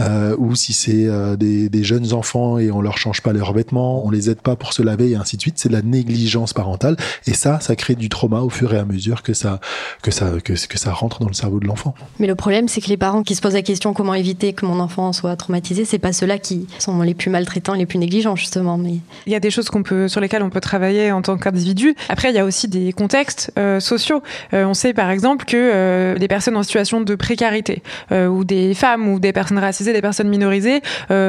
euh, 0.01 0.37
ou 0.39 0.55
si 0.55 0.73
c'est 0.73 1.07
euh, 1.07 1.37
des, 1.37 1.69
des 1.69 1.85
jeunes 1.85 2.13
enfants 2.13 2.59
et 2.59 2.71
on 2.71 2.81
leur 2.81 2.99
change 2.99 3.21
pas 3.21 3.33
leurs 3.33 3.53
vêtements, 3.53 4.05
on 4.05 4.11
les 4.11 4.31
aide 4.31 4.41
pas 4.41 4.57
pour 4.57 4.73
se 4.73 4.83
laver 4.83 5.11
et 5.11 5.17
ainsi 5.17 5.37
de 5.37 5.43
suite, 5.43 5.59
c'est 5.59 5.71
la 5.71 5.83
négligence 5.83 6.53
parentale. 6.53 6.97
Et 7.27 7.35
ça, 7.35 7.61
ça 7.61 7.77
crée 7.77 7.95
du 7.95 8.09
trauma 8.09 8.41
au 8.41 8.51
fur 8.51 8.73
et 8.75 8.79
à 8.79 8.85
mesure 8.85 9.23
que 9.23 9.35
ça, 9.35 9.61
que 10.03 10.11
ça, 10.11 10.33
que, 10.45 10.53
que 10.53 10.79
ça 10.79 10.93
rentre 10.93 11.21
dans 11.21 11.29
le 11.29 11.35
cerveau 11.35 11.61
de 11.61 11.67
l'enfant. 11.67 11.95
Mais 12.19 12.27
le 12.27 12.35
problème, 12.35 12.69
c'est 12.69 12.81
que 12.81 12.89
les 12.89 12.97
parents 12.97 13.23
qui 13.23 13.35
se 13.35 13.41
posent 13.41 13.55
la 13.55 13.63
question 13.63 13.93
comment 13.93 14.15
éviter 14.15 14.53
que 14.53 14.67
mon 14.67 14.81
enfant 14.81 15.13
soit 15.13 15.37
traumatisé, 15.37 15.85
c'est 15.85 15.99
pas 15.99 16.13
ceux-là 16.13 16.39
qui 16.39 16.67
sont 16.79 17.01
les 17.03 17.15
plus 17.15 17.31
maltraitants, 17.31 17.75
les 17.75 17.87
plus 17.87 17.99
négligents 17.99 18.37
justement. 18.37 18.79
Mais 18.79 18.97
il 19.27 19.33
y 19.33 19.37
a 19.37 19.41
des 19.41 19.51
choses 19.51 19.69
qu'on 19.69 19.83
peut, 19.83 20.09
sur 20.09 20.21
lesquelles 20.23 20.43
on 20.43 20.51
peut 20.51 20.61
travailler 20.61 21.13
en 21.13 21.23
tant 21.23 21.37
qu'individu. 21.37 21.95
Après, 22.09 22.31
il 22.31 22.35
y 22.35 22.39
a 22.39 22.45
aussi 22.45 22.69
des 22.69 22.93
contextes 22.93 23.53
euh, 23.59 23.81
sociaux. 23.81 24.23
Euh, 24.55 24.65
on 24.65 24.75
sait 24.75 24.95
par 24.95 25.11
exemple 25.11 25.45
que 25.45 25.57
euh, 25.57 26.17
des 26.17 26.29
personnes 26.29 26.57
en 26.57 26.63
situation 26.63 27.01
de 27.01 27.15
précarité, 27.15 27.83
ou 28.11 28.45
des 28.45 28.75
femmes, 28.75 29.09
ou 29.09 29.19
des 29.19 29.33
personnes 29.33 29.59
racisées, 29.59 29.93
des 29.93 30.01
personnes 30.01 30.29
minorisées, 30.29 30.81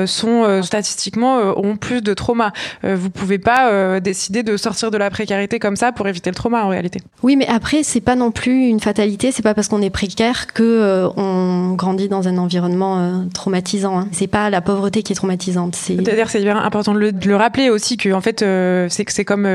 sont 0.05 0.61
statistiquement 0.61 1.37
ont 1.57 1.77
plus 1.77 2.01
de 2.01 2.13
trauma. 2.13 2.51
vous 2.83 3.09
pouvez 3.09 3.39
pas 3.39 3.99
décider 3.99 4.43
de 4.43 4.57
sortir 4.57 4.91
de 4.91 4.97
la 4.97 5.09
précarité 5.09 5.59
comme 5.59 5.75
ça 5.75 5.91
pour 5.91 6.07
éviter 6.07 6.29
le 6.29 6.35
trauma 6.35 6.63
en 6.63 6.69
réalité. 6.69 6.99
Oui, 7.23 7.35
mais 7.35 7.47
après, 7.47 7.83
c'est 7.83 8.01
pas 8.01 8.15
non 8.15 8.31
plus 8.31 8.67
une 8.67 8.79
fatalité. 8.79 9.31
C'est 9.31 9.43
pas 9.43 9.53
parce 9.53 9.67
qu'on 9.67 9.81
est 9.81 9.89
précaire 9.89 10.47
que 10.47 11.07
on 11.17 11.73
grandit 11.73 12.09
dans 12.09 12.27
un 12.27 12.37
environnement 12.37 13.25
traumatisant. 13.33 13.99
Hein. 13.99 14.07
C'est 14.11 14.27
pas 14.27 14.49
la 14.49 14.61
pauvreté 14.61 15.03
qui 15.03 15.13
est 15.13 15.15
traumatisante. 15.15 15.75
C'est-à-dire, 15.75 16.29
c'est 16.29 16.47
important 16.47 16.93
de 16.93 17.11
le, 17.25 17.35
rappeler 17.35 17.69
aussi 17.69 17.97
que 17.97 18.11
en 18.13 18.21
fait, 18.21 18.43
c'est 18.89 19.09
c'est 19.09 19.25
comme 19.25 19.47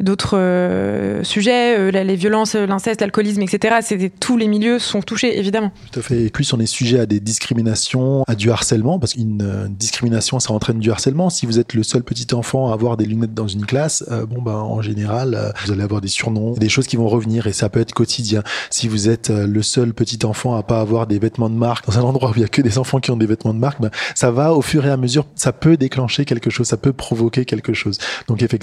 d'autres 0.00 1.20
sujets, 1.22 1.90
les 1.90 2.16
violences, 2.16 2.54
l'inceste, 2.54 3.00
l'alcoolisme, 3.00 3.42
etc. 3.42 3.76
C'est 3.82 4.12
tous 4.20 4.36
les 4.36 4.48
milieux 4.48 4.78
sont 4.78 5.00
touchés, 5.00 5.38
évidemment. 5.38 5.72
Tout 5.90 6.00
à 6.00 6.02
fait. 6.02 6.24
Et 6.24 6.30
plus 6.30 6.52
on 6.52 6.60
est 6.60 6.66
sujet 6.66 7.00
à 7.00 7.06
des 7.06 7.20
discriminations, 7.20 8.24
à 8.28 8.34
du 8.34 8.50
harcèlement, 8.50 8.98
parce 8.98 9.14
qu'une 9.14 9.68
discrimination, 9.70 10.38
ça 10.40 10.52
entraîne 10.52 10.78
du 10.78 10.90
harcèlement. 10.90 11.30
Si 11.30 11.46
vous 11.46 11.58
êtes 11.58 11.74
le 11.74 11.82
seul 11.82 12.02
petit 12.02 12.34
enfant 12.34 12.70
à 12.70 12.74
avoir 12.74 12.96
des 12.96 13.06
lunettes 13.06 13.34
dans 13.34 13.48
une 13.48 13.66
classe, 13.66 14.04
bon 14.28 14.42
ben 14.42 14.54
en 14.54 14.82
général, 14.82 15.52
vous 15.64 15.72
allez 15.72 15.82
avoir 15.82 16.00
des 16.00 16.08
surnoms, 16.08 16.52
des 16.52 16.68
choses 16.68 16.86
qui 16.86 16.96
vont 16.96 17.08
revenir 17.08 17.46
et 17.46 17.52
ça 17.52 17.68
peut 17.68 17.80
être 17.80 17.92
quotidien. 17.92 18.42
Si 18.70 18.88
vous 18.88 19.08
êtes 19.08 19.30
euh, 19.30 19.46
le 19.46 19.62
seul 19.62 19.94
petit 19.94 20.24
enfant 20.24 20.56
à 20.56 20.62
pas 20.62 20.80
avoir 20.80 21.06
des 21.06 21.18
vêtements 21.18 21.50
de 21.50 21.54
marque 21.54 21.86
dans 21.86 21.98
un 21.98 22.02
endroit 22.02 22.30
où 22.30 22.34
il 22.36 22.42
y 22.42 22.44
a 22.44 22.48
que 22.48 22.62
des 22.62 22.78
enfants 22.78 23.00
qui 23.00 23.10
ont 23.10 23.16
des 23.16 23.26
vêtements 23.26 23.54
de 23.54 23.58
marque, 23.58 23.80
ben, 23.80 23.90
ça 24.14 24.30
va 24.30 24.54
au 24.54 24.62
fur 24.62 24.84
et 24.86 24.90
à 24.90 24.96
mesure, 24.96 25.26
ça 25.34 25.52
peut 25.52 25.76
déclencher 25.76 26.24
quelque 26.24 26.50
chose, 26.50 26.66
ça 26.66 26.76
peut 26.76 26.92
provoquer 26.92 27.44
quelque 27.44 27.72
chose. 27.72 27.98
Donc 28.28 28.42
effectivement, 28.42 28.61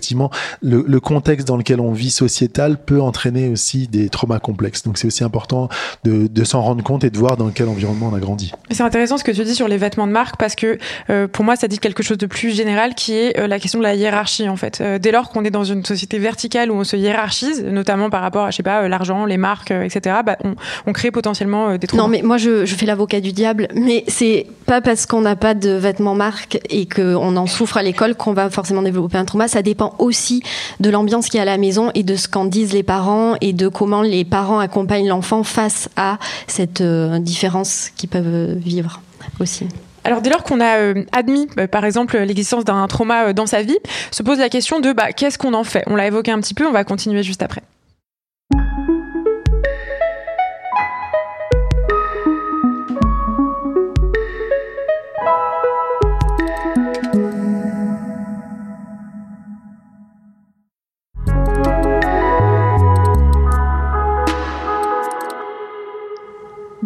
le, 0.61 0.83
le 0.87 0.99
contexte 0.99 1.47
dans 1.47 1.57
lequel 1.57 1.79
on 1.79 1.91
vit 1.91 2.11
sociétal 2.11 2.77
peut 2.77 3.01
entraîner 3.01 3.49
aussi 3.49 3.87
des 3.87 4.09
traumas 4.09 4.39
complexes. 4.39 4.83
Donc 4.83 4.97
c'est 4.97 5.07
aussi 5.07 5.23
important 5.23 5.69
de, 6.03 6.27
de 6.27 6.43
s'en 6.43 6.61
rendre 6.61 6.83
compte 6.83 7.03
et 7.03 7.09
de 7.09 7.17
voir 7.17 7.37
dans 7.37 7.49
quel 7.49 7.67
environnement 7.67 8.09
on 8.11 8.15
a 8.15 8.19
grandi. 8.19 8.51
C'est 8.71 8.83
intéressant 8.83 9.17
ce 9.17 9.23
que 9.23 9.31
tu 9.31 9.43
dis 9.43 9.55
sur 9.55 9.67
les 9.67 9.77
vêtements 9.77 10.07
de 10.07 10.11
marque 10.11 10.37
parce 10.37 10.55
que 10.55 10.77
euh, 11.09 11.27
pour 11.27 11.45
moi 11.45 11.55
ça 11.55 11.67
dit 11.67 11.79
quelque 11.79 12.03
chose 12.03 12.17
de 12.17 12.25
plus 12.25 12.51
général 12.51 12.95
qui 12.95 13.13
est 13.13 13.39
euh, 13.39 13.47
la 13.47 13.59
question 13.59 13.79
de 13.79 13.83
la 13.83 13.95
hiérarchie 13.95 14.49
en 14.49 14.55
fait. 14.55 14.81
dès 14.81 15.11
lors 15.11 15.29
qu'on 15.29 15.43
est 15.45 15.51
dans 15.51 15.63
une 15.63 15.85
société 15.85 16.19
verticale 16.19 16.71
où 16.71 16.75
on 16.75 16.83
se 16.83 16.95
hiérarchise, 16.95 17.63
notamment 17.63 18.09
par 18.09 18.21
rapport 18.21 18.45
à 18.45 18.51
je 18.51 18.57
sais 18.57 18.63
pas 18.63 18.87
l'argent, 18.87 19.25
les 19.25 19.37
marques, 19.37 19.71
euh, 19.71 19.83
etc., 19.83 20.17
bah, 20.25 20.37
on, 20.85 20.93
crée 20.93 21.11
potentiellement 21.11 21.69
euh, 21.69 21.77
des 21.77 21.87
trous. 21.87 21.97
Non, 21.97 22.07
mais 22.07 22.21
moi, 22.21 22.37
je, 22.37 22.65
fais 22.65 22.85
l'avocat 22.85 23.21
du 23.21 23.31
diable, 23.31 23.67
mais 23.73 24.03
c'est 24.07 24.47
pas 24.65 24.81
parce 24.81 25.05
qu'on 25.05 25.21
n'a 25.21 25.35
pas 25.35 25.53
de 25.53 25.71
vêtements 25.71 26.15
marques 26.15 26.59
et 26.69 26.87
qu'on 26.87 27.35
en 27.35 27.47
souffre 27.47 27.77
à 27.77 27.83
l'école 27.83 28.15
qu'on 28.15 28.33
va 28.33 28.49
forcément 28.49 28.81
développer 28.81 29.17
un 29.17 29.25
trauma. 29.25 29.47
Ça 29.47 29.61
dépend 29.61 29.88
aussi 29.99 30.43
de 30.79 30.89
l'ambiance 30.89 31.27
qu'il 31.27 31.37
y 31.37 31.39
a 31.39 31.43
à 31.43 31.45
la 31.45 31.57
maison 31.57 31.91
et 31.95 32.03
de 32.03 32.15
ce 32.15 32.27
qu'en 32.27 32.45
disent 32.45 32.73
les 32.73 32.83
parents 32.83 33.35
et 33.41 33.53
de 33.53 33.67
comment 33.67 34.01
les 34.01 34.25
parents 34.25 34.59
accompagnent 34.59 35.07
l'enfant 35.07 35.43
face 35.43 35.89
à 35.95 36.17
cette 36.47 36.81
euh, 36.81 37.19
différence 37.19 37.89
qu'ils 37.95 38.09
peuvent 38.09 38.53
vivre. 38.57 39.01
aussi. 39.39 39.65
Alors 40.03 40.21
dès 40.21 40.29
lors 40.29 40.43
qu'on 40.43 40.59
a 40.59 40.77
euh, 40.77 41.03
admis, 41.11 41.47
euh, 41.57 41.67
par 41.67 41.85
exemple, 41.85 42.17
l'existence 42.17 42.63
d'un 42.63 42.87
trauma 42.87 43.27
euh, 43.27 43.33
dans 43.33 43.45
sa 43.45 43.61
vie, 43.61 43.77
se 44.11 44.23
pose 44.23 44.39
la 44.39 44.49
question 44.49 44.79
de 44.79 44.93
bah, 44.93 45.11
qu'est-ce 45.11 45.37
qu'on 45.37 45.53
en 45.53 45.63
fait? 45.63 45.83
On 45.87 45.95
l'a 45.95 46.07
évoqué 46.07 46.31
un 46.31 46.39
petit 46.39 46.53
peu, 46.53 46.65
on 46.65 46.71
va 46.71 46.83
continuer 46.83 47.23
juste 47.23 47.43
après. 47.43 47.61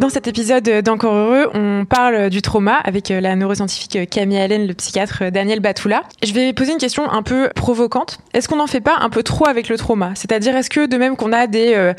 Dans 0.03 0.09
cet 0.09 0.27
épisode 0.27 0.69
d'Encore 0.83 1.13
Heureux, 1.13 1.49
on 1.53 1.85
parle 1.85 2.29
du 2.29 2.41
trauma 2.41 2.75
avec 2.75 3.09
euh, 3.09 3.21
la 3.21 3.37
neuroscientifique 3.37 4.09
Camille 4.09 4.37
Allen, 4.37 4.67
le 4.67 4.73
psychiatre 4.73 5.31
Daniel 5.31 5.61
Batoula. 5.61 6.03
Je 6.21 6.33
vais 6.33 6.51
poser 6.51 6.73
une 6.73 6.77
question 6.77 7.09
un 7.09 7.23
peu 7.23 7.47
provocante. 7.55 8.19
Est-ce 8.33 8.49
qu'on 8.49 8.57
n'en 8.57 8.67
fait 8.67 8.81
pas 8.81 8.97
un 8.99 9.09
peu 9.09 9.23
trop 9.23 9.47
avec 9.47 9.69
le 9.69 9.77
trauma? 9.77 10.11
C'est-à-dire, 10.15 10.57
est-ce 10.57 10.69
que 10.69 10.87
de 10.87 10.97
même 10.97 11.15
qu'on 11.15 11.31
a 11.31 11.47
des 11.47 11.75
euh, 11.75 11.93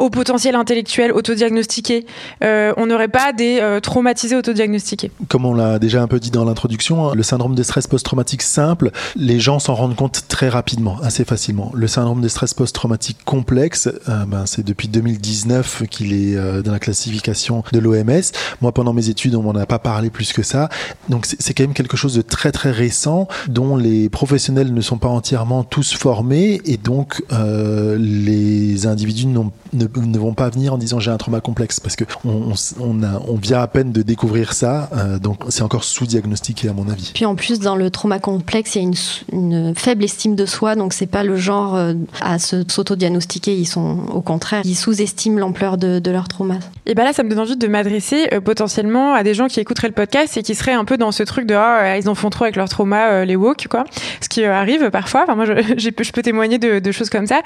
au 0.00 0.08
potentiel 0.08 0.54
intellectuel 0.54 1.12
autodiagnostiqué, 1.12 2.06
euh, 2.42 2.72
on 2.78 2.86
n'aurait 2.86 3.08
pas 3.08 3.32
des 3.34 3.58
euh, 3.60 3.80
traumatisés 3.80 4.34
autodiagnostiqués 4.34 5.12
Comme 5.28 5.44
on 5.44 5.52
l'a 5.52 5.78
déjà 5.78 6.02
un 6.02 6.08
peu 6.08 6.18
dit 6.18 6.30
dans 6.30 6.44
l'introduction, 6.44 7.08
hein, 7.08 7.12
le 7.14 7.22
syndrome 7.22 7.54
de 7.54 7.62
stress 7.62 7.86
post-traumatique 7.86 8.40
simple, 8.40 8.90
les 9.14 9.38
gens 9.38 9.58
s'en 9.58 9.74
rendent 9.74 9.94
compte 9.94 10.24
très 10.26 10.48
rapidement, 10.48 10.96
assez 11.02 11.24
facilement. 11.24 11.70
Le 11.74 11.86
syndrome 11.86 12.22
de 12.22 12.28
stress 12.28 12.54
post-traumatique 12.54 13.18
complexe, 13.26 13.90
euh, 14.08 14.24
ben, 14.26 14.46
c'est 14.46 14.64
depuis 14.64 14.88
2019 14.88 15.82
qu'il 15.90 16.14
est 16.14 16.34
dans 16.62 16.72
la 16.72 16.78
classification 16.78 17.62
de 17.72 17.78
l'OMS. 17.78 18.32
Moi, 18.62 18.72
pendant 18.72 18.94
mes 18.94 19.10
études, 19.10 19.34
on 19.34 19.42
m'en 19.42 19.54
a 19.54 19.66
pas 19.66 19.78
parlé 19.78 20.08
plus 20.08 20.32
que 20.32 20.42
ça. 20.42 20.70
Donc, 21.10 21.26
c'est 21.26 21.52
quand 21.52 21.64
même 21.64 21.74
quelque 21.74 21.98
chose 21.98 22.14
de 22.14 22.22
très 22.22 22.52
très 22.52 22.70
récent 22.70 23.28
dont 23.48 23.76
les 23.76 24.08
professionnels 24.08 24.72
ne 24.72 24.80
sont 24.80 24.96
pas 24.96 25.08
entièrement 25.08 25.62
tous 25.62 25.92
formés 25.92 26.62
et 26.64 26.78
donc 26.78 27.22
les 27.98 28.86
individus 28.86 29.26
ne, 29.26 29.89
ne, 29.96 30.18
vont 30.18 30.34
pas 30.34 30.48
venir 30.48 30.74
en 30.74 30.78
disant 30.78 31.00
j'ai 31.00 31.10
un 31.10 31.16
trauma 31.16 31.40
complexe 31.40 31.80
parce 31.80 31.96
que 31.96 32.04
on, 32.24 32.52
on, 32.80 33.02
a, 33.02 33.20
on 33.28 33.36
vient 33.36 33.60
à 33.60 33.66
peine 33.66 33.92
de 33.92 34.02
découvrir 34.02 34.52
ça, 34.52 34.88
euh, 34.96 35.18
donc 35.18 35.42
c'est 35.48 35.62
encore 35.62 35.84
sous-diagnostiqué 35.84 36.68
à 36.68 36.72
mon 36.72 36.88
avis. 36.88 37.12
Puis 37.14 37.24
en 37.24 37.34
plus 37.34 37.58
dans 37.60 37.76
le 37.76 37.90
trauma 37.90 38.18
complexe, 38.18 38.74
il 38.74 38.82
y 38.82 38.84
a 38.84 38.88
une, 38.88 38.94
une 39.32 39.74
faible 39.74 40.04
estime 40.04 40.34
de 40.34 40.46
soi, 40.46 40.74
donc 40.74 40.92
c'est 40.92 41.06
pas 41.06 41.22
le 41.22 41.36
genre 41.36 41.74
euh, 41.76 41.94
à 42.20 42.38
s'auto-diagnostiquer, 42.38 43.54
ils 43.54 43.66
sont 43.66 43.98
au 44.12 44.20
contraire, 44.20 44.62
ils 44.64 44.76
sous-estiment 44.76 45.38
l'ampleur 45.38 45.76
de, 45.76 45.98
de, 45.98 46.10
leur 46.10 46.28
trauma. 46.28 46.58
Et 46.86 46.94
ben 46.94 47.04
là, 47.04 47.12
ça 47.12 47.22
me 47.22 47.30
donne 47.30 47.38
envie 47.38 47.56
de 47.56 47.66
m'adresser 47.66 48.28
euh, 48.32 48.40
potentiellement 48.40 49.14
à 49.14 49.22
des 49.22 49.34
gens 49.34 49.48
qui 49.48 49.60
écouteraient 49.60 49.88
le 49.88 49.94
podcast 49.94 50.36
et 50.36 50.42
qui 50.42 50.54
seraient 50.54 50.72
un 50.72 50.84
peu 50.84 50.96
dans 50.96 51.12
ce 51.12 51.22
truc 51.22 51.46
de 51.46 51.54
ah, 51.54 51.96
ils 51.98 52.08
en 52.08 52.14
font 52.14 52.30
trop 52.30 52.44
avec 52.44 52.56
leur 52.56 52.68
trauma, 52.68 53.24
les 53.24 53.36
woke 53.36 53.66
quoi, 53.68 53.84
ce 54.20 54.28
qui 54.28 54.44
arrive 54.44 54.90
parfois. 54.90 55.22
Enfin 55.24 55.34
moi, 55.34 55.44
je, 55.44 55.52
je 55.76 56.12
peux 56.12 56.22
témoigner 56.22 56.58
de, 56.58 56.78
de 56.78 56.92
choses 56.92 57.10
comme 57.10 57.26
ça. 57.26 57.40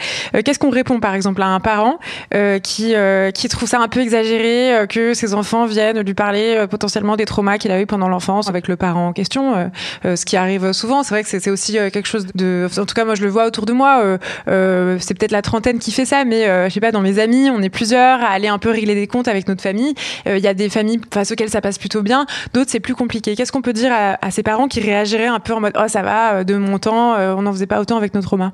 Qu'est-ce 0.44 0.58
qu'on 0.58 0.70
répond 0.70 1.00
par 1.00 1.14
exemple 1.14 1.42
à 1.42 1.48
un 1.48 1.60
parent 1.60 1.98
euh, 2.34 2.58
qui, 2.58 2.94
euh, 2.94 3.30
qui 3.30 3.48
trouve 3.48 3.68
ça 3.68 3.80
un 3.80 3.88
peu 3.88 4.00
exagéré 4.00 4.74
euh, 4.74 4.86
que 4.86 5.14
ses 5.14 5.34
enfants 5.34 5.66
viennent 5.66 6.00
lui 6.00 6.14
parler 6.14 6.54
euh, 6.56 6.66
potentiellement 6.66 7.16
des 7.16 7.26
traumas 7.26 7.58
qu'il 7.58 7.70
a 7.70 7.80
eu 7.80 7.86
pendant 7.86 8.08
l'enfance 8.08 8.48
avec 8.48 8.66
le 8.68 8.76
parent 8.76 9.08
en 9.08 9.12
question, 9.12 9.70
ce 10.04 10.24
qui 10.24 10.36
arrive 10.36 10.72
souvent. 10.72 11.02
C'est 11.02 11.14
vrai 11.14 11.22
que 11.22 11.28
c'est 11.28 11.50
aussi 11.50 11.74
quelque 11.74 12.06
chose 12.06 12.26
de, 12.34 12.68
en 12.78 12.86
tout 12.86 12.94
cas 12.94 13.04
moi 13.04 13.14
je 13.14 13.22
le 13.22 13.28
vois 13.28 13.46
autour 13.46 13.66
de 13.66 13.72
moi. 13.72 14.18
c'est 14.46 15.14
peut-être 15.14 15.32
la 15.32 15.42
trentaine 15.42 15.78
qui 15.78 15.92
fait 15.92 16.04
ça, 16.04 16.24
mais 16.24 16.46
je 16.68 16.72
sais 16.72 16.80
pas 16.80 16.92
dans 16.92 17.00
mes 17.00 17.18
amis, 17.18 17.50
on 17.50 17.62
est 17.62 17.70
plusieurs 17.70 18.22
à 18.22 18.28
aller 18.28 18.48
un 18.48 18.58
peu 18.58 18.70
régler 18.70 18.94
des 18.94 19.06
comptes 19.06 19.28
avec 19.28 19.48
notre 19.48 19.62
famille. 19.62 19.94
Il 20.26 20.38
y 20.38 20.48
a 20.48 20.54
des 20.54 20.68
familles 20.68 21.00
face 21.12 21.32
auxquelles 21.32 21.50
ça 21.50 21.60
passe 21.60 21.78
plutôt 21.78 22.02
bien, 22.02 22.26
d'autres 22.52 22.70
c'est 22.70 22.80
plus 22.80 22.94
compliqué. 22.94 23.36
Qu'est-ce 23.36 23.52
qu'on 23.52 23.62
peut 23.62 23.72
dire 23.72 23.92
à, 23.92 24.18
à, 24.20 24.30
ces 24.30 24.42
parents 24.42 24.68
qui 24.68 24.80
réagiraient 24.80 25.26
un 25.26 25.40
peu 25.40 25.52
en 25.54 25.60
mode 25.60 25.74
oh 25.76 25.88
ça 25.88 26.02
va 26.02 26.44
de 26.44 26.56
mon 26.56 26.78
temps, 26.78 27.14
on 27.16 27.42
n'en 27.42 27.52
faisait 27.52 27.66
pas 27.66 27.80
autant 27.80 27.96
avec 27.96 28.14
nos 28.14 28.22
traumas? 28.22 28.52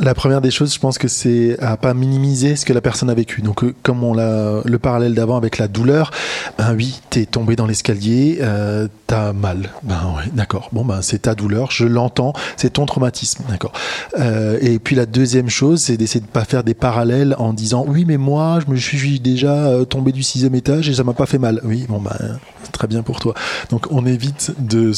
La 0.00 0.14
première 0.14 0.40
des 0.40 0.52
choses, 0.52 0.72
je 0.72 0.78
pense 0.78 0.96
que 0.96 1.08
c'est 1.08 1.58
à 1.60 1.76
pas 1.76 1.92
minimiser 1.92 2.54
ce 2.54 2.64
que 2.64 2.72
la 2.72 2.80
personne 2.80 3.10
a 3.10 3.14
vécu. 3.14 3.42
Donc, 3.42 3.64
euh, 3.64 3.74
comme 3.82 4.04
on 4.04 4.14
l'a 4.14 4.62
le 4.64 4.78
parallèle 4.78 5.12
d'avant 5.14 5.36
avec 5.36 5.58
la 5.58 5.66
douleur, 5.66 6.12
ben 6.56 6.72
oui, 6.76 7.00
t'es 7.10 7.26
tombé 7.26 7.56
dans 7.56 7.66
l'escalier, 7.66 8.38
euh, 8.40 8.86
t'as 9.08 9.32
mal. 9.32 9.70
Ben 9.82 9.98
ouais, 10.16 10.30
d'accord. 10.34 10.68
Bon 10.72 10.84
ben 10.84 11.02
c'est 11.02 11.22
ta 11.22 11.34
douleur, 11.34 11.72
je 11.72 11.84
l'entends, 11.84 12.32
c'est 12.56 12.74
ton 12.74 12.86
traumatisme, 12.86 13.42
d'accord. 13.48 13.72
Euh, 14.18 14.58
et 14.60 14.78
puis 14.78 14.94
la 14.94 15.06
deuxième 15.06 15.48
chose, 15.48 15.82
c'est 15.82 15.96
d'essayer 15.96 16.20
de 16.20 16.26
pas 16.30 16.44
faire 16.44 16.62
des 16.62 16.74
parallèles 16.74 17.34
en 17.38 17.52
disant 17.52 17.84
oui, 17.88 18.04
mais 18.06 18.18
moi, 18.18 18.60
je 18.64 18.70
me 18.72 18.76
suis 18.76 19.18
déjà 19.18 19.66
euh, 19.66 19.84
tombé 19.84 20.12
du 20.12 20.22
sixième 20.22 20.54
étage 20.54 20.88
et 20.88 20.94
ça 20.94 21.02
m'a 21.02 21.12
pas 21.12 21.26
fait 21.26 21.38
mal. 21.38 21.60
Oui, 21.64 21.86
bon 21.88 22.00
ben 22.00 22.38
très 22.78 22.86
bien 22.86 23.02
pour 23.02 23.18
toi. 23.18 23.34
Donc 23.70 23.88
on 23.90 24.06
évite 24.06 24.52
de, 24.60 24.92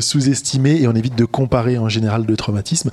sous-estimer 0.00 0.80
et 0.80 0.86
on 0.86 0.94
évite 0.94 1.16
de 1.16 1.24
comparer 1.24 1.78
en 1.78 1.88
général 1.88 2.24
le 2.26 2.36
traumatisme. 2.36 2.90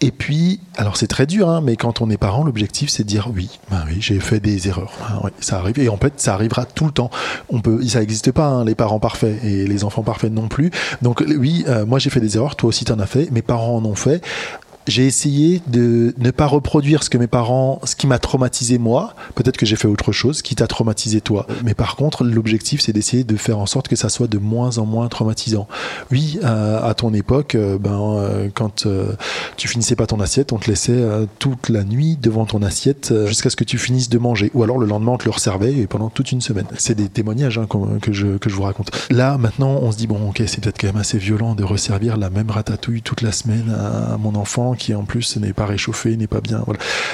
Et 0.00 0.10
puis, 0.10 0.60
alors 0.76 0.96
c'est 0.96 1.06
très 1.06 1.26
dur, 1.26 1.50
hein, 1.50 1.60
mais 1.62 1.76
quand 1.76 2.00
on 2.00 2.08
est 2.08 2.16
parent, 2.16 2.44
l'objectif 2.44 2.88
c'est 2.88 3.04
de 3.04 3.08
dire 3.08 3.28
oui, 3.34 3.58
ben 3.70 3.84
oui, 3.86 3.98
j'ai 4.00 4.18
fait 4.20 4.40
des 4.40 4.68
erreurs. 4.68 4.94
Ben 5.00 5.20
oui, 5.24 5.30
ça 5.40 5.58
arrive. 5.58 5.78
Et 5.78 5.90
en 5.90 5.98
fait, 5.98 6.14
ça 6.16 6.32
arrivera 6.32 6.64
tout 6.64 6.86
le 6.86 6.92
temps. 6.92 7.10
On 7.50 7.60
peut, 7.60 7.86
ça 7.86 8.00
n'existe 8.00 8.32
pas, 8.32 8.46
hein, 8.46 8.64
les 8.64 8.74
parents 8.74 9.00
parfaits 9.00 9.44
et 9.44 9.66
les 9.66 9.84
enfants 9.84 10.02
parfaits 10.02 10.32
non 10.32 10.48
plus. 10.48 10.70
Donc 11.02 11.22
oui, 11.26 11.64
euh, 11.68 11.84
moi 11.84 11.98
j'ai 11.98 12.10
fait 12.10 12.20
des 12.20 12.36
erreurs, 12.36 12.56
toi 12.56 12.70
aussi 12.70 12.86
t'en 12.86 12.98
as 12.98 13.06
fait, 13.06 13.30
mes 13.30 13.42
parents 13.42 13.76
en 13.76 13.84
ont 13.84 13.94
fait 13.94 14.22
j'ai 14.86 15.06
essayé 15.06 15.62
de 15.66 16.14
ne 16.18 16.30
pas 16.30 16.46
reproduire 16.46 17.02
ce 17.02 17.10
que 17.10 17.18
mes 17.18 17.26
parents, 17.26 17.80
ce 17.84 17.96
qui 17.96 18.06
m'a 18.06 18.18
traumatisé 18.18 18.78
moi. 18.78 19.14
Peut-être 19.34 19.56
que 19.56 19.66
j'ai 19.66 19.76
fait 19.76 19.88
autre 19.88 20.12
chose 20.12 20.42
qui 20.42 20.54
t'a 20.54 20.66
traumatisé 20.66 21.20
toi. 21.20 21.46
Mais 21.64 21.74
par 21.74 21.96
contre, 21.96 22.24
l'objectif, 22.24 22.80
c'est 22.80 22.92
d'essayer 22.92 23.24
de 23.24 23.36
faire 23.36 23.58
en 23.58 23.66
sorte 23.66 23.88
que 23.88 23.96
ça 23.96 24.08
soit 24.08 24.26
de 24.26 24.38
moins 24.38 24.78
en 24.78 24.86
moins 24.86 25.08
traumatisant. 25.08 25.66
Oui, 26.10 26.38
euh, 26.44 26.82
à 26.82 26.94
ton 26.94 27.14
époque, 27.14 27.54
euh, 27.54 27.78
ben, 27.78 28.18
euh, 28.18 28.48
quand 28.52 28.86
tu 29.56 29.68
finissais 29.68 29.96
pas 29.96 30.06
ton 30.06 30.20
assiette, 30.20 30.52
on 30.52 30.58
te 30.58 30.68
laissait 30.68 31.02
toute 31.38 31.68
la 31.68 31.84
nuit 31.84 32.16
devant 32.20 32.44
ton 32.44 32.62
assiette 32.62 33.12
jusqu'à 33.26 33.50
ce 33.50 33.56
que 33.56 33.64
tu 33.64 33.78
finisses 33.78 34.08
de 34.08 34.18
manger. 34.18 34.50
Ou 34.54 34.62
alors 34.62 34.78
le 34.78 34.86
lendemain, 34.86 35.12
on 35.12 35.18
te 35.18 35.24
le 35.24 35.30
resservait 35.30 35.74
et 35.74 35.86
pendant 35.86 36.10
toute 36.10 36.32
une 36.32 36.40
semaine. 36.40 36.66
C'est 36.76 36.94
des 36.94 37.08
témoignages 37.08 37.58
hein, 37.58 37.66
que, 38.00 38.12
je, 38.12 38.36
que 38.36 38.50
je 38.50 38.54
vous 38.54 38.62
raconte. 38.62 38.90
Là, 39.10 39.38
maintenant, 39.38 39.78
on 39.82 39.92
se 39.92 39.96
dit, 39.96 40.06
bon, 40.06 40.28
ok, 40.28 40.42
c'est 40.46 40.60
peut-être 40.62 40.80
quand 40.80 40.88
même 40.88 40.96
assez 40.96 41.18
violent 41.18 41.54
de 41.54 41.64
resservir 41.64 42.16
la 42.16 42.30
même 42.30 42.50
ratatouille 42.50 43.02
toute 43.02 43.22
la 43.22 43.32
semaine 43.32 43.70
à 43.70 44.16
mon 44.18 44.34
enfant 44.34 44.73
qui 44.74 44.94
en 44.94 45.04
plus 45.04 45.36
n'est 45.36 45.52
pas 45.52 45.66
réchauffé, 45.66 46.16
n'est 46.16 46.26
pas 46.26 46.40
bien. 46.40 46.64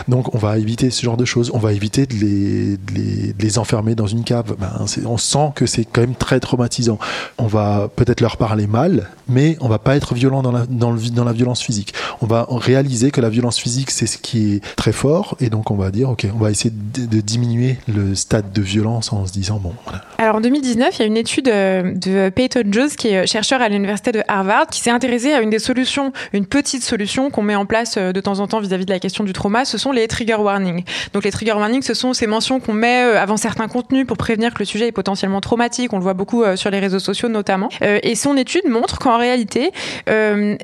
Donc 0.09 0.35
on 0.35 0.39
va 0.39 0.59
éviter 0.59 0.91
ce 0.91 1.03
genre 1.03 1.17
de 1.17 1.25
choses. 1.25 1.51
On 1.55 1.59
va 1.59 1.73
éviter 1.73 2.07
de 2.07 2.15
les, 2.15 2.77
de 2.77 3.43
les, 3.43 3.59
enfermer 3.59 3.95
dans 3.95 4.07
une 4.07 4.25
cave. 4.25 4.55
Ben, 4.59 4.85
on 5.07 5.19
sent 5.19 5.53
que 5.55 5.67
c'est 5.67 5.85
quand 5.85 6.01
même 6.01 6.15
très 6.15 6.41
traumatisant. 6.41 6.99
On 7.39 7.47
va 7.47 7.91
peut-être 7.95 8.21
leur 8.21 8.37
parler 8.37 8.67
mal, 8.67 9.11
mais 9.29 9.57
on 9.61 9.69
va 9.69 9.79
pas 9.79 9.97
être 9.97 10.15
violent 10.15 10.43
dans 10.43 10.53
la, 10.53 10.67
dans, 10.67 10.93
le, 10.93 11.01
dans 11.11 11.25
la 11.25 11.33
violence 11.33 11.63
physique. 11.63 11.95
On 12.21 12.27
va 12.27 12.47
réaliser 12.51 13.11
que 13.11 13.21
la 13.21 13.29
violence 13.29 13.59
physique, 13.59 13.91
c'est 13.91 14.07
ce 14.07 14.19
qui 14.19 14.55
est 14.55 14.77
très 14.77 14.93
fort, 14.93 15.37
et 15.41 15.51
donc 15.51 15.71
on 15.71 15.77
va 15.77 15.91
dire, 15.91 16.11
ok, 16.11 16.27
on 16.35 16.39
va 16.39 16.51
essayer 16.51 16.73
de, 16.73 17.21
diminuer 17.21 17.79
le 17.87 18.15
stade 18.15 18.53
de 18.53 18.63
violence 18.63 19.13
en 19.13 19.27
se 19.27 19.33
disant, 19.33 19.59
bon, 19.59 19.75
voilà. 19.85 20.03
Alors 20.19 20.37
en 20.37 20.41
2019, 20.41 20.97
il 20.97 21.01
y 21.01 21.03
a 21.03 21.07
une 21.07 21.17
étude 21.17 21.49
euh, 21.49 21.95
de 21.95 22.31
Peyton 22.31 22.65
Jones, 22.71 22.89
qui 22.89 23.09
est 23.09 23.27
chercheur 23.27 23.61
à 23.61 23.69
l'université 23.69 24.13
de 24.13 24.23
Harvard, 24.27 24.67
qui 24.69 24.81
s'est 24.81 24.91
intéressé 24.91 25.33
à 25.33 25.41
une 25.41 25.51
des 25.51 25.59
solutions, 25.59 26.13
une 26.33 26.47
petite 26.47 26.83
solution 26.83 27.31
qu'on 27.31 27.43
met 27.51 27.57
en 27.57 27.67
place 27.67 27.97
euh, 27.97 28.13
de 28.13 28.21
temps 28.21 28.41
en 28.41 28.47
temps 28.47 28.61
vis-à-vis 28.61 28.85
-vis 28.85 28.87
de 28.87 28.93
la 28.93 29.01
question 29.01 29.25
du 29.25 29.33
trauma, 29.33 29.65
ce 29.65 29.79
sont 29.79 29.93
les 29.93 30.07
trigger 30.09 30.37
warnings. 30.37 30.85
Donc 31.13 31.25
les 31.25 31.31
trigger 31.31 31.53
warnings, 31.53 31.83
ce 31.83 31.95
sont 31.95 32.13
ces 32.13 32.27
mentions 32.27 32.61
qu'on 32.61 32.73
met 32.73 33.03
euh, 33.03 33.21
avant 33.21 33.37
certains 33.37 33.69
contenus 33.69 34.07
pour 34.07 34.17
prévenir 34.17 34.55
que 34.55 34.61
le 34.61 34.65
sujet 34.65 34.87
est 34.89 34.93
potentiellement 34.93 35.41
traumatique. 35.41 35.93
On 35.93 35.97
le 35.97 36.03
voit 36.03 36.15
beaucoup 36.15 36.45
sur 36.57 36.71
les 36.71 36.81
réseaux 36.81 36.99
sociaux 36.99 37.29
notamment. 37.29 37.69
Et 37.81 38.15
son 38.15 38.37
étude 38.37 38.67
montre 38.69 38.99
qu'en 38.99 39.19
réalité, 39.19 39.73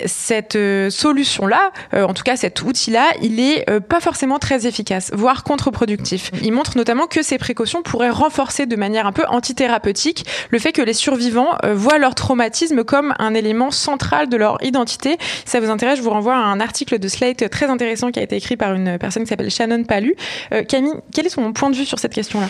cette 0.07 0.59
solution-là, 0.91 1.73
en 1.93 2.15
tout 2.15 2.23
cas 2.23 2.37
cet 2.37 2.63
outil-là, 2.63 3.05
il 3.23 3.41
est 3.41 3.65
pas 3.81 4.01
forcément 4.01 4.39
très 4.39 4.67
efficace, 4.67 5.11
voire 5.15 5.45
contre-productif. 5.45 6.31
Il 6.43 6.53
montre 6.53 6.77
notamment 6.77 7.07
que 7.07 7.23
ces 7.23 7.39
précautions 7.39 7.83
pourraient 7.83 8.11
renforcer 8.11 8.67
de 8.67 8.77
manière 8.77 9.07
un 9.07 9.13
peu 9.13 9.25
antithérapeutique 9.29 10.25
le 10.51 10.59
fait 10.59 10.73
que 10.73 10.83
les 10.83 10.95
survivants 10.95 11.57
voient 11.75 11.99
leur 11.99 12.15
traumatisme 12.15 12.85
comme 12.85 13.15
un 13.19 13.35
élément 13.35 13.71
central 13.71 14.29
de 14.29 14.37
leur 14.37 14.63
identité. 14.63 15.17
Si 15.45 15.53
ça 15.53 15.61
vous 15.61 15.71
intéresse, 15.71 15.99
je 15.99 16.03
vous 16.03 16.11
renvoie 16.11 16.35
à 16.35 16.39
un 16.39 16.61
article 16.61 16.76
de 16.85 17.09
Slate 17.09 17.49
très 17.51 17.67
intéressant 17.67 18.11
qui 18.11 18.21
a 18.21 18.23
été 18.23 18.37
écrit 18.37 18.57
par 18.57 18.75
une 18.75 18.99
personne 18.99 19.23
qui 19.23 19.29
s'appelle 19.29 19.51
Shannon 19.51 19.85
Palu. 19.85 20.15
Euh, 20.53 20.63
Camille, 20.63 20.93
quel 21.13 21.27
est 21.27 21.31
son 21.31 21.53
point 21.53 21.71
de 21.71 21.77
vue 21.77 21.87
sur 21.87 21.99
cette 21.99 22.15
question-là? 22.15 22.49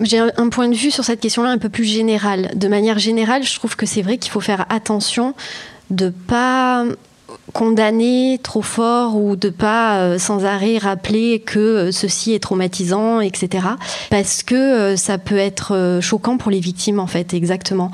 J'ai 0.00 0.18
un 0.18 0.48
point 0.48 0.68
de 0.68 0.74
vue 0.74 0.90
sur 0.90 1.04
cette 1.04 1.20
question-là 1.20 1.50
un 1.50 1.58
peu 1.58 1.68
plus 1.68 1.84
général. 1.84 2.50
De 2.54 2.68
manière 2.68 2.98
générale, 2.98 3.44
je 3.44 3.54
trouve 3.54 3.76
que 3.76 3.86
c'est 3.86 4.02
vrai 4.02 4.18
qu'il 4.18 4.32
faut 4.32 4.40
faire 4.40 4.66
attention 4.68 5.34
de 5.90 6.08
pas 6.10 6.84
condamner 7.52 8.38
trop 8.42 8.62
fort 8.62 9.16
ou 9.16 9.36
de 9.36 9.48
pas 9.48 9.98
euh, 9.98 10.18
sans 10.18 10.44
arrêt 10.44 10.78
rappeler 10.78 11.40
que 11.40 11.58
euh, 11.58 11.92
ceci 11.92 12.32
est 12.34 12.40
traumatisant, 12.40 13.20
etc. 13.20 13.66
Parce 14.10 14.42
que 14.42 14.96
ça 14.96 15.18
peut 15.18 15.38
être 15.38 16.00
choquant 16.02 16.36
pour 16.36 16.50
les 16.50 16.60
victimes, 16.60 16.98
en 16.98 17.06
fait, 17.06 17.32
exactement. 17.32 17.90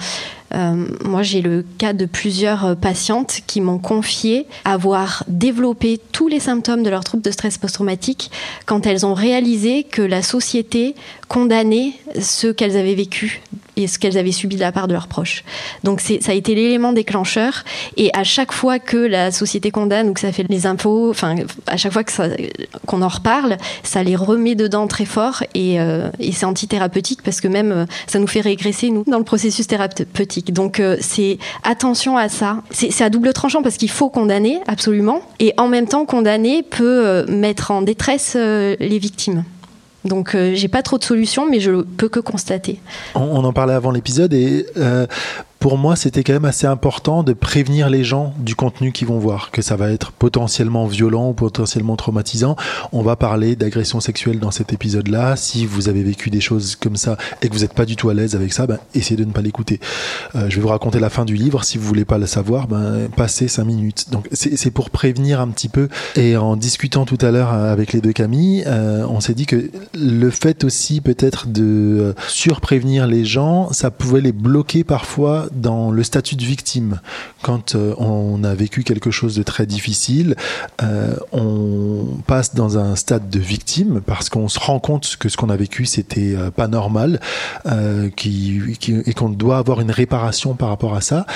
Moi, 0.52 1.22
j'ai 1.22 1.42
le 1.42 1.64
cas 1.78 1.92
de 1.92 2.06
plusieurs 2.06 2.76
patientes 2.76 3.40
qui 3.46 3.61
m'ont 3.61 3.78
confié 3.78 4.46
avoir 4.64 5.24
développé 5.28 6.00
tous 6.12 6.28
les 6.28 6.40
symptômes 6.40 6.82
de 6.82 6.90
leur 6.90 7.04
trouble 7.04 7.22
de 7.22 7.30
stress 7.30 7.58
post-traumatique 7.58 8.30
quand 8.66 8.87
elles 8.87 9.04
ont 9.06 9.14
réalisé 9.14 9.85
que 9.85 10.02
la 10.02 10.23
société 10.23 10.94
condamnait 11.29 11.92
ce 12.20 12.48
qu'elles 12.48 12.77
avaient 12.77 12.94
vécu 12.94 13.42
et 13.79 13.87
ce 13.87 13.98
qu'elles 13.98 14.18
avaient 14.18 14.33
subi 14.33 14.56
de 14.56 14.60
la 14.60 14.73
part 14.73 14.88
de 14.88 14.92
leurs 14.92 15.06
proches. 15.06 15.44
Donc 15.85 16.00
ça 16.00 16.33
a 16.33 16.35
été 16.35 16.54
l'élément 16.54 16.92
déclencheur. 16.92 17.64
Et 17.96 18.10
à 18.12 18.25
chaque 18.25 18.52
fois 18.52 18.81
que 18.81 18.96
la 18.96 19.31
société 19.31 19.70
condamne 19.70 20.08
ou 20.08 20.14
que 20.14 20.20
ça 20.20 20.33
fait 20.33 20.44
les 20.48 20.66
infos, 20.66 21.10
enfin 21.10 21.37
à 21.66 21.77
chaque 21.77 21.92
fois 21.92 22.02
qu'on 22.87 23.02
en 23.02 23.08
reparle, 23.08 23.56
ça 23.85 24.02
les 24.02 24.16
remet 24.16 24.56
dedans 24.56 24.88
très 24.88 25.04
fort 25.04 25.44
et, 25.54 25.81
euh, 25.81 26.10
c'est 26.33 26.44
antithérapeutique 26.44 27.23
parce 27.23 27.40
que 27.40 27.48
même 27.48 27.73
euh, 27.73 27.87
ça 28.06 28.18
nous 28.18 28.27
fait 28.27 28.40
régresser 28.40 28.90
nous 28.90 29.04
dans 29.06 29.18
le 29.18 29.25
processus 29.25 29.66
thérapeutique. 29.66 30.37
Donc 30.46 30.80
euh, 30.80 30.96
c'est 31.00 31.38
attention 31.62 32.16
à 32.16 32.28
ça. 32.28 32.62
C'est 32.70 33.02
à 33.02 33.10
double 33.10 33.32
tranchant 33.32 33.62
parce 33.62 33.76
qu'il 33.76 33.90
faut 33.90 34.08
condamner 34.08 34.60
absolument 34.66 35.20
et 35.40 35.54
en 35.56 35.68
même 35.68 35.86
temps 35.86 36.04
condamner 36.04 36.62
peut 36.62 37.24
mettre 37.28 37.70
en 37.70 37.82
détresse 37.82 38.34
les 38.36 38.98
victimes. 38.98 39.44
Donc 40.04 40.34
euh, 40.34 40.52
j'ai 40.54 40.68
pas 40.68 40.82
trop 40.82 40.98
de 40.98 41.04
solutions, 41.04 41.48
mais 41.48 41.60
je 41.60 41.82
peux 41.82 42.08
que 42.08 42.20
constater. 42.20 42.80
On, 43.14 43.44
en 43.44 43.52
parlait 43.52 43.74
avant 43.74 43.90
l'épisode 43.90 44.32
et 44.32 44.66
euh, 44.76 45.06
pour 45.59 45.77
moi, 45.77 45.96
c'était 45.96 46.23
quand 46.23 46.35
même 46.35 46.44
assez 46.44 46.67
important 46.67 47.23
de 47.23 47.33
prévenir 47.33 47.90
les 47.90 48.04
gens 48.04 48.33
du 48.38 48.54
contenu 48.54 48.92
qu'ils 48.92 49.09
vont 49.09 49.19
voir, 49.19 49.50
que 49.50 49.61
ça 49.61 49.77
va 49.77 49.90
être 49.90 50.13
potentiellement 50.13 50.87
violent 50.87 51.31
ou 51.31 51.33
potentiellement 51.33 51.96
traumatisant. 51.96 52.56
On 52.92 53.02
va 53.02 53.17
parler 53.17 53.56
d'agression 53.56 54.00
sexuelle 54.00 54.38
dans 54.38 54.52
cet 54.52 54.73
épisode-là. 54.73 55.37
Si 55.37 55.67
vous 55.67 55.88
avez 55.88 56.02
vécu 56.02 56.31
des 56.31 56.40
choses 56.40 56.77
comme 56.77 56.96
ça 56.96 57.17
et 57.42 57.48
que 57.48 57.54
vous 57.54 57.61
n'êtes 57.61 57.75
pas 57.75 57.87
du 57.87 57.96
tout 57.96 58.09
à 58.09 58.15
l'aise 58.15 58.37
avec 58.37 58.52
ça, 58.52 58.67
ben, 58.67 58.79
essayez 58.94 59.17
de 59.17 59.25
ne 59.25 59.33
pas 59.33 59.42
l'écouter. 59.42 59.81
Euh, 60.37 60.48
je 60.48 60.56
vais 60.56 60.63
vous 60.63 60.69
raconter 60.69 61.00
la 61.00 61.11
fin 61.11 61.25
du 61.25 61.35
livre. 61.35 61.65
Si 61.65 61.77
vous 61.77 61.87
voulez 61.87 62.04
pas 62.04 62.19
le 62.19 62.27
savoir, 62.27 62.69
ben, 62.69 63.09
passez 63.17 63.48
cinq 63.48 63.65
minutes. 63.65 64.11
Donc, 64.11 64.29
c'est 64.33 64.71
pour 64.71 64.90
prévenir 64.90 65.40
un 65.40 65.48
petit 65.48 65.69
peu. 65.69 65.88
Et 66.15 66.37
en 66.37 66.56
discutant 66.56 67.04
tout 67.04 67.19
à 67.21 67.31
l'heure 67.33 67.52
avec 67.52 67.92
les 67.92 68.00
deux 68.00 68.13
Camille, 68.13 68.63
euh, 68.67 69.04
on 69.09 69.21
s'est 69.21 69.35
dit 69.35 69.46
que 69.46 69.71
le 69.94 70.31
fait 70.31 70.63
aussi 70.63 71.00
peut-être 71.00 71.48
de 71.48 71.63
euh, 71.63 72.13
surprévenir 72.29 73.06
les 73.06 73.25
gens, 73.25 73.73
ça 73.73 73.90
pouvait 73.90 74.21
les 74.21 74.33
bloquer 74.33 74.85
parfois 74.85 75.48
dans 75.53 75.90
le 75.90 76.03
statut 76.03 76.37
de 76.37 76.44
victime. 76.44 77.01
Quand 77.42 77.75
euh, 77.75 77.94
on 77.99 78.42
a 78.44 78.55
vécu 78.55 78.83
quelque 78.83 79.11
chose 79.11 79.35
de 79.37 79.42
très 79.42 79.67
difficile, 79.67 80.37
euh, 80.83 81.17
on 81.33 82.19
passe 82.27 82.55
dans 82.55 82.79
un 82.79 82.96
stade 82.96 83.29
de 83.31 83.38
victime 83.38 84.01
parce 84.05 84.29
qu'on 84.29 84.49
se 84.49 84.59
rend 84.59 84.81
compte 84.81 85.17
que 85.19 85.29
ce 85.29 85.37
qu'on 85.37 85.51
a 85.51 85.57
vécu 85.57 85.87
c'était 85.87 86.35
euh, 86.35 86.51
pas 86.51 86.69
normal, 86.69 87.21
et 87.67 89.15
qu'on 89.15 89.29
doit 89.29 89.59
avoir 89.59 89.81
une 89.81 89.90
réparation 89.90 90.55
par 90.55 90.69
rapport 90.69 90.94
à 90.94 91.01
ça. 91.01 91.27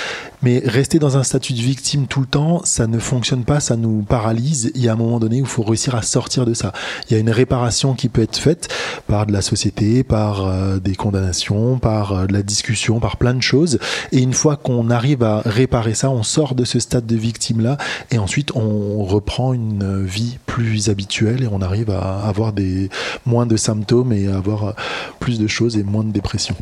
Mais 0.43 0.63
rester 0.65 0.99
dans 0.99 1.17
un 1.17 1.23
statut 1.23 1.53
de 1.53 1.61
victime 1.61 2.07
tout 2.07 2.21
le 2.21 2.27
temps, 2.27 2.63
ça 2.65 2.87
ne 2.87 2.99
fonctionne 2.99 3.45
pas, 3.45 3.61
ça 3.61 3.77
nous 3.77 4.03
paralyse. 4.03 4.73
Il 4.75 4.83
y 4.83 4.89
a 4.89 4.93
un 4.93 4.97
moment 4.97 5.21
donné 5.21 5.41
où 5.41 5.45
il 5.45 5.51
faut 5.51 5.63
réussir 5.63 5.95
à 5.95 6.03
sortir 6.03 6.45
de 6.47 6.55
ça. 6.55 6.73
Il 7.09 7.15
y 7.15 7.17
a 7.17 7.21
une 7.21 7.31
réparation 7.31 7.95
qui 7.95 8.09
peut 8.09 8.23
être 8.23 8.37
faite 8.37 8.69
par 9.07 9.27
de 9.27 9.33
la 9.33 9.43
société, 9.43 10.03
par 10.03 10.81
des 10.81 10.95
condamnations, 10.95 11.79
par 11.79 12.27
de 12.27 12.33
la 12.33 12.43
discussion, 12.43 13.01
par 13.01 13.17
plein 13.17 13.35
de 13.35 13.43
choses. 13.43 13.79
Et 14.11 14.19
une 14.19 14.33
fois 14.33 14.57
qu'on 14.57 14.91
arrive 14.91 15.23
à 15.23 15.43
réparer 15.45 15.95
ça, 15.95 16.11
on 16.11 16.23
sort 16.23 16.55
de 16.55 16.65
ce 16.65 16.81
stade 16.81 17.07
de 17.07 17.17
victime-là 17.17 17.77
et 18.11 18.19
ensuite 18.19 18.55
on 18.55 19.05
reprend 19.05 19.53
une 19.53 20.05
vie 20.05 20.39
plus 20.47 20.89
habituelle 20.89 21.45
et 21.45 21.49
on 21.51 21.63
arrive 21.63 21.91
à 21.91 22.27
avoir 22.27 22.53
des, 22.53 22.91
moins 23.27 23.47
de 23.47 23.57
symptômes 23.57 24.13
et 24.13 24.29
à 24.29 24.37
avoir 24.37 24.75
plus 25.21 25.39
de 25.39 25.47
choses 25.47 25.77
et 25.77 25.83
moins 25.83 26.05
de 26.05 26.13
dépression. 26.13 26.57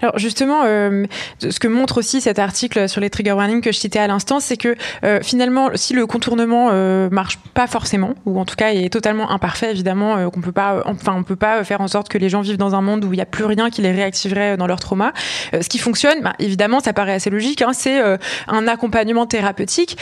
Alors 0.00 0.18
justement, 0.18 0.62
euh, 0.64 1.04
ce 1.40 1.58
que 1.58 1.68
montre 1.68 1.98
aussi 1.98 2.20
cet 2.20 2.38
article 2.38 2.88
sur 2.88 3.00
les 3.00 3.10
trigger 3.10 3.32
warnings 3.32 3.60
que 3.60 3.72
je 3.72 3.78
citais 3.78 3.98
à 3.98 4.06
l'instant, 4.06 4.40
c'est 4.40 4.56
que 4.56 4.76
euh, 5.04 5.20
finalement, 5.22 5.70
si 5.74 5.94
le 5.94 6.06
contournement 6.06 6.68
euh, 6.72 7.08
marche 7.10 7.38
pas 7.54 7.66
forcément, 7.66 8.14
ou 8.26 8.38
en 8.40 8.44
tout 8.44 8.56
cas 8.56 8.72
est 8.72 8.92
totalement 8.92 9.30
imparfait, 9.30 9.70
évidemment, 9.70 10.30
qu'on 10.30 10.40
peut 10.40 10.52
pas, 10.52 10.82
enfin, 10.86 11.14
on 11.16 11.22
peut 11.22 11.36
pas 11.36 11.64
faire 11.64 11.80
en 11.80 11.88
sorte 11.88 12.08
que 12.08 12.18
les 12.18 12.28
gens 12.28 12.40
vivent 12.40 12.56
dans 12.56 12.74
un 12.74 12.80
monde 12.80 13.04
où 13.04 13.12
il 13.12 13.16
n'y 13.16 13.22
a 13.22 13.26
plus 13.26 13.44
rien 13.44 13.70
qui 13.70 13.82
les 13.82 13.92
réactiverait 13.92 14.56
dans 14.56 14.66
leur 14.66 14.80
trauma. 14.80 15.12
ce 15.52 15.68
qui 15.68 15.78
fonctionne, 15.78 16.20
bah, 16.22 16.34
évidemment, 16.38 16.80
ça 16.80 16.92
paraît 16.92 17.14
assez 17.14 17.30
logique, 17.30 17.62
hein, 17.62 17.72
c'est 17.72 18.00
un 18.46 18.68
accompagnement 18.68 19.26
thérapeutique 19.26 19.96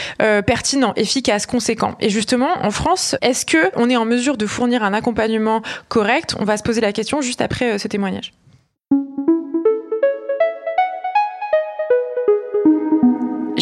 pertinent, 0.45 0.93
efficace, 0.95 1.45
conséquent. 1.45 1.95
Et 1.99 2.09
justement, 2.09 2.49
en 2.61 2.71
France, 2.71 3.15
est-ce 3.21 3.45
que 3.45 3.71
on 3.75 3.89
est 3.89 3.97
en 3.97 4.05
mesure 4.05 4.37
de 4.37 4.45
fournir 4.45 4.83
un 4.83 4.93
accompagnement 4.93 5.61
correct? 5.89 6.35
On 6.39 6.45
va 6.45 6.57
se 6.57 6.63
poser 6.63 6.81
la 6.81 6.93
question 6.93 7.21
juste 7.21 7.41
après 7.41 7.77
ce 7.79 7.87
témoignage. 7.87 8.33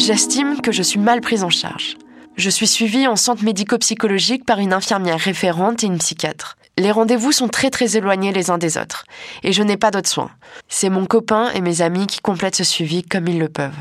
J'estime 0.06 0.60
que 0.60 0.70
je 0.70 0.84
suis 0.84 1.00
mal 1.00 1.20
prise 1.20 1.42
en 1.42 1.50
charge. 1.50 1.96
Je 2.36 2.48
suis 2.48 2.68
suivie 2.68 3.08
en 3.08 3.16
centre 3.16 3.42
médico-psychologique 3.42 4.44
par 4.44 4.60
une 4.60 4.72
infirmière 4.72 5.18
référente 5.18 5.82
et 5.82 5.88
une 5.88 5.98
psychiatre. 5.98 6.56
Les 6.78 6.92
rendez-vous 6.92 7.32
sont 7.32 7.48
très 7.48 7.70
très 7.70 7.96
éloignés 7.96 8.30
les 8.30 8.48
uns 8.48 8.56
des 8.56 8.78
autres, 8.78 9.04
et 9.42 9.50
je 9.50 9.64
n'ai 9.64 9.76
pas 9.76 9.90
d'autres 9.90 10.08
soins. 10.08 10.30
C'est 10.68 10.90
mon 10.90 11.06
copain 11.06 11.50
et 11.56 11.60
mes 11.60 11.82
amis 11.82 12.06
qui 12.06 12.20
complètent 12.20 12.54
ce 12.54 12.62
suivi 12.62 13.02
comme 13.02 13.26
ils 13.26 13.40
le 13.40 13.48
peuvent. 13.48 13.72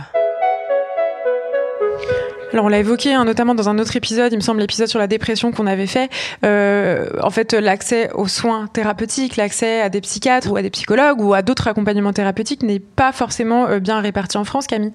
Alors 2.54 2.66
on 2.66 2.68
l'a 2.70 2.80
évoqué 2.80 3.14
hein, 3.14 3.26
notamment 3.26 3.56
dans 3.56 3.70
un 3.70 3.80
autre 3.80 3.96
épisode, 3.96 4.32
il 4.32 4.38
me 4.38 4.42
semble 4.42 4.60
l'épisode 4.60 4.88
sur 4.88 5.00
la 5.00 5.08
dépression 5.08 5.52
qu'on 5.52 5.68
avait 5.68 5.88
fait. 5.88 6.10
Euh, 6.46 7.10
en 7.22 7.30
fait, 7.30 7.54
l'accès 7.54 8.12
aux 8.14 8.28
soins 8.28 8.68
thérapeutiques, 8.68 9.36
l'accès 9.36 9.82
à 9.82 9.90
des 9.90 10.02
psychiatres 10.02 10.52
ou 10.52 10.56
à 10.56 10.62
des 10.62 10.70
psychologues 10.70 11.22
ou 11.22 11.34
à 11.34 11.42
d'autres 11.42 11.68
accompagnements 11.68 12.14
thérapeutiques 12.14 12.64
n'est 12.64 12.80
pas 12.80 13.12
forcément 13.12 13.68
euh, 13.68 13.80
bien 13.80 14.00
réparti 14.00 14.38
en 14.38 14.46
France, 14.46 14.68
Camille. 14.68 14.94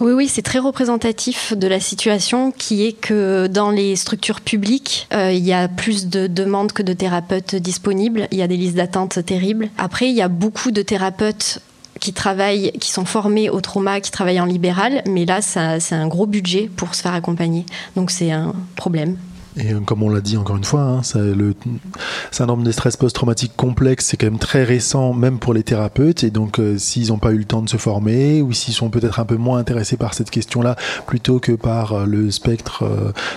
Oui, 0.00 0.12
oui, 0.12 0.28
c'est 0.28 0.42
très 0.42 0.58
représentatif 0.58 1.52
de 1.56 1.66
la 1.66 1.80
situation 1.80 2.52
qui 2.52 2.86
est 2.86 2.92
que 2.92 3.46
dans 3.46 3.70
les 3.70 3.96
structures 3.96 4.40
publiques, 4.40 5.08
euh, 5.12 5.32
il 5.32 5.44
y 5.44 5.52
a 5.52 5.68
plus 5.68 6.06
de 6.06 6.26
demandes 6.26 6.72
que 6.72 6.82
de 6.82 6.92
thérapeutes 6.92 7.56
disponibles. 7.56 8.28
Il 8.30 8.38
y 8.38 8.42
a 8.42 8.46
des 8.46 8.56
listes 8.56 8.76
d'attente 8.76 9.24
terribles. 9.24 9.68
Après, 9.78 10.08
il 10.08 10.14
y 10.14 10.22
a 10.22 10.28
beaucoup 10.28 10.70
de 10.70 10.82
thérapeutes 10.82 11.60
qui 12.00 12.12
travaillent, 12.12 12.72
qui 12.80 12.90
sont 12.90 13.04
formés 13.04 13.50
au 13.50 13.60
trauma, 13.60 14.00
qui 14.00 14.10
travaillent 14.10 14.40
en 14.40 14.46
libéral, 14.46 15.02
mais 15.06 15.24
là, 15.24 15.40
c'est 15.42 15.94
un 15.94 16.08
gros 16.08 16.26
budget 16.26 16.70
pour 16.76 16.94
se 16.94 17.02
faire 17.02 17.14
accompagner. 17.14 17.64
Donc 17.96 18.10
c'est 18.10 18.30
un 18.30 18.54
problème. 18.76 19.16
Et 19.56 19.72
euh, 19.72 19.80
comme 19.80 20.02
on 20.02 20.10
l'a 20.10 20.20
dit 20.20 20.36
encore 20.36 20.56
une 20.56 20.64
fois, 20.64 20.80
hein, 20.80 21.00
le 21.14 21.54
syndrome 22.30 22.64
de 22.64 22.72
stress 22.72 22.96
post-traumatique 22.96 23.52
complexe, 23.56 24.06
c'est 24.06 24.16
quand 24.16 24.26
même 24.26 24.38
très 24.38 24.64
récent, 24.64 25.12
même 25.12 25.38
pour 25.38 25.54
les 25.54 25.62
thérapeutes. 25.62 26.24
Et 26.24 26.30
donc, 26.30 26.58
euh, 26.58 26.78
s'ils 26.78 27.08
n'ont 27.08 27.18
pas 27.18 27.32
eu 27.32 27.38
le 27.38 27.44
temps 27.44 27.62
de 27.62 27.68
se 27.68 27.76
former, 27.76 28.42
ou 28.42 28.52
s'ils 28.52 28.74
sont 28.74 28.90
peut-être 28.90 29.20
un 29.20 29.24
peu 29.24 29.36
moins 29.36 29.58
intéressés 29.58 29.96
par 29.96 30.14
cette 30.14 30.30
question-là, 30.30 30.76
plutôt 31.06 31.38
que 31.38 31.52
par 31.52 31.92
euh, 31.92 32.06
le 32.06 32.30
spectre 32.30 32.84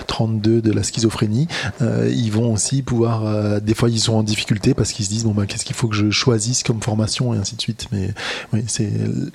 32 0.06 0.60
de 0.60 0.72
la 0.72 0.82
schizophrénie, 0.82 1.46
ils 1.80 2.30
vont 2.30 2.52
aussi 2.52 2.82
pouvoir. 2.82 3.60
des 3.60 3.74
fois, 3.74 3.88
ils 3.88 4.00
sont 4.00 4.14
en 4.14 4.22
difficulté 4.22 4.74
parce 4.74 4.92
qu'ils 4.92 5.04
se 5.04 5.10
disent 5.10 5.24
bon 5.24 5.32
ben, 5.32 5.46
qu'est-ce 5.46 5.64
qu'il 5.64 5.76
faut 5.76 5.88
que 5.88 5.96
je 5.96 6.10
choisisse 6.10 6.62
comme 6.62 6.82
formation 6.82 7.34
et 7.34 7.38
ainsi 7.38 7.56
de 7.56 7.60
suite. 7.60 7.86
Mais 7.92 8.12
oui, 8.52 8.64
c'est 8.66 8.90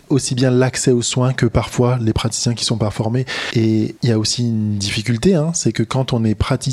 aussi 0.10 0.36
bien 0.36 0.52
l'accès 0.52 0.92
aux 0.92 1.02
soins 1.02 1.34
que 1.34 1.46
parfois 1.46 1.98
les 2.02 2.14
praticiens 2.14 2.54
qui 2.54 2.66
sont 2.66 2.78
pas 2.78 2.92
formés. 2.92 3.26
Et 3.54 3.96
il 4.02 4.10
y 4.10 4.12
a 4.12 4.20
aussi 4.20 4.44
une 4.44 4.78
difficulté, 4.78 5.36
hein, 5.36 5.52
c'est 5.54 5.72
que 5.72 5.84
quand 5.84 6.14
on 6.14 6.24
est 6.24 6.36
praticien 6.36 6.73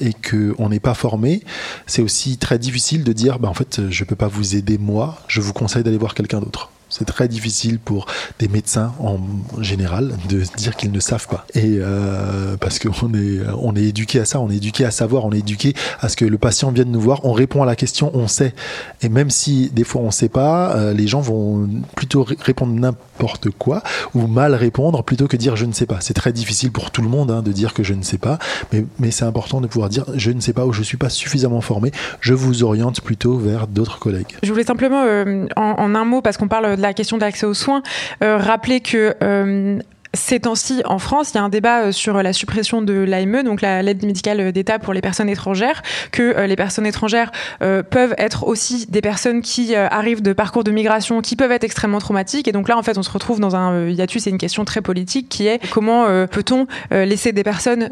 et 0.00 0.12
qu'on 0.12 0.68
n'est 0.68 0.80
pas 0.80 0.94
formé, 0.94 1.42
c'est 1.86 2.02
aussi 2.02 2.38
très 2.38 2.58
difficile 2.58 3.04
de 3.04 3.12
dire 3.12 3.38
bah, 3.38 3.48
en 3.48 3.54
fait, 3.54 3.90
je 3.90 4.04
ne 4.04 4.08
peux 4.08 4.16
pas 4.16 4.28
vous 4.28 4.56
aider 4.56 4.78
moi, 4.78 5.18
je 5.28 5.40
vous 5.40 5.52
conseille 5.52 5.82
d'aller 5.82 5.98
voir 5.98 6.14
quelqu'un 6.14 6.40
d'autre. 6.40 6.70
C'est 6.96 7.06
très 7.06 7.26
difficile 7.26 7.80
pour 7.80 8.06
des 8.38 8.46
médecins 8.46 8.92
en 9.00 9.18
général 9.60 10.14
de 10.28 10.42
dire 10.56 10.76
qu'ils 10.76 10.92
ne 10.92 11.00
savent 11.00 11.26
pas. 11.26 11.44
Et 11.52 11.78
euh, 11.80 12.56
parce 12.56 12.78
qu'on 12.78 13.12
est, 13.14 13.40
on 13.58 13.74
est 13.74 13.82
éduqué 13.82 14.20
à 14.20 14.24
ça, 14.24 14.38
on 14.38 14.48
est 14.48 14.56
éduqué 14.56 14.84
à 14.84 14.92
savoir, 14.92 15.24
on 15.24 15.32
est 15.32 15.40
éduqué 15.40 15.74
à 16.00 16.08
ce 16.08 16.16
que 16.16 16.24
le 16.24 16.38
patient 16.38 16.70
vienne 16.70 16.92
nous 16.92 17.00
voir, 17.00 17.24
on 17.24 17.32
répond 17.32 17.64
à 17.64 17.66
la 17.66 17.74
question, 17.74 18.12
on 18.14 18.28
sait. 18.28 18.54
Et 19.02 19.08
même 19.08 19.30
si 19.30 19.70
des 19.70 19.82
fois 19.82 20.02
on 20.02 20.06
ne 20.06 20.12
sait 20.12 20.28
pas, 20.28 20.76
euh, 20.76 20.92
les 20.92 21.08
gens 21.08 21.20
vont 21.20 21.68
plutôt 21.96 22.22
répondre 22.22 22.72
n'importe 22.72 23.50
quoi 23.50 23.82
ou 24.14 24.28
mal 24.28 24.54
répondre 24.54 25.02
plutôt 25.02 25.26
que 25.26 25.36
dire 25.36 25.56
je 25.56 25.66
ne 25.66 25.72
sais 25.72 25.86
pas. 25.86 25.98
C'est 26.00 26.14
très 26.14 26.32
difficile 26.32 26.70
pour 26.70 26.92
tout 26.92 27.02
le 27.02 27.08
monde 27.08 27.32
hein, 27.32 27.42
de 27.42 27.50
dire 27.50 27.74
que 27.74 27.82
je 27.82 27.94
ne 27.94 28.02
sais 28.02 28.18
pas, 28.18 28.38
mais, 28.72 28.84
mais 29.00 29.10
c'est 29.10 29.24
important 29.24 29.60
de 29.60 29.66
pouvoir 29.66 29.88
dire 29.88 30.04
je 30.14 30.30
ne 30.30 30.40
sais 30.40 30.52
pas 30.52 30.64
ou 30.64 30.72
je 30.72 30.78
ne 30.78 30.84
suis 30.84 30.96
pas 30.96 31.08
suffisamment 31.08 31.60
formé, 31.60 31.90
je 32.20 32.34
vous 32.34 32.62
oriente 32.62 33.00
plutôt 33.00 33.36
vers 33.36 33.66
d'autres 33.66 33.98
collègues. 33.98 34.36
Je 34.44 34.52
voulais 34.52 34.64
simplement, 34.64 35.02
euh, 35.04 35.46
en, 35.56 35.94
un 35.94 36.04
mot, 36.04 36.22
parce 36.22 36.36
qu'on 36.36 36.48
parle 36.48 36.76
de 36.76 36.83
la 36.86 36.94
question 36.94 37.16
de 37.16 37.22
l'accès 37.22 37.46
aux 37.46 37.54
soins, 37.54 37.82
euh, 38.22 38.36
rappeler 38.36 38.80
que 38.80 39.16
euh, 39.22 39.78
Ces 40.14 40.40
temps-ci, 40.40 40.82
en 40.84 40.98
France, 40.98 41.32
il 41.32 41.36
y 41.36 41.38
a 41.38 41.42
un 41.42 41.48
débat 41.48 41.92
sur 41.92 42.22
la 42.22 42.32
suppression 42.32 42.82
de 42.82 42.94
l'AME, 42.94 43.42
donc 43.42 43.60
l'aide 43.60 44.04
médicale 44.04 44.52
d'État 44.52 44.78
pour 44.78 44.92
les 44.94 45.00
personnes 45.00 45.28
étrangères, 45.28 45.82
que 46.12 46.46
les 46.46 46.56
personnes 46.56 46.86
étrangères 46.86 47.32
peuvent 47.60 48.14
être 48.18 48.46
aussi 48.46 48.86
des 48.88 49.00
personnes 49.00 49.42
qui 49.42 49.74
arrivent 49.74 50.22
de 50.22 50.32
parcours 50.32 50.64
de 50.64 50.70
migration 50.70 51.20
qui 51.20 51.36
peuvent 51.36 51.52
être 51.52 51.64
extrêmement 51.64 51.98
traumatiques. 51.98 52.48
Et 52.48 52.52
donc 52.52 52.68
là, 52.68 52.78
en 52.78 52.82
fait, 52.82 52.98
on 52.98 53.02
se 53.02 53.10
retrouve 53.10 53.40
dans 53.40 53.56
un 53.56 53.88
hiatus, 53.88 54.24
c'est 54.24 54.30
une 54.30 54.38
question 54.38 54.64
très 54.64 54.82
politique 54.82 55.28
qui 55.28 55.46
est 55.46 55.60
comment 55.70 56.06
peut-on 56.26 56.66
laisser 56.90 57.32
des 57.32 57.42
personnes, 57.42 57.90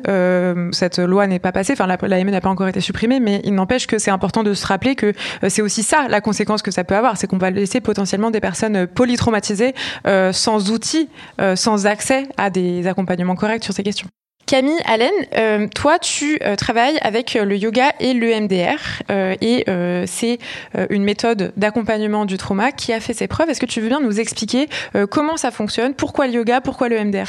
cette 0.73 0.99
loi 0.99 1.27
n'est 1.27 1.39
pas 1.39 1.53
passée, 1.53 1.73
enfin 1.73 1.87
l'AME 1.87 2.31
n'a 2.31 2.41
pas 2.41 2.51
encore 2.51 2.69
été 2.69 2.81
supprimée, 2.81 3.21
mais 3.21 3.41
il 3.45 3.55
n'empêche 3.55 3.87
que 3.87 3.99
c'est 3.99 4.11
important 4.11 4.43
de 4.43 4.55
se 4.55 4.67
rappeler 4.67 4.95
que 4.95 5.13
c'est 5.49 5.63
aussi 5.63 5.83
ça 5.83 6.07
la 6.09 6.21
conséquence 6.21 6.63
que 6.63 6.71
ça 6.71 6.85
peut 6.85 6.97
avoir, 6.97 7.17
c'est 7.17 7.27
qu'on 7.27 7.39
va 7.39 7.51
laisser 7.51 7.81
potentiellement 7.81 8.31
des 8.31 8.41
personnes 8.41 8.87
polytraumatisées 8.87 9.75
sans 10.33 10.71
outils, 10.71 11.09
sans 11.55 11.87
accès 11.87 12.12
à 12.37 12.51
des 12.51 12.87
accompagnements 12.87 13.37
corrects 13.37 13.65
sur 13.65 13.75
ces 13.75 13.83
questions. 13.83 14.09
Camille 14.53 14.81
Allen, 14.85 15.11
euh, 15.35 15.67
toi, 15.75 15.99
tu 15.99 16.39
euh, 16.43 16.57
travailles 16.57 16.99
avec 17.01 17.33
le 17.33 17.57
yoga 17.57 17.93
et 18.01 18.13
le 18.13 18.39
MDR, 18.39 18.77
euh, 19.11 19.35
et 19.41 19.65
c'est 20.07 20.39
une 20.91 21.05
méthode 21.05 21.53
d'accompagnement 21.57 22.27
du 22.27 22.37
trauma 22.37 22.71
qui 22.71 22.93
a 22.93 23.01
fait 23.01 23.15
ses 23.15 23.29
preuves. 23.29 23.49
Est-ce 23.49 23.61
que 23.61 23.67
tu 23.67 23.81
veux 23.81 23.89
bien 23.89 24.01
nous 24.01 24.21
expliquer 24.21 24.69
comment 25.11 25.39
ça 25.39 25.51
fonctionne? 25.51 25.95
Pourquoi 25.95 26.27
le 26.27 26.35
yoga? 26.35 26.61
Pourquoi 26.61 26.89
le 26.91 27.03
MDR 27.03 27.27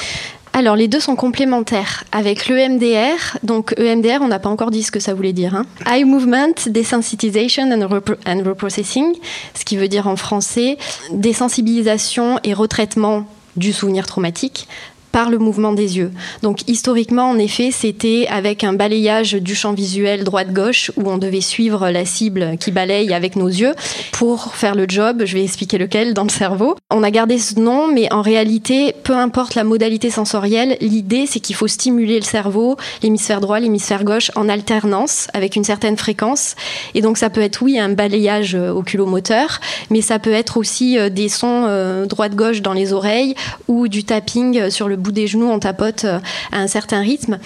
alors, 0.56 0.76
les 0.76 0.88
deux 0.88 1.00
sont 1.00 1.16
complémentaires. 1.16 2.04
Avec 2.12 2.48
l'EMDR, 2.48 3.40
donc 3.42 3.74
EMDR, 3.80 4.20
on 4.22 4.28
n'a 4.28 4.38
pas 4.38 4.50
encore 4.50 4.70
dit 4.70 4.84
ce 4.84 4.92
que 4.92 5.00
ça 5.00 5.16
voulait 5.16 5.34
dire. 5.34 5.56
Hein. 5.56 5.66
Eye 5.92 6.04
Movement 6.04 6.54
Desensitization 6.68 7.72
and, 7.72 7.82
and 8.28 8.44
Reprocessing, 8.46 9.16
ce 9.56 9.66
qui 9.66 9.78
veut 9.78 9.88
dire 9.88 10.08
en 10.08 10.16
français 10.16 10.78
désensibilisation 11.12 12.40
et 12.44 12.54
retraitement 12.54 13.26
du 13.56 13.74
souvenir 13.74 14.06
traumatique 14.06 14.68
par 15.14 15.30
le 15.30 15.38
mouvement 15.38 15.72
des 15.72 15.98
yeux. 15.98 16.12
Donc 16.42 16.68
historiquement, 16.68 17.30
en 17.30 17.38
effet, 17.38 17.70
c'était 17.72 18.26
avec 18.30 18.64
un 18.64 18.74
balayage 18.74 19.34
du 19.34 19.56
champ 19.56 19.72
visuel 19.72 20.24
droite-gauche 20.24 20.92
où 20.98 21.10
on 21.10 21.20
devait 21.20 21.40
suivre 21.40 21.90
la 21.92 22.04
cible 22.04 22.58
qui 22.60 22.72
balaye 22.72 23.14
avec 23.14 23.36
nos 23.36 23.48
yeux 23.48 23.74
pour 24.12 24.56
faire 24.56 24.76
le 24.76 24.86
job, 24.90 25.24
je 25.26 25.36
vais 25.36 25.44
expliquer 25.44 25.78
lequel, 25.78 26.14
dans 26.16 26.24
le 26.24 26.30
cerveau. 26.30 26.76
On 26.90 27.04
a 27.04 27.12
gardé 27.12 27.38
ce 27.38 27.60
nom, 27.60 27.88
mais 27.88 28.12
en 28.12 28.24
réalité, 28.24 28.96
peu 29.04 29.14
importe 29.14 29.54
la 29.54 29.64
modalité 29.64 30.10
sensorielle, 30.10 30.78
l'idée 30.82 31.28
c'est 31.28 31.40
qu'il 31.40 31.56
faut 31.56 31.68
stimuler 31.68 32.20
le 32.20 32.26
cerveau, 32.26 32.76
l'hémisphère 33.04 33.40
droit, 33.40 33.60
l'hémisphère 33.60 34.04
gauche 34.04 34.32
en 34.36 34.50
alternance 34.50 35.28
avec 35.34 35.56
une 35.56 35.64
certaine 35.64 35.96
fréquence. 35.96 36.56
Et 36.96 37.02
donc 37.02 37.20
ça 37.20 37.30
peut 37.30 37.42
être, 37.42 37.62
oui, 37.62 37.78
un 37.78 37.90
balayage 37.90 38.56
oculomoteur, 38.56 39.60
mais 39.92 40.02
ça 40.02 40.18
peut 40.18 40.34
être 40.34 40.58
aussi 40.58 40.98
euh, 40.98 41.10
des 41.10 41.30
sons 41.30 41.66
euh, 41.68 42.08
droite-gauche 42.08 42.64
dans 42.64 42.74
les 42.74 42.94
oreilles 42.94 43.36
ou 43.68 43.88
du 43.88 44.04
tapping 44.04 44.72
sur 44.72 44.88
le 44.88 44.98
bout 45.04 45.12
des 45.12 45.28
genoux, 45.28 45.50
on 45.50 45.60
tapote 45.60 46.06
euh, 46.06 46.20
à 46.52 46.60
un 46.60 46.68
certain 46.68 47.02
rythme. 47.02 47.40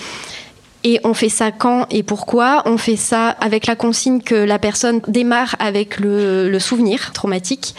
Et 0.84 1.01
on 1.03 1.14
fait 1.14 1.28
ça 1.28 1.51
quand 1.51 1.86
et 1.89 2.01
pourquoi? 2.03 2.62
On 2.66 2.78
fait 2.78 2.95
ça 2.95 3.30
avec 3.30 3.66
la 3.68 3.76
consigne 3.76 4.22
que 4.22 4.36
la 4.36 4.60
personne 4.60 5.01
démarre 5.08 5.55
avec 5.60 5.99
le, 5.99 6.58
souvenir 6.60 7.12
traumatique 7.14 7.76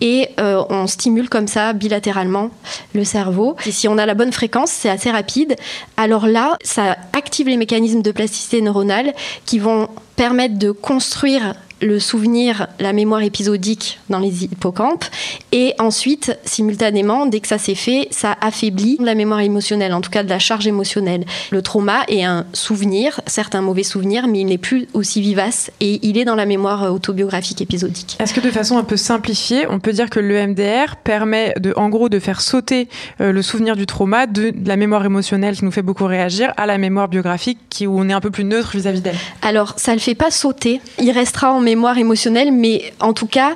et 0.00 0.28
euh, 0.38 0.62
on 0.70 0.86
stimule 0.86 1.28
comme 1.28 1.48
ça 1.48 1.72
bilatéralement 1.72 2.50
le 2.94 3.04
cerveau. 3.04 3.56
Et 3.66 3.72
si 3.72 3.88
on 3.88 3.98
a 3.98 4.06
la 4.06 4.14
bonne 4.14 4.32
fréquence, 4.32 4.70
c'est 4.70 4.88
assez 4.88 5.10
rapide. 5.10 5.56
Alors 5.96 6.26
là, 6.26 6.56
ça 6.62 6.96
active 7.14 7.48
les 7.48 7.56
mécanismes 7.56 8.02
de 8.02 8.12
plasticité 8.12 8.60
neuronale 8.60 9.12
qui 9.44 9.58
vont 9.58 9.88
permettre 10.14 10.56
de 10.56 10.70
construire 10.70 11.54
le 11.82 11.98
souvenir, 11.98 12.68
la 12.78 12.92
mémoire 12.92 13.22
épisodique 13.22 13.98
dans 14.08 14.20
les 14.20 14.44
hippocampes. 14.44 15.04
Et 15.50 15.74
ensuite, 15.78 16.38
simultanément, 16.44 17.26
dès 17.26 17.40
que 17.40 17.48
ça 17.48 17.58
s'est 17.58 17.74
fait, 17.74 18.08
ça 18.10 18.36
affaiblit 18.40 18.96
la 19.00 19.14
mémoire 19.14 19.40
émotionnelle, 19.40 19.92
en 19.92 20.00
tout 20.00 20.10
cas 20.10 20.22
de 20.22 20.28
la 20.28 20.38
charge 20.38 20.66
émotionnelle. 20.66 21.24
Le 21.50 21.60
trauma 21.60 22.04
est 22.08 22.22
un 22.22 22.46
souvenir, 22.52 23.20
certes 23.26 23.54
un 23.54 23.60
mauvais 23.60 23.82
souvenir, 23.82 24.28
mais 24.28 24.40
il 24.40 24.46
n'est 24.46 24.58
plus 24.58 24.86
aussi 24.94 25.20
vivace 25.20 25.70
et 25.80 25.98
il 26.02 26.16
est 26.18 26.24
dans 26.24 26.36
la 26.36 26.46
mémoire 26.46 26.92
autobiographique 26.92 27.60
épisodique. 27.60 28.16
Est-ce 28.20 28.32
que 28.32 28.40
de 28.40 28.50
façon 28.50 28.78
un 28.78 28.84
peu 28.84 28.96
simplifiée, 28.96 29.66
on 29.68 29.80
peut 29.80 29.92
dire 29.92 30.08
que 30.08 30.20
le 30.20 30.46
MDR 30.46 30.96
permet 31.02 31.54
de, 31.58 31.74
en 31.76 31.88
gros 31.88 32.08
de 32.08 32.18
faire 32.18 32.40
sauter 32.40 32.88
euh, 33.20 33.32
le 33.32 33.42
souvenir 33.42 33.76
du 33.76 33.86
trauma 33.86 34.26
de, 34.26 34.52
la 34.64 34.76
mémoire 34.76 35.04
émotionnelle 35.04 35.56
qui 35.56 35.64
nous 35.64 35.72
fait 35.72 35.82
beaucoup 35.82 36.06
réagir 36.06 36.52
à 36.56 36.66
la 36.66 36.78
mémoire 36.78 37.08
biographique 37.08 37.58
qui, 37.68 37.86
où 37.86 37.98
on 37.98 38.08
est 38.08 38.12
un 38.12 38.20
peu 38.20 38.30
plus 38.30 38.44
neutre 38.44 38.76
vis-à-vis 38.76 39.00
d'elle? 39.00 39.16
Alors, 39.42 39.74
ça 39.76 39.92
ne 39.92 39.96
le 39.96 40.00
fait 40.00 40.14
pas 40.14 40.30
sauter. 40.30 40.80
Il 41.00 41.10
restera 41.10 41.52
en 41.52 41.60
mémoire 41.60 41.71
mémoire 41.74 41.96
émotionnelle, 41.96 42.52
mais 42.52 42.92
en 43.00 43.12
tout 43.12 43.26
cas, 43.26 43.52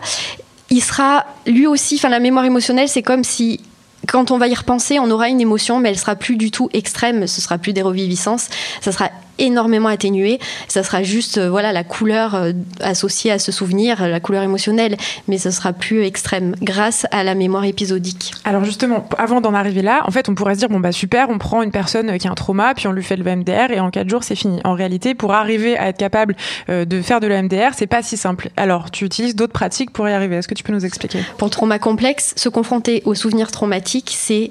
il 0.71 0.83
sera 0.83 1.27
lui 1.47 1.67
aussi, 1.67 1.97
enfin 1.97 2.09
la 2.09 2.21
mémoire 2.21 2.45
émotionnelle, 2.45 2.89
c'est 2.89 3.03
comme 3.03 3.25
si 3.25 3.61
quand 4.07 4.31
on 4.31 4.39
va 4.39 4.49
y 4.49 4.55
repenser, 4.55 4.99
on 4.99 5.11
aura 5.11 5.29
une 5.29 5.41
émotion, 5.41 5.81
mais 5.81 5.91
elle 5.91 5.99
sera 5.99 6.17
plus 6.17 6.37
du 6.37 6.51
tout 6.51 6.69
extrême, 6.73 7.27
ce 7.27 7.41
sera 7.41 7.59
plus 7.59 7.73
des 7.73 7.83
reviviscences, 7.83 8.49
ça 8.81 8.93
sera 8.93 9.11
énormément 9.39 9.89
atténué. 9.89 10.39
Ça 10.68 10.82
sera 10.82 11.03
juste 11.03 11.39
euh, 11.39 11.51
voilà 11.51 11.72
la 11.72 11.84
couleur 11.84 12.34
euh, 12.34 12.53
associée 12.80 13.30
à 13.30 13.39
ce 13.39 13.53
souvenir, 13.53 14.07
la 14.07 14.20
couleur 14.20 14.43
émotionnelle, 14.43 14.97
mais 15.28 15.39
ce 15.39 15.51
sera 15.51 15.72
plus 15.72 16.05
extrême 16.05 16.55
grâce 16.62 17.07
à 17.11 17.24
la 17.24 17.34
mémoire 17.34 17.64
épisodique. 17.64 18.32
Alors 18.45 18.64
justement, 18.64 19.09
avant 19.18 19.41
d'en 19.41 19.55
arriver 19.55 19.82
là, 19.82 20.03
en 20.05 20.11
fait, 20.11 20.28
on 20.28 20.34
pourrait 20.34 20.55
se 20.55 20.61
dire 20.61 20.68
bon 20.68 20.80
bah 20.80 20.93
super, 20.93 21.28
on 21.30 21.39
prend 21.39 21.62
une 21.62 21.70
personne 21.70 22.18
qui 22.18 22.28
a 22.28 22.30
un 22.30 22.34
trauma, 22.34 22.74
puis 22.74 22.87
on 22.87 22.93
lui 22.93 23.03
fait 23.03 23.16
le 23.16 23.24
MDR 23.24 23.70
et 23.70 23.80
en 23.80 23.91
quatre 23.91 24.09
jours 24.09 24.24
c'est 24.24 24.37
fini. 24.37 24.61
En 24.64 24.74
réalité, 24.74 25.14
pour 25.14 25.32
arriver 25.32 25.76
à 25.76 25.89
être 25.89 25.99
capable 25.99 26.37
euh, 26.68 26.84
de 26.84 27.03
faire 27.03 27.20
de 27.20 27.26
l'EMDR, 27.26 27.74
c'est 27.74 27.87
pas 27.87 28.03
si 28.03 28.16
simple. 28.16 28.51
Alors, 28.57 28.91
tu 28.91 29.05
utilises 29.05 29.37
d'autres 29.37 29.53
pratiques 29.53 29.91
pour 29.91 30.09
y 30.09 30.12
arriver. 30.12 30.37
Est-ce 30.37 30.49
que 30.49 30.55
tu 30.55 30.62
peux 30.62 30.72
nous 30.72 30.84
expliquer? 30.84 31.20
Pour 31.39 31.47
le 31.47 31.51
trauma 31.51 31.78
complexe, 31.78 32.34
se 32.37 32.49
confronter 32.49 33.03
aux 33.05 33.14
souvenirs 33.14 33.51
traumatiques, 33.51 34.12
c'est 34.16 34.51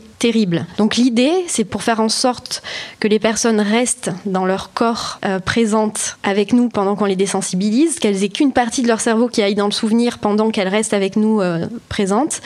Donc 0.78 0.96
l'idée, 0.96 1.34
c'est 1.48 1.66
pour 1.66 1.84
faire 1.84 2.00
en 2.00 2.10
sorte 2.10 2.64
que 3.00 3.08
les 3.08 3.20
personnes 3.20 3.60
restent 3.60 4.12
dans 4.26 4.46
leur 4.46 4.74
corps 4.74 5.20
euh, 5.26 5.40
présentes 5.40 6.18
avec 6.24 6.54
nous 6.54 6.70
pendant 6.70 6.96
qu'on 6.96 7.06
les 7.06 7.16
désensibilise, 7.16 8.00
qu'elles 8.00 8.24
aient 8.24 8.30
qu'une 8.30 8.52
partie 8.52 8.82
de 8.82 8.88
leur 8.88 9.02
cerveau 9.02 9.28
qui 9.28 9.42
aille 9.42 9.56
dans 9.56 9.66
le 9.66 9.72
souvenir 9.72 10.18
pendant 10.20 10.50
qu'elles 10.50 10.68
restent 10.68 10.94
avec 10.94 11.16
nous 11.16 11.42
euh, 11.42 11.68
présentes. 11.90 12.42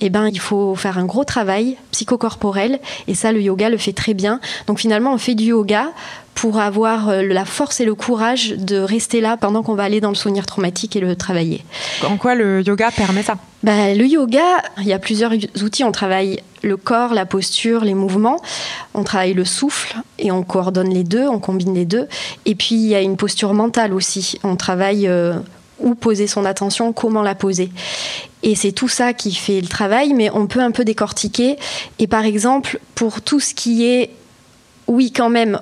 Eh 0.00 0.10
ben, 0.10 0.28
il 0.28 0.40
faut 0.40 0.74
faire 0.74 0.98
un 0.98 1.06
gros 1.06 1.24
travail 1.24 1.76
psychocorporel 1.90 2.80
et 3.08 3.14
ça, 3.14 3.32
le 3.32 3.40
yoga 3.40 3.70
le 3.70 3.78
fait 3.78 3.92
très 3.92 4.14
bien. 4.14 4.40
Donc 4.66 4.78
finalement, 4.78 5.14
on 5.14 5.18
fait 5.18 5.34
du 5.34 5.44
yoga 5.44 5.86
pour 6.34 6.58
avoir 6.58 7.08
euh, 7.08 7.22
la 7.22 7.46
force 7.46 7.80
et 7.80 7.86
le 7.86 7.94
courage 7.94 8.50
de 8.50 8.76
rester 8.76 9.22
là 9.22 9.38
pendant 9.38 9.62
qu'on 9.62 9.74
va 9.74 9.84
aller 9.84 10.02
dans 10.02 10.10
le 10.10 10.14
souvenir 10.14 10.44
traumatique 10.44 10.94
et 10.94 11.00
le 11.00 11.16
travailler. 11.16 11.64
En 12.06 12.18
quoi 12.18 12.34
le 12.34 12.62
yoga 12.62 12.90
permet 12.90 13.22
ça? 13.22 13.36
Bah, 13.62 13.94
Le 13.94 14.04
yoga, 14.04 14.44
il 14.78 14.86
y 14.86 14.92
a 14.92 14.98
plusieurs 14.98 15.32
outils. 15.62 15.82
On 15.82 15.92
travaille 15.92 16.40
le 16.62 16.76
corps, 16.76 17.14
la 17.14 17.24
posture, 17.24 17.84
les 17.84 17.94
mouvements. 17.94 18.42
On 18.92 19.02
travaille 19.02 19.32
le 19.32 19.46
souffle 19.46 19.96
et 20.18 20.30
on 20.30 20.42
coordonne 20.42 20.92
les 20.92 21.04
deux, 21.04 21.26
on 21.26 21.38
combine 21.38 21.74
les 21.74 21.86
deux. 21.86 22.06
Et 22.44 22.54
puis 22.54 22.74
il 22.74 22.86
y 22.86 22.94
a 22.94 23.00
une 23.00 23.16
posture 23.16 23.54
mentale 23.54 23.94
aussi. 23.94 24.38
On 24.44 24.56
travaille 24.56 25.08
euh, 25.08 25.34
où 25.78 25.94
poser 25.94 26.26
son 26.26 26.44
attention, 26.44 26.92
comment 26.92 27.22
la 27.22 27.34
poser. 27.34 27.70
Et 28.46 28.54
c'est 28.54 28.70
tout 28.70 28.88
ça 28.88 29.12
qui 29.12 29.34
fait 29.34 29.60
le 29.60 29.66
travail, 29.66 30.14
mais 30.14 30.30
on 30.32 30.46
peut 30.46 30.60
un 30.60 30.70
peu 30.70 30.84
décortiquer. 30.84 31.56
Et 31.98 32.06
par 32.06 32.24
exemple, 32.24 32.78
pour 32.94 33.20
tout 33.20 33.40
ce 33.40 33.54
qui 33.54 33.84
est, 33.84 34.10
oui 34.86 35.10
quand 35.10 35.28
même, 35.28 35.60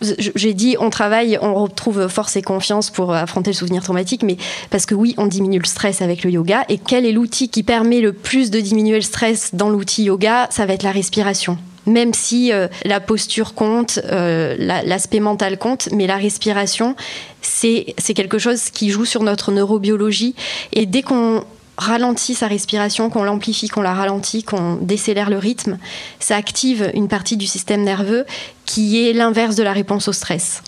j'ai 0.00 0.54
dit 0.54 0.76
on 0.78 0.90
travaille, 0.90 1.38
on 1.42 1.54
retrouve 1.54 2.06
force 2.06 2.36
et 2.36 2.42
confiance 2.42 2.90
pour 2.90 3.12
affronter 3.12 3.50
le 3.50 3.56
souvenir 3.56 3.82
traumatique, 3.82 4.22
mais 4.22 4.36
parce 4.70 4.86
que 4.86 4.94
oui, 4.94 5.14
on 5.18 5.26
diminue 5.26 5.58
le 5.58 5.66
stress 5.66 6.02
avec 6.02 6.22
le 6.22 6.30
yoga. 6.30 6.64
Et 6.68 6.78
quel 6.78 7.04
est 7.04 7.10
l'outil 7.10 7.48
qui 7.48 7.64
permet 7.64 8.00
le 8.00 8.12
plus 8.12 8.52
de 8.52 8.60
diminuer 8.60 8.96
le 8.96 9.02
stress 9.02 9.52
dans 9.52 9.68
l'outil 9.68 10.04
yoga? 10.04 10.46
Ça 10.50 10.66
va 10.66 10.74
être 10.74 10.84
la 10.84 10.92
respiration 10.92 11.58
même 11.84 12.14
si 12.14 12.52
euh, 12.52 12.68
la 12.84 13.00
posture 13.00 13.54
compte, 13.54 13.98
euh, 14.04 14.54
l'aspect 14.84 15.18
mental 15.18 15.58
compte, 15.58 15.88
mais 15.90 16.06
la 16.06 16.16
respiration, 16.16 16.94
c'est 17.40 17.96
quelque 18.14 18.38
chose 18.38 18.70
qui 18.70 18.90
joue 18.90 19.04
sur 19.04 19.24
notre 19.24 19.50
neurobiologie. 19.50 20.36
Et 20.72 20.86
dès 20.86 21.02
qu'on 21.02 21.42
ralentit 21.76 22.34
sa 22.34 22.46
respiration, 22.46 23.10
qu'on 23.10 23.24
l'amplifie, 23.24 23.68
qu'on 23.68 23.82
la 23.82 23.94
ralentit, 23.94 24.42
qu'on 24.42 24.76
décélère 24.76 25.30
le 25.30 25.38
rythme, 25.38 25.78
ça 26.20 26.36
active 26.36 26.90
une 26.94 27.08
partie 27.08 27.36
du 27.36 27.46
système 27.46 27.82
nerveux 27.82 28.24
qui 28.66 29.06
est 29.06 29.12
l'inverse 29.12 29.56
de 29.56 29.62
la 29.62 29.72
réponse 29.72 30.08
au 30.08 30.12
stress. 30.12 30.62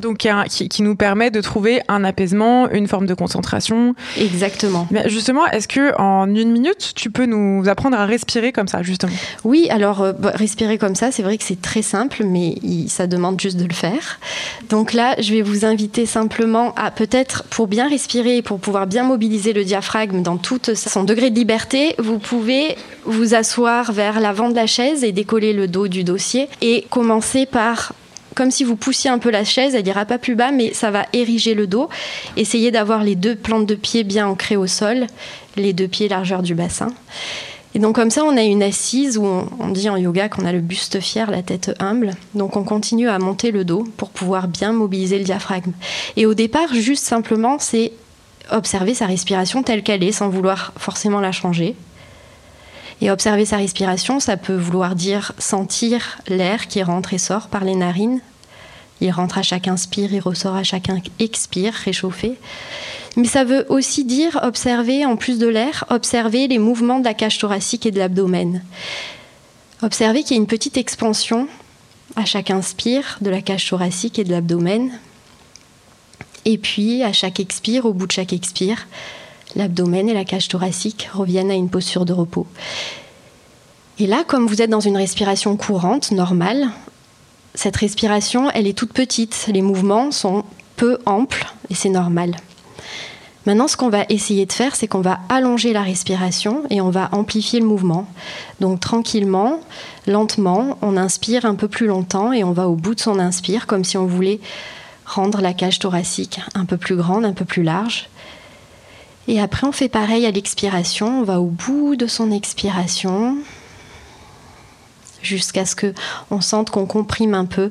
Donc, 0.00 0.26
qui, 0.48 0.68
qui, 0.68 0.82
nous 0.82 0.96
permet 0.96 1.30
de 1.30 1.40
trouver 1.40 1.80
un 1.88 2.04
apaisement, 2.04 2.70
une 2.70 2.88
forme 2.88 3.06
de 3.06 3.14
concentration. 3.14 3.94
Exactement. 4.18 4.86
Mais 4.90 5.08
justement, 5.08 5.46
est-ce 5.46 5.68
que 5.68 5.96
en 6.00 6.26
une 6.34 6.52
minute, 6.52 6.92
tu 6.94 7.10
peux 7.10 7.26
nous 7.26 7.68
apprendre 7.68 7.96
à 7.96 8.06
respirer 8.06 8.52
comme 8.52 8.68
ça, 8.68 8.82
justement? 8.82 9.12
Oui, 9.44 9.68
alors 9.70 10.02
euh, 10.02 10.12
bah, 10.12 10.32
respirer 10.34 10.78
comme 10.78 10.94
ça, 10.94 11.10
c'est 11.12 11.22
vrai 11.22 11.38
que 11.38 11.44
c'est 11.44 11.60
très 11.60 11.82
simple, 11.82 12.24
mais 12.24 12.56
ça 12.88 13.06
demande 13.06 13.40
juste 13.40 13.56
de 13.56 13.64
le 13.64 13.74
faire. 13.74 14.18
Donc 14.68 14.92
là, 14.92 15.14
je 15.20 15.32
vais 15.32 15.42
vous 15.42 15.64
inviter 15.64 16.06
simplement 16.06 16.74
à 16.74 16.90
peut-être, 16.90 17.44
pour 17.44 17.66
bien 17.66 17.88
respirer 17.88 18.38
et 18.38 18.42
pour 18.42 18.58
pouvoir 18.58 18.86
bien 18.86 19.04
mobiliser 19.04 19.52
le 19.52 19.64
diaphragme 19.64 20.22
dans 20.22 20.36
tout 20.36 20.60
son 20.74 21.04
degré 21.04 21.30
de 21.30 21.36
liberté, 21.36 21.94
vous 21.98 22.18
pouvez 22.18 22.76
vous 23.04 23.34
asseoir 23.34 23.92
vers 23.92 24.20
l'avant 24.20 24.48
de 24.48 24.54
la 24.54 24.66
chaise 24.66 25.04
et 25.04 25.12
décoller 25.12 25.52
le 25.52 25.68
dos 25.68 25.88
du 25.88 26.04
dossier 26.04 26.48
et 26.60 26.86
commencer 26.90 27.46
par 27.46 27.92
comme 28.34 28.50
si 28.50 28.64
vous 28.64 28.76
poussiez 28.76 29.10
un 29.10 29.18
peu 29.18 29.30
la 29.30 29.44
chaise, 29.44 29.74
elle 29.74 29.86
ira 29.86 30.04
pas 30.04 30.18
plus 30.18 30.34
bas, 30.34 30.50
mais 30.50 30.72
ça 30.74 30.90
va 30.90 31.06
ériger 31.12 31.54
le 31.54 31.66
dos. 31.66 31.88
Essayez 32.36 32.70
d'avoir 32.70 33.02
les 33.02 33.14
deux 33.14 33.36
plantes 33.36 33.66
de 33.66 33.74
pied 33.74 34.04
bien 34.04 34.26
ancrées 34.26 34.56
au 34.56 34.66
sol, 34.66 35.06
les 35.56 35.72
deux 35.72 35.88
pieds 35.88 36.08
largeur 36.08 36.42
du 36.42 36.54
bassin. 36.54 36.88
Et 37.74 37.80
donc 37.80 37.96
comme 37.96 38.10
ça, 38.10 38.24
on 38.24 38.36
a 38.36 38.42
une 38.42 38.62
assise 38.62 39.18
où 39.18 39.24
on, 39.24 39.68
dit 39.68 39.88
en 39.88 39.96
yoga 39.96 40.28
qu'on 40.28 40.44
a 40.44 40.52
le 40.52 40.60
buste 40.60 41.00
fier, 41.00 41.30
la 41.30 41.42
tête 41.42 41.72
humble. 41.80 42.12
Donc 42.34 42.56
on 42.56 42.62
continue 42.62 43.08
à 43.08 43.18
monter 43.18 43.50
le 43.50 43.64
dos 43.64 43.84
pour 43.96 44.10
pouvoir 44.10 44.46
bien 44.46 44.72
mobiliser 44.72 45.18
le 45.18 45.24
diaphragme. 45.24 45.72
Et 46.16 46.24
au 46.26 46.34
départ, 46.34 46.72
juste 46.72 47.04
simplement, 47.04 47.58
c'est 47.58 47.92
observer 48.52 48.94
sa 48.94 49.06
respiration 49.06 49.62
telle 49.62 49.82
qu'elle 49.82 50.04
est, 50.04 50.12
sans 50.12 50.28
vouloir 50.28 50.72
forcément 50.76 51.20
la 51.20 51.32
changer. 51.32 51.74
Et 53.00 53.10
observer 53.10 53.44
sa 53.44 53.56
respiration, 53.56 54.20
ça 54.20 54.36
peut 54.36 54.56
vouloir 54.56 54.94
dire 54.94 55.32
sentir 55.38 56.18
l'air 56.28 56.68
qui 56.68 56.82
rentre 56.82 57.12
et 57.12 57.18
sort 57.18 57.48
par 57.48 57.64
les 57.64 57.74
narines. 57.74 58.20
Il 59.00 59.10
rentre 59.10 59.38
à 59.38 59.42
chaque 59.42 59.68
inspire, 59.68 60.12
il 60.12 60.20
ressort 60.20 60.54
à 60.54 60.62
chaque 60.62 60.88
expire, 61.18 61.74
réchauffé. 61.74 62.34
Mais 63.16 63.26
ça 63.26 63.44
veut 63.44 63.66
aussi 63.68 64.04
dire 64.04 64.40
observer, 64.42 65.04
en 65.04 65.16
plus 65.16 65.38
de 65.38 65.46
l'air, 65.46 65.84
observer 65.90 66.48
les 66.48 66.58
mouvements 66.58 67.00
de 67.00 67.04
la 67.04 67.14
cage 67.14 67.38
thoracique 67.38 67.86
et 67.86 67.90
de 67.90 67.98
l'abdomen. 67.98 68.62
Observer 69.82 70.22
qu'il 70.22 70.36
y 70.36 70.38
a 70.38 70.42
une 70.42 70.46
petite 70.46 70.76
expansion 70.76 71.48
à 72.16 72.24
chaque 72.24 72.50
inspire 72.50 73.18
de 73.20 73.30
la 73.30 73.42
cage 73.42 73.68
thoracique 73.68 74.18
et 74.18 74.24
de 74.24 74.30
l'abdomen. 74.30 74.90
Et 76.44 76.58
puis, 76.58 77.02
à 77.02 77.12
chaque 77.12 77.40
expire, 77.40 77.86
au 77.86 77.92
bout 77.92 78.06
de 78.06 78.12
chaque 78.12 78.32
expire, 78.32 78.86
l'abdomen 79.56 80.08
et 80.08 80.14
la 80.14 80.24
cage 80.24 80.48
thoracique 80.48 81.08
reviennent 81.12 81.50
à 81.50 81.54
une 81.54 81.68
posture 81.68 82.04
de 82.04 82.12
repos. 82.12 82.46
Et 83.98 84.06
là, 84.06 84.24
comme 84.26 84.46
vous 84.46 84.60
êtes 84.60 84.70
dans 84.70 84.80
une 84.80 84.96
respiration 84.96 85.56
courante, 85.56 86.10
normale, 86.10 86.68
cette 87.54 87.76
respiration, 87.76 88.50
elle 88.50 88.66
est 88.66 88.76
toute 88.76 88.92
petite. 88.92 89.48
Les 89.52 89.62
mouvements 89.62 90.10
sont 90.10 90.44
peu 90.76 90.98
amples 91.06 91.46
et 91.70 91.74
c'est 91.74 91.88
normal. 91.88 92.36
Maintenant, 93.46 93.68
ce 93.68 93.76
qu'on 93.76 93.90
va 93.90 94.04
essayer 94.08 94.46
de 94.46 94.52
faire, 94.52 94.74
c'est 94.74 94.88
qu'on 94.88 95.02
va 95.02 95.20
allonger 95.28 95.74
la 95.74 95.82
respiration 95.82 96.62
et 96.70 96.80
on 96.80 96.88
va 96.88 97.10
amplifier 97.12 97.60
le 97.60 97.66
mouvement. 97.66 98.06
Donc 98.60 98.80
tranquillement, 98.80 99.60
lentement, 100.06 100.78
on 100.80 100.96
inspire 100.96 101.44
un 101.44 101.54
peu 101.54 101.68
plus 101.68 101.86
longtemps 101.86 102.32
et 102.32 102.42
on 102.42 102.52
va 102.52 102.68
au 102.68 102.74
bout 102.74 102.94
de 102.94 103.00
son 103.00 103.18
inspire, 103.18 103.66
comme 103.66 103.84
si 103.84 103.98
on 103.98 104.06
voulait 104.06 104.40
rendre 105.04 105.42
la 105.42 105.52
cage 105.52 105.78
thoracique 105.78 106.40
un 106.54 106.64
peu 106.64 106.78
plus 106.78 106.96
grande, 106.96 107.26
un 107.26 107.34
peu 107.34 107.44
plus 107.44 107.62
large. 107.62 108.08
Et 109.28 109.40
après, 109.40 109.66
on 109.66 109.72
fait 109.72 109.88
pareil 109.88 110.26
à 110.26 110.30
l'expiration, 110.30 111.20
on 111.20 111.22
va 111.24 111.40
au 111.40 111.46
bout 111.46 111.96
de 111.96 112.06
son 112.06 112.30
expiration 112.30 113.36
jusqu'à 115.22 115.64
ce 115.64 115.74
que 115.74 115.94
on 116.30 116.40
sente 116.40 116.70
qu'on 116.70 116.86
comprime 116.86 117.34
un 117.34 117.46
peu 117.46 117.70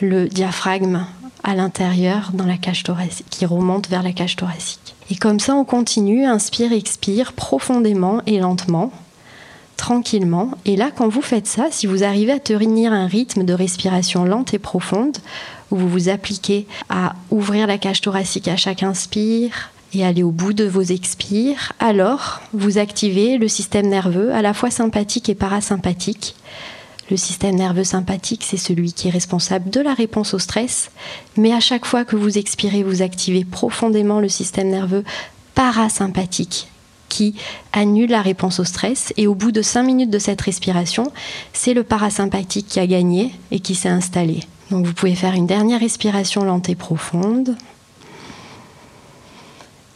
le 0.00 0.28
diaphragme 0.28 1.06
à 1.42 1.54
l'intérieur 1.54 2.30
dans 2.34 2.46
la 2.46 2.56
cage 2.56 2.82
thoracique, 2.82 3.26
qui 3.30 3.46
remonte 3.46 3.88
vers 3.88 4.02
la 4.02 4.12
cage 4.12 4.36
thoracique. 4.36 4.94
Et 5.10 5.16
comme 5.16 5.40
ça, 5.40 5.54
on 5.54 5.64
continue, 5.64 6.24
inspire, 6.24 6.72
expire 6.72 7.32
profondément 7.32 8.20
et 8.26 8.38
lentement, 8.38 8.92
tranquillement. 9.76 10.52
Et 10.64 10.76
là, 10.76 10.90
quand 10.94 11.08
vous 11.08 11.22
faites 11.22 11.48
ça, 11.48 11.66
si 11.70 11.86
vous 11.86 12.04
arrivez 12.04 12.32
à 12.32 12.38
tenir 12.38 12.92
un 12.92 13.06
rythme 13.06 13.44
de 13.44 13.52
respiration 13.52 14.24
lente 14.24 14.54
et 14.54 14.58
profonde, 14.58 15.18
où 15.70 15.76
vous 15.76 15.88
vous 15.88 16.08
appliquez 16.08 16.66
à 16.88 17.14
ouvrir 17.30 17.66
la 17.66 17.78
cage 17.78 18.00
thoracique 18.02 18.46
à 18.46 18.56
chaque 18.56 18.82
inspire, 18.82 19.70
et 19.92 20.04
aller 20.04 20.22
au 20.22 20.30
bout 20.30 20.52
de 20.52 20.64
vos 20.64 20.82
expires, 20.82 21.72
alors 21.78 22.40
vous 22.52 22.78
activez 22.78 23.38
le 23.38 23.48
système 23.48 23.88
nerveux 23.88 24.32
à 24.32 24.42
la 24.42 24.54
fois 24.54 24.70
sympathique 24.70 25.28
et 25.28 25.34
parasympathique 25.34 26.34
le 27.12 27.18
système 27.18 27.56
nerveux 27.56 27.84
sympathique, 27.84 28.42
c'est 28.42 28.56
celui 28.56 28.94
qui 28.94 29.08
est 29.08 29.10
responsable 29.10 29.68
de 29.68 29.80
la 29.80 29.92
réponse 29.92 30.32
au 30.32 30.38
stress, 30.38 30.90
mais 31.36 31.52
à 31.52 31.60
chaque 31.60 31.84
fois 31.84 32.06
que 32.06 32.16
vous 32.16 32.38
expirez, 32.38 32.82
vous 32.82 33.02
activez 33.02 33.44
profondément 33.44 34.18
le 34.18 34.30
système 34.30 34.68
nerveux 34.68 35.04
parasympathique 35.54 36.68
qui 37.10 37.34
annule 37.74 38.08
la 38.08 38.22
réponse 38.22 38.60
au 38.60 38.64
stress. 38.64 39.12
Et 39.18 39.26
au 39.26 39.34
bout 39.34 39.52
de 39.52 39.60
5 39.60 39.82
minutes 39.82 40.08
de 40.08 40.18
cette 40.18 40.40
respiration, 40.40 41.12
c'est 41.52 41.74
le 41.74 41.82
parasympathique 41.82 42.68
qui 42.68 42.80
a 42.80 42.86
gagné 42.86 43.34
et 43.50 43.60
qui 43.60 43.74
s'est 43.74 43.90
installé. 43.90 44.40
Donc 44.70 44.86
vous 44.86 44.94
pouvez 44.94 45.14
faire 45.14 45.34
une 45.34 45.46
dernière 45.46 45.80
respiration 45.80 46.44
lente 46.44 46.70
et 46.70 46.74
profonde. 46.74 47.54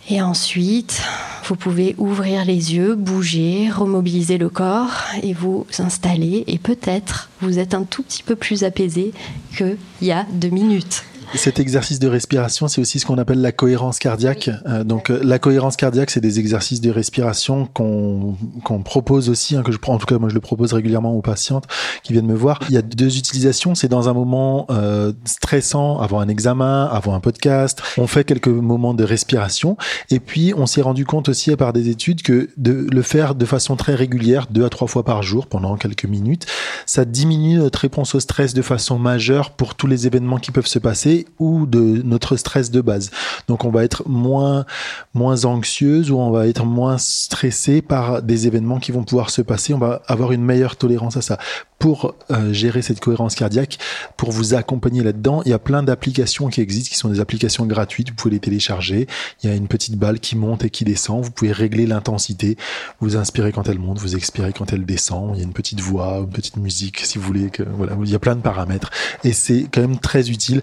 Et 0.09 0.23
ensuite, 0.23 1.03
vous 1.47 1.57
pouvez 1.57 1.95
ouvrir 1.99 2.45
les 2.45 2.75
yeux, 2.75 2.95
bouger, 2.95 3.71
remobiliser 3.71 4.39
le 4.39 4.49
corps 4.49 5.03
et 5.23 5.33
vous 5.33 5.67
installer. 5.79 6.45
Et 6.47 6.59
peut-être 6.59 7.29
vous 7.41 7.59
êtes 7.59 7.75
un 7.75 7.83
tout 7.83 8.03
petit 8.03 8.23
peu 8.23 8.37
plus 8.37 8.63
apaisé 8.63 9.13
qu'il 9.57 9.77
y 10.03 10.13
a 10.13 10.25
deux 10.33 10.51
minutes. 10.51 11.05
Cet 11.35 11.59
exercice 11.59 11.99
de 11.99 12.09
respiration, 12.09 12.69
c'est 12.69 12.81
aussi 12.81 12.99
ce 12.99 13.07
qu'on 13.07 13.19
appelle 13.19 13.41
la 13.41 13.53
cohérence 13.53 13.99
cardiaque. 13.99 14.51
Euh, 14.67 14.85
donc 14.85 15.11
euh, 15.11 15.21
la 15.23 15.39
cohérence 15.39 15.77
cardiaque, 15.77 16.11
c'est 16.11 16.21
des 16.21 16.39
exercices 16.39 16.81
de 16.81 16.91
respiration 16.91 17.67
qu'on 17.73 18.37
qu'on 18.65 18.83
propose 18.83 19.29
aussi, 19.29 19.57
hein, 19.57 19.63
que 19.63 19.73
je 19.73 19.79
prends 19.79 19.95
en 19.95 19.99
tout 19.99 20.07
cas 20.07 20.19
moi 20.19 20.29
je 20.29 20.35
le 20.35 20.41
propose 20.41 20.73
régulièrement 20.73 21.13
aux 21.13 21.23
patientes 21.23 21.65
qui 22.03 22.13
viennent 22.13 22.27
me 22.27 22.35
voir. 22.35 22.61
Il 22.69 22.75
y 22.75 22.79
a 22.79 22.83
deux 22.83 23.19
utilisations. 23.19 23.75
C'est 23.75 23.89
dans 23.89 24.09
un 24.09 24.13
moment 24.13 24.67
euh, 24.71 25.13
stressant, 25.25 25.99
avant 26.01 26.21
un 26.21 26.29
examen, 26.29 26.87
avant 26.87 27.15
un 27.15 27.21
podcast. 27.21 27.83
On 27.99 28.07
fait 28.07 28.25
quelques 28.25 28.49
moments 28.49 28.95
de 28.95 29.05
respiration 29.05 29.77
et 30.11 30.21
puis 30.21 30.55
on 30.57 30.67
s'est 30.67 30.83
rendu 30.83 31.05
compte 31.05 31.29
aussi 31.29 31.55
par 31.57 31.73
des 31.73 31.89
études 31.89 32.23
que 32.23 32.51
de 32.57 32.87
le 32.91 33.03
faire 33.03 33.35
de 33.35 33.45
façon 33.45 33.77
très 33.77 33.95
régulière, 33.95 34.47
deux 34.51 34.65
à 34.65 34.69
trois 34.69 34.89
fois 34.89 35.05
par 35.05 35.23
jour 35.23 35.47
pendant 35.47 35.77
quelques 35.77 36.05
minutes, 36.05 36.47
ça 36.87 37.05
diminue 37.05 37.59
notre 37.59 37.81
réponse 37.81 38.15
au 38.15 38.21
stress 38.21 38.55
de 38.55 38.63
façon 38.63 38.99
majeure 38.99 39.51
pour 39.51 39.75
tous 39.75 39.87
les 39.87 40.07
événements 40.07 40.39
qui 40.39 40.51
peuvent 40.51 40.67
se 40.67 40.79
passer 40.79 41.16
ou 41.39 41.67
de 41.67 42.03
notre 42.05 42.37
stress 42.37 42.71
de 42.71 42.81
base. 42.81 43.11
Donc 43.49 43.65
on 43.65 43.71
va 43.71 43.85
être 43.85 44.03
moins 44.07 44.67
moins 45.15 45.45
anxieuse 45.45 46.11
ou 46.11 46.19
on 46.19 46.31
va 46.31 46.47
être 46.47 46.65
moins 46.65 46.99
stressé 46.99 47.81
par 47.81 48.23
des 48.23 48.47
événements 48.47 48.79
qui 48.79 48.93
vont 48.93 49.05
pouvoir 49.05 49.31
se 49.31 49.43
passer. 49.43 49.73
On 49.73 49.79
va 49.79 50.03
avoir 50.07 50.33
une 50.33 50.43
meilleure 50.43 50.77
tolérance 50.77 51.17
à 51.17 51.23
ça 51.23 51.39
pour 51.79 52.15
euh, 52.31 52.53
gérer 52.53 52.83
cette 52.83 53.01
cohérence 53.01 53.35
cardiaque, 53.35 53.79
pour 54.17 54.31
vous 54.31 54.55
accompagner 54.55 55.03
là-dedans, 55.03 55.43
il 55.45 55.51
y 55.51 55.55
a 55.55 55.59
plein 55.59 55.83
d'applications 55.83 56.49
qui 56.49 56.61
existent, 56.61 56.89
qui 56.89 56.97
sont 56.97 57.09
des 57.09 57.21
applications 57.21 57.67
gratuites. 57.67 58.11
Vous 58.11 58.15
pouvez 58.15 58.35
les 58.35 58.41
télécharger. 58.41 59.07
Il 59.43 59.51
y 59.51 59.53
a 59.53 59.57
une 59.57 59.69
petite 59.69 59.97
balle 59.97 60.19
qui 60.21 60.37
monte 60.37 60.65
et 60.65 60.71
qui 60.71 60.85
descend. 60.85 61.23
Vous 61.23 61.31
pouvez 61.31 61.53
régler 61.53 61.87
l'intensité. 61.87 62.57
Vous 63.01 63.17
inspirez 63.17 63.53
quand 63.53 63.69
elle 63.69 63.79
monte, 63.79 63.99
vous 63.99 64.17
expirez 64.17 64.53
quand 64.53 64.73
elle 64.73 64.87
descend. 64.87 65.33
Il 65.35 65.39
y 65.39 65.41
a 65.43 65.45
une 65.45 65.53
petite 65.53 65.81
voix, 65.81 66.19
une 66.19 66.31
petite 66.31 66.57
musique, 66.57 67.01
si 67.01 67.19
vous 67.19 67.25
voulez. 67.25 67.51
Voilà, 67.77 67.97
il 68.03 68.11
y 68.11 68.15
a 68.15 68.19
plein 68.19 68.37
de 68.37 68.41
paramètres. 68.41 68.91
Et 69.25 69.33
c'est 69.33 69.67
quand 69.71 69.83
même 69.83 69.99
très 69.99 70.31
utile 70.31 70.63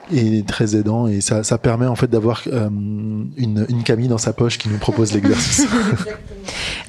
et 0.11 0.43
très 0.43 0.75
aidant. 0.75 1.07
Et 1.07 1.21
ça, 1.21 1.43
ça 1.43 1.57
permet 1.57 1.87
en 1.87 1.95
fait 1.95 2.09
d'avoir 2.09 2.43
euh, 2.47 2.69
une, 2.69 3.65
une 3.69 3.83
Camille 3.83 4.07
dans 4.07 4.17
sa 4.17 4.33
poche 4.33 4.57
qui 4.57 4.69
nous 4.69 4.77
propose 4.77 5.13
l'exercice. 5.13 5.67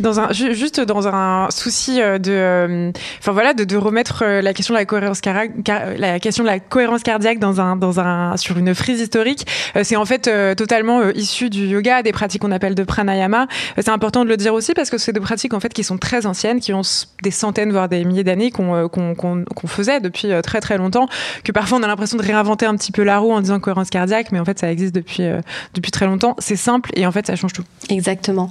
dans 0.00 0.20
un, 0.20 0.32
juste 0.32 0.80
dans 0.80 1.08
un 1.08 1.48
souci 1.50 2.00
euh, 2.00 2.18
de, 2.18 2.92
enfin 3.18 3.32
voilà 3.32 3.54
de, 3.54 3.76
remettre 3.76 4.22
euh, 4.24 4.42
la 4.42 4.52
question 4.52 4.74
de 4.74 4.78
la 4.78 4.84
cohérence, 4.84 5.20
la 5.24 6.20
question 6.20 6.44
de 6.44 6.48
la 6.48 6.60
cohérence 6.60 7.02
cardiaque 7.02 7.38
dans 7.38 7.60
un, 7.60 7.76
dans 7.76 8.00
un, 8.00 8.36
sur 8.36 8.58
une 8.58 8.74
frise 8.74 9.00
historique. 9.00 9.46
Euh, 9.76 9.82
c'est 9.84 9.96
en 9.96 10.04
fait 10.04 10.28
euh, 10.28 10.54
totalement 10.54 11.10
issu 11.10 11.50
du 11.50 11.66
yoga, 11.66 12.02
des 12.02 12.12
pratiques 12.12 12.42
qu'on 12.42 12.52
appelle 12.52 12.74
de 12.74 12.84
pranayama. 12.84 13.46
c'est 13.76 13.88
important 13.88 14.24
de 14.24 14.28
le 14.28 14.36
dire 14.36 14.54
aussi 14.54 14.74
parce 14.74 14.90
que 14.90 14.98
c'est 14.98 15.12
des 15.12 15.20
pratiques 15.20 15.54
en 15.54 15.60
fait 15.60 15.72
qui 15.72 15.84
sont 15.84 15.98
très 15.98 16.26
anciennes, 16.26 16.60
qui 16.60 16.72
ont 16.72 16.82
des 17.22 17.30
centaines 17.30 17.72
voire 17.72 17.88
des 17.88 18.04
milliers 18.04 18.24
d'années 18.24 18.50
qu'on 18.50 18.88
qu'on 18.88 19.66
faisait 19.66 20.00
depuis 20.00 20.28
très 20.42 20.60
très 20.60 20.78
longtemps. 20.78 21.08
Que 21.44 21.52
parfois 21.52 21.78
on 21.78 21.82
a 21.82 21.86
l'impression 21.86 22.18
de 22.18 22.22
réinventer 22.22 22.66
un 22.66 22.76
petit 22.76 22.92
peu 22.92 23.02
la 23.02 23.11
roue 23.18 23.32
en 23.32 23.40
disant 23.40 23.60
cohérence 23.60 23.90
cardiaque, 23.90 24.32
mais 24.32 24.38
en 24.38 24.44
fait 24.44 24.58
ça 24.58 24.70
existe 24.70 24.94
depuis 24.94 25.22
depuis 25.74 25.90
très 25.90 26.06
longtemps. 26.06 26.36
C'est 26.38 26.56
simple 26.56 26.90
et 26.94 27.06
en 27.06 27.12
fait 27.12 27.26
ça 27.26 27.36
change 27.36 27.52
tout. 27.52 27.64
Exactement. 27.88 28.50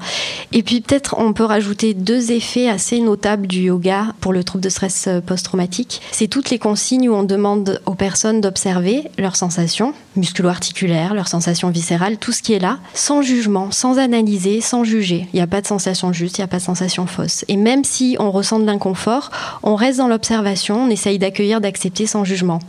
Et 0.52 0.64
puis 0.64 0.82
peut-être 0.82 1.16
on 1.18 1.34
peut 1.34 1.46
rajouter 1.46 1.94
deux 1.94 2.32
effets 2.32 2.70
assez 2.70 3.00
notables 3.00 3.48
du 3.48 3.62
yoga 3.62 4.08
pour 4.20 4.34
le 4.34 4.44
trouble 4.44 4.64
de 4.64 4.70
stress 4.70 5.08
euh, 5.08 5.22
post-traumatique. 5.22 6.02
C'est 6.12 6.28
toutes 6.28 6.50
les 6.50 6.60
consignes 6.60 7.10
où 7.10 7.14
on 7.14 7.24
demande 7.24 7.82
aux 7.86 7.96
personnes 7.96 8.42
d'observer 8.42 9.10
leurs 9.18 9.36
sensations 9.36 9.94
musculo-articulaires, 10.16 11.14
leurs 11.14 11.28
sensations 11.28 11.70
viscérales, 11.70 12.18
tout 12.18 12.32
ce 12.32 12.42
qui 12.42 12.54
est 12.54 12.60
là, 12.60 12.80
sans 12.94 13.22
jugement, 13.22 13.72
sans 13.72 13.98
analyser, 13.98 14.62
sans 14.62 14.84
juger. 14.84 15.28
Il 15.34 15.38
n'y 15.38 15.42
a 15.42 15.48
pas 15.48 15.62
de 15.62 15.68
sensation 15.68 16.12
juste, 16.14 16.38
il 16.38 16.42
n'y 16.42 16.46
a 16.46 16.48
pas 16.48 16.58
de 16.58 16.64
sensation 16.64 17.08
fausse. 17.08 17.46
Et 17.48 17.58
même 17.58 17.84
si 17.84 18.18
on 18.20 18.32
ressent 18.32 18.60
de 18.60 18.66
l'inconfort, 18.66 19.32
on 19.64 19.76
reste 19.76 19.98
dans 20.00 20.08
l'observation, 20.08 20.84
on 20.84 20.90
essaye 20.90 21.20
d'accueillir, 21.20 21.62
d'accepter 21.62 22.06
sans 22.06 22.24
jugement. 22.26 22.60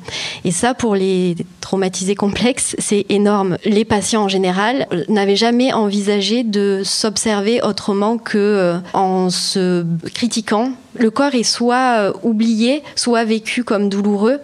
Et 0.44 0.50
ça, 0.50 0.74
pour 0.74 0.94
les 0.94 1.36
traumatisés 1.60 2.14
complexes, 2.14 2.76
c'est 2.78 3.06
énorme. 3.08 3.56
Les 3.64 3.84
patients 3.84 4.24
en 4.24 4.28
général 4.28 4.86
n'avaient 5.08 5.36
jamais 5.36 5.72
envisagé 5.72 6.44
de 6.44 6.82
s'observer 6.84 7.62
autrement 7.62 8.18
que 8.18 8.38
euh, 8.38 8.78
en 8.92 9.30
se 9.30 9.84
critiquant 10.14 10.72
le 10.98 11.10
corps 11.10 11.34
est 11.34 11.42
soit 11.42 11.98
euh, 11.98 12.12
oublié, 12.22 12.82
soit 12.96 13.24
vécu 13.24 13.64
comme 13.64 13.88
douloureux. 13.88 14.40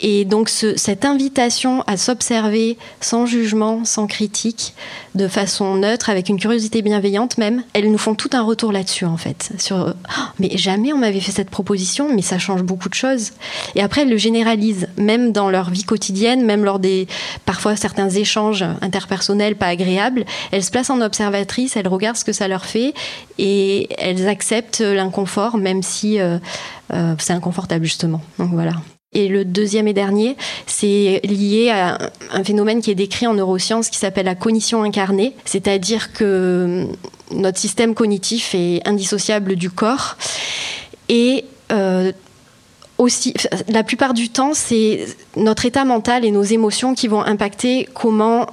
Et 0.00 0.24
donc 0.24 0.48
cette 0.48 1.04
invitation 1.04 1.82
à 1.86 1.96
s'observer 1.96 2.78
sans 3.00 3.26
jugement, 3.26 3.84
sans 3.84 4.06
critique, 4.06 4.74
de 5.14 5.26
façon 5.26 5.74
neutre, 5.74 6.10
avec 6.10 6.28
une 6.28 6.38
curiosité 6.38 6.82
bienveillante 6.82 7.38
même, 7.38 7.64
elles 7.72 7.90
nous 7.90 7.98
font 7.98 8.14
tout 8.14 8.30
un 8.32 8.42
retour 8.42 8.72
là-dessus 8.72 9.04
en 9.04 9.16
fait. 9.16 9.50
Sur 9.58 9.94
oh, 9.94 10.22
mais 10.38 10.56
jamais 10.56 10.92
on 10.92 10.98
m'avait 10.98 11.20
fait 11.20 11.32
cette 11.32 11.50
proposition, 11.50 12.14
mais 12.14 12.22
ça 12.22 12.38
change 12.38 12.62
beaucoup 12.62 12.88
de 12.88 12.94
choses. 12.94 13.32
Et 13.74 13.82
après 13.82 14.02
elles 14.02 14.10
le 14.10 14.16
généralisent, 14.16 14.88
même 14.96 15.32
dans 15.32 15.50
leur 15.50 15.70
vie 15.70 15.84
quotidienne, 15.84 16.44
même 16.44 16.64
lors 16.64 16.78
des 16.78 17.08
parfois 17.44 17.76
certains 17.76 18.10
échanges 18.10 18.64
interpersonnels 18.80 19.56
pas 19.56 19.66
agréables. 19.66 20.24
Elles 20.52 20.64
se 20.64 20.70
placent 20.70 20.90
en 20.90 21.00
observatrice, 21.00 21.76
elles 21.76 21.88
regardent 21.88 22.16
ce 22.16 22.24
que 22.24 22.32
ça 22.32 22.48
leur 22.48 22.64
fait 22.64 22.94
et 23.38 23.88
elles 23.98 24.28
acceptent 24.28 24.80
l'inconfort, 24.80 25.56
même 25.56 25.82
si 25.82 26.20
euh, 26.20 26.38
euh, 26.92 27.14
c'est 27.18 27.32
inconfortable 27.32 27.84
justement. 27.84 28.20
Donc 28.38 28.50
voilà. 28.52 28.72
Et 29.14 29.28
le 29.28 29.46
deuxième 29.46 29.88
et 29.88 29.94
dernier, 29.94 30.36
c'est 30.66 31.20
lié 31.24 31.70
à 31.70 31.98
un 32.30 32.44
phénomène 32.44 32.82
qui 32.82 32.90
est 32.90 32.94
décrit 32.94 33.26
en 33.26 33.32
neurosciences 33.32 33.88
qui 33.88 33.96
s'appelle 33.96 34.26
la 34.26 34.34
cognition 34.34 34.82
incarnée, 34.82 35.34
c'est-à-dire 35.46 36.12
que 36.12 36.86
notre 37.30 37.58
système 37.58 37.94
cognitif 37.94 38.54
est 38.54 38.86
indissociable 38.86 39.56
du 39.56 39.70
corps. 39.70 40.16
Et 41.08 41.46
euh, 41.72 42.12
aussi, 42.98 43.32
la 43.68 43.82
plupart 43.82 44.12
du 44.12 44.28
temps, 44.28 44.52
c'est 44.52 45.06
notre 45.36 45.64
état 45.64 45.86
mental 45.86 46.26
et 46.26 46.30
nos 46.30 46.42
émotions 46.42 46.94
qui 46.94 47.08
vont 47.08 47.22
impacter 47.22 47.88
comment 47.94 48.46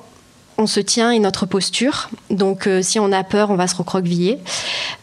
on 0.58 0.68
se 0.68 0.80
tient 0.80 1.12
et 1.12 1.20
notre 1.20 1.46
posture. 1.46 2.10
Donc, 2.30 2.68
euh, 2.68 2.82
si 2.82 3.00
on 3.00 3.12
a 3.12 3.24
peur, 3.24 3.52
on 3.52 3.56
va 3.56 3.68
se 3.68 3.76
recroqueviller. 3.76 4.40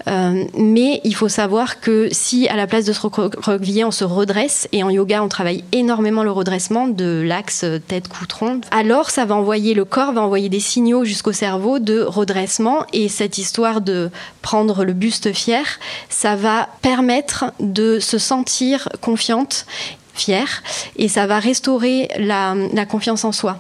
Euh, 0.09 0.45
mais 0.57 1.01
il 1.05 1.15
faut 1.15 1.29
savoir 1.29 1.81
que 1.81 2.09
si, 2.11 2.49
à 2.49 2.57
la 2.57 2.67
place 2.67 2.85
de 2.85 2.93
se 2.93 3.01
recroqueviller, 3.01 3.85
on 3.85 3.91
se 3.91 4.05
redresse, 4.05 4.69
et 4.73 4.83
en 4.83 4.91
yoga, 4.91 5.23
on 5.23 5.29
travaille 5.29 5.65
énormément 5.73 6.25
le 6.25 6.31
redressement 6.31 6.89
de 6.89 7.23
l'axe 7.25 7.65
tête-cou-tronc, 7.89 8.63
alors 8.71 9.11
ça 9.11 9.25
va 9.25 9.35
envoyer, 9.35 9.75
le 9.75 9.85
corps 9.85 10.13
va 10.13 10.23
envoyer 10.23 10.49
des 10.49 10.61
signaux 10.61 11.05
jusqu'au 11.05 11.33
cerveau 11.33 11.79
de 11.79 12.01
redressement. 12.01 12.85
Et 12.93 13.09
cette 13.09 13.39
histoire 13.39 13.81
de 13.81 14.11
prendre 14.41 14.85
le 14.85 14.93
buste 14.93 15.33
fier, 15.33 15.65
ça 16.09 16.37
va 16.37 16.69
permettre 16.81 17.45
de 17.61 17.99
se 18.01 18.19
sentir 18.19 18.89
confiante 19.01 19.67
fière 20.15 20.63
et 20.97 21.09
ça 21.09 21.27
va 21.27 21.39
restaurer 21.39 22.09
la, 22.19 22.55
confiance 22.87 23.25
en 23.25 23.33
soi. 23.33 23.59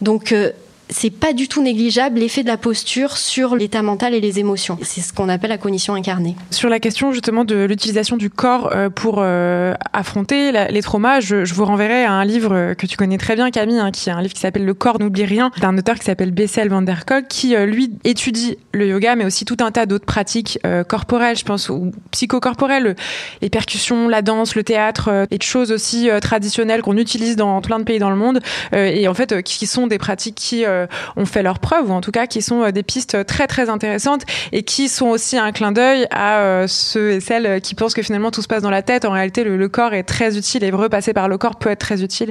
Donc 0.00 0.32
euh, 0.32 0.52
c'est 0.90 1.10
pas 1.10 1.32
du 1.32 1.48
tout 1.48 1.62
négligeable 1.62 2.18
l'effet 2.18 2.42
de 2.42 2.48
la 2.48 2.56
posture 2.56 3.16
sur 3.16 3.56
l'état 3.56 3.82
mental 3.82 4.14
et 4.14 4.20
les 4.20 4.38
émotions. 4.38 4.78
C'est 4.82 5.00
ce 5.00 5.12
qu'on 5.12 5.28
appelle 5.28 5.50
la 5.50 5.58
cognition 5.58 5.94
incarnée. 5.94 6.36
Sur 6.50 6.68
la 6.68 6.80
question 6.80 7.12
justement 7.12 7.44
de 7.44 7.64
l'utilisation 7.64 8.16
du 8.16 8.30
corps 8.30 8.70
euh, 8.74 8.88
pour 8.88 9.16
euh, 9.18 9.74
affronter 9.92 10.52
les 10.52 10.82
traumas, 10.82 11.20
je, 11.20 11.44
vous 11.52 11.64
renverrai 11.64 12.04
à 12.04 12.12
un 12.12 12.24
livre 12.24 12.74
que 12.74 12.86
tu 12.86 12.96
connais 12.96 13.18
très 13.18 13.34
bien, 13.36 13.50
Camille, 13.50 13.78
hein, 13.78 13.90
qui 13.90 14.08
est 14.08 14.12
un 14.12 14.22
livre 14.22 14.34
qui 14.34 14.40
s'appelle 14.40 14.64
Le 14.64 14.74
corps 14.74 14.98
n'oublie 15.00 15.24
rien, 15.24 15.50
d'un 15.60 15.76
auteur 15.76 15.96
qui 15.98 16.04
s'appelle 16.04 16.30
Bessel 16.30 16.68
van 16.68 16.82
der 16.82 17.04
Kolk, 17.04 17.28
qui 17.28 17.54
euh, 17.54 17.66
lui 17.66 17.92
étudie 18.04 18.56
le 18.72 18.86
yoga, 18.86 19.16
mais 19.16 19.24
aussi 19.24 19.44
tout 19.44 19.56
un 19.60 19.70
tas 19.70 19.86
d'autres 19.86 20.06
pratiques 20.06 20.58
corporelles, 20.88 21.36
je 21.36 21.44
pense, 21.44 21.68
ou 21.68 21.90
psychocorporelles, 22.10 22.94
les 23.42 23.50
percussions, 23.50 24.08
la 24.08 24.22
danse, 24.22 24.54
le 24.54 24.62
théâtre, 24.62 25.26
et 25.30 25.38
de 25.38 25.42
choses 25.42 25.72
aussi 25.72 26.08
traditionnelles 26.20 26.82
qu'on 26.82 26.96
utilise 26.96 27.36
dans 27.36 27.60
plein 27.60 27.78
de 27.78 27.84
pays 27.84 27.98
dans 27.98 28.10
le 28.10 28.16
monde, 28.16 28.40
et 28.72 29.08
en 29.08 29.14
fait 29.14 29.42
qui 29.42 29.66
sont 29.66 29.86
des 29.86 29.98
pratiques 29.98 30.36
qui 30.36 30.64
euh, 30.77 30.77
ont 31.16 31.26
fait 31.26 31.42
leurs 31.42 31.58
preuves, 31.58 31.90
ou 31.90 31.92
en 31.92 32.00
tout 32.00 32.10
cas 32.10 32.26
qui 32.26 32.42
sont 32.42 32.62
euh, 32.62 32.70
des 32.70 32.82
pistes 32.82 33.26
très 33.26 33.46
très 33.46 33.68
intéressantes 33.68 34.22
et 34.52 34.62
qui 34.62 34.88
sont 34.88 35.06
aussi 35.06 35.36
un 35.36 35.52
clin 35.52 35.72
d'œil 35.72 36.06
à 36.10 36.38
euh, 36.38 36.66
ceux 36.66 37.12
et 37.12 37.20
celles 37.20 37.60
qui 37.60 37.74
pensent 37.74 37.94
que 37.94 38.02
finalement 38.02 38.30
tout 38.30 38.42
se 38.42 38.48
passe 38.48 38.62
dans 38.62 38.70
la 38.70 38.82
tête. 38.82 39.04
En 39.04 39.12
réalité, 39.12 39.44
le, 39.44 39.68
corps 39.68 39.92
est 39.92 40.04
très 40.04 40.38
utile 40.38 40.64
et 40.64 40.70
repasser 40.70 41.12
par 41.12 41.28
le 41.28 41.36
corps 41.36 41.56
peut 41.56 41.70
être 41.70 41.80
très 41.80 42.02
utile 42.02 42.30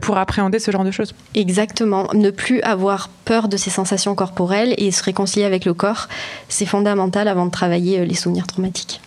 pour 0.00 0.18
appréhender 0.18 0.58
ce 0.58 0.70
genre 0.70 0.84
de 0.84 0.90
choses. 0.90 1.14
Exactement. 1.34 2.08
Ne 2.12 2.30
plus 2.30 2.60
avoir 2.60 3.08
peur 3.24 3.48
de 3.48 3.56
ses 3.56 3.70
sensations 3.70 4.14
corporelles 4.14 4.74
et 4.76 4.90
se 4.90 5.02
réconcilier 5.02 5.46
avec 5.46 5.64
le 5.64 5.72
corps, 5.72 6.08
c'est 6.48 6.66
fondamental 6.66 7.26
avant 7.26 7.46
de 7.46 7.50
travailler 7.50 8.04
les 8.04 8.14
souvenirs 8.14 8.46
traumatiques 8.46 9.00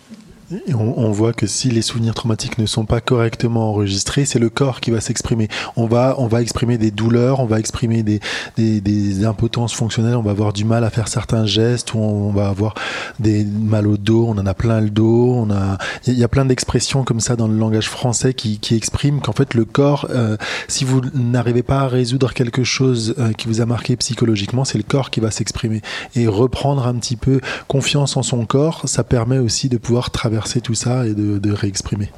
on, 0.74 1.10
voit 1.10 1.32
que 1.32 1.46
si 1.46 1.70
les 1.70 1.82
souvenirs 1.82 2.14
traumatiques 2.14 2.58
ne 2.58 2.64
sont 2.64 2.86
pas 2.86 3.00
correctement 3.00 3.70
enregistrés, 3.70 4.24
c'est 4.24 4.38
le 4.38 4.48
corps 4.48 4.80
qui 4.80 4.90
va 4.90 5.00
s'exprimer. 5.00 5.48
On 5.76 5.86
va, 5.86 6.14
on 6.18 6.26
va 6.26 6.40
exprimer 6.40 6.78
des 6.78 6.90
douleurs, 6.90 7.40
on 7.40 7.44
va 7.44 7.58
exprimer 7.58 8.02
des, 8.02 8.20
des, 8.56 9.24
impotences 9.24 9.74
fonctionnelles, 9.74 10.16
on 10.16 10.22
va 10.22 10.30
avoir 10.30 10.52
du 10.52 10.64
mal 10.64 10.84
à 10.84 10.90
faire 10.90 11.08
certains 11.08 11.44
gestes, 11.44 11.92
ou 11.92 11.98
on, 11.98 12.30
va 12.30 12.48
avoir 12.48 12.74
des 13.18 13.44
mal 13.44 13.86
au 13.86 13.96
dos, 13.96 14.26
on 14.26 14.38
en 14.38 14.46
a 14.46 14.54
plein 14.54 14.80
le 14.80 14.90
dos, 14.90 15.34
on 15.34 15.50
a, 15.50 15.76
il 16.06 16.18
y 16.18 16.24
a 16.24 16.28
plein 16.28 16.44
d'expressions 16.44 17.04
comme 17.04 17.20
ça 17.20 17.36
dans 17.36 17.48
le 17.48 17.56
langage 17.56 17.88
français 17.88 18.32
qui, 18.32 18.58
qui 18.58 18.74
expriment 18.74 19.20
qu'en 19.20 19.32
fait 19.32 19.54
le 19.54 19.64
corps, 19.64 20.06
euh, 20.10 20.36
si 20.66 20.84
vous 20.84 21.02
n'arrivez 21.14 21.62
pas 21.62 21.80
à 21.80 21.88
résoudre 21.88 22.32
quelque 22.32 22.64
chose 22.64 23.14
euh, 23.18 23.32
qui 23.32 23.48
vous 23.48 23.60
a 23.60 23.66
marqué 23.66 23.96
psychologiquement, 23.96 24.64
c'est 24.64 24.78
le 24.78 24.84
corps 24.84 25.10
qui 25.10 25.20
va 25.20 25.30
s'exprimer 25.30 25.82
et 26.14 26.26
reprendre 26.26 26.86
un 26.86 26.94
petit 26.94 27.16
peu 27.16 27.40
confiance 27.66 28.16
en 28.16 28.22
son 28.22 28.46
corps, 28.46 28.82
ça 28.86 29.04
permet 29.04 29.38
aussi 29.38 29.68
de 29.68 29.76
pouvoir 29.76 30.10
traverser 30.10 30.37
tout 30.60 30.74
ça 30.74 31.06
et 31.06 31.14
de, 31.14 31.38
de 31.38 31.52
réexprimer. 31.52 32.10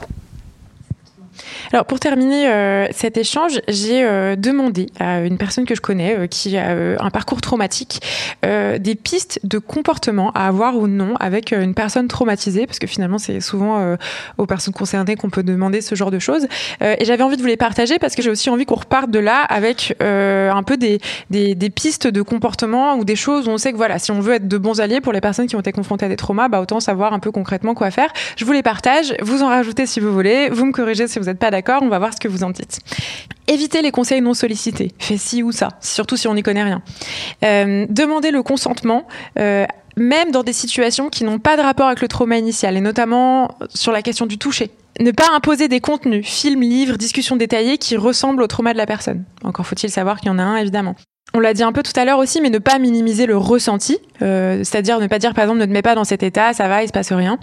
Alors 1.73 1.85
pour 1.85 2.01
terminer 2.01 2.49
euh, 2.49 2.87
cet 2.91 3.17
échange, 3.17 3.61
j'ai 3.69 4.03
euh, 4.05 4.37
demandé 4.37 4.87
à 4.99 5.21
une 5.21 5.39
personne 5.39 5.65
que 5.65 5.75
je 5.75 5.81
connais 5.81 6.17
euh, 6.17 6.27
qui 6.27 6.57
a 6.57 6.71
un 6.71 7.11
parcours 7.11 7.41
traumatique 7.41 8.01
des 8.43 8.95
pistes 8.95 9.41
de 9.45 9.59
comportement 9.59 10.31
à 10.33 10.47
avoir 10.47 10.77
ou 10.77 10.87
non 10.87 11.15
avec 11.21 11.53
une 11.53 11.75
personne 11.75 12.09
traumatisée, 12.09 12.67
parce 12.67 12.79
que 12.79 12.87
finalement 12.87 13.19
c'est 13.19 13.41
souvent 13.41 13.97
aux 14.39 14.47
personnes 14.47 14.75
concernées 14.75 15.17
qu'on 15.17 15.31
peut 15.31 15.43
demander 15.43 15.81
ce 15.81 15.95
genre 15.95 16.11
de 16.11 16.19
choses. 16.19 16.47
et 16.81 17.05
j'avais 17.05 17.23
envie 17.23 17.37
de 17.37 17.43
vous 17.43 17.49
les 17.49 17.57
partager 17.57 17.99
parce 17.99 18.15
que 18.15 18.23
j'ai 18.23 18.31
aussi 18.31 18.51
envie 18.51 18.65
qu'on 18.67 18.77
reparte 18.77 19.11
de 19.11 19.19
là 19.19 19.43
avec 19.43 19.95
un 20.01 20.63
peu 20.63 20.77
des, 20.77 21.01
des, 21.31 21.55
des, 21.55 21.71
pistes 21.71 22.07
de 22.07 22.23
comportement 22.23 22.97
ou 22.97 23.05
des 23.05 23.17
choses 23.17 23.49
où 23.49 23.51
on 23.51 23.59
sait 23.59 23.73
que 23.73 23.77
voilà, 23.77 23.99
si 23.99 24.11
on 24.11 24.21
veut 24.21 24.35
être 24.35 24.49
de 24.49 24.59
bons 24.59 24.81
alliés 24.81 25.01
pour 25.01 25.13
les 25.13 25.21
personnes 25.21 25.47
qui 25.47 25.57
ont 25.57 25.61
été 25.61 25.73
confrontées 25.73 26.07
à 26.07 26.09
des 26.09 26.17
traumas, 26.17 26.49
bah 26.49 26.61
autant 26.61 26.81
savoir 26.81 27.13
un 27.13 27.19
peu 27.19 27.31
concrètement 27.31 27.75
quoi 27.75 27.91
faire. 27.91 28.13
Je 28.37 28.45
vous 28.45 28.53
les 28.53 28.63
partage, 28.63 29.15
vous 29.23 29.43
en 29.43 29.49
rajoutez 29.49 29.87
si 29.87 30.01
vous 30.01 30.13
voulez, 30.13 30.49
vous 30.51 30.67
me 30.67 30.73
corrigez 30.73 31.09
si 31.09 31.19
vous 31.19 31.27
n'êtes 31.27 31.39
pas 31.39 31.50
d'accord 31.51 31.83
On 31.83 31.89
va 31.89 31.99
voir 31.99 32.13
ce 32.13 32.21
que 32.21 32.29
vous 32.29 32.45
en 32.45 32.51
dites. 32.51 32.81
Évitez 33.51 33.83
les 33.83 33.91
conseils 33.91 34.21
non 34.21 34.33
sollicités. 34.33 34.93
Fais 35.01 35.17
ci 35.17 35.43
ou 35.43 35.51
ça, 35.51 35.71
surtout 35.81 36.17
si 36.17 36.29
on 36.29 36.35
n'y 36.35 36.43
connaît 36.45 36.63
rien. 36.63 36.83
Euh, 37.45 37.85
demandez 37.91 38.31
le 38.31 38.45
consentement. 38.45 39.09
Euh, 39.41 39.67
même 39.97 40.31
dans 40.31 40.45
des 40.45 40.53
situations 40.53 41.09
qui 41.09 41.25
n'ont 41.25 41.41
pas 41.41 41.57
de 41.57 41.63
rapport 41.63 41.89
avec 41.89 42.01
le 42.01 42.07
trauma 42.07 42.39
initial, 42.39 42.77
et 42.77 42.81
notamment 42.81 43.51
sur 43.75 43.91
la 43.91 44.03
question 44.03 44.27
du 44.27 44.39
toucher. 44.39 44.71
Ne 45.01 45.11
pas 45.11 45.27
imposer 45.35 45.67
des 45.67 45.81
contenus, 45.81 46.25
films, 46.25 46.61
livres, 46.61 46.97
discussions 46.97 47.35
détaillées 47.35 47.77
qui 47.77 47.97
ressemblent 47.97 48.43
au 48.43 48.47
trauma 48.47 48.73
de 48.73 48.79
la 48.79 48.87
personne. 48.87 49.25
Encore 49.43 49.67
faut-il 49.67 49.91
savoir 49.91 50.21
qu'il 50.21 50.29
y 50.29 50.31
en 50.31 50.39
a 50.39 50.43
un, 50.45 50.57
évidemment. 50.57 50.95
On 51.35 51.41
l'a 51.41 51.53
dit 51.53 51.65
un 51.65 51.73
peu 51.73 51.83
tout 51.83 51.93
à 51.97 52.05
l'heure 52.05 52.19
aussi, 52.19 52.41
mais 52.41 52.51
ne 52.51 52.59
pas 52.59 52.79
minimiser 52.79 53.27
le 53.27 53.37
ressenti, 53.37 53.99
euh, 54.23 54.59
c'est-à-dire 54.59 55.01
ne 55.01 55.09
pas 55.09 55.19
dire 55.19 55.35
par 55.35 55.43
exemple 55.43 55.59
ne 55.59 55.67
te 55.67 55.71
mets 55.71 55.83
pas 55.83 55.97
dans 55.97 56.05
cet 56.05 56.23
état, 56.23 56.53
ça 56.53 56.69
va, 56.69 56.85
il 56.85 56.87
se 56.87 56.93
passe 56.93 57.13
rien. 57.13 57.37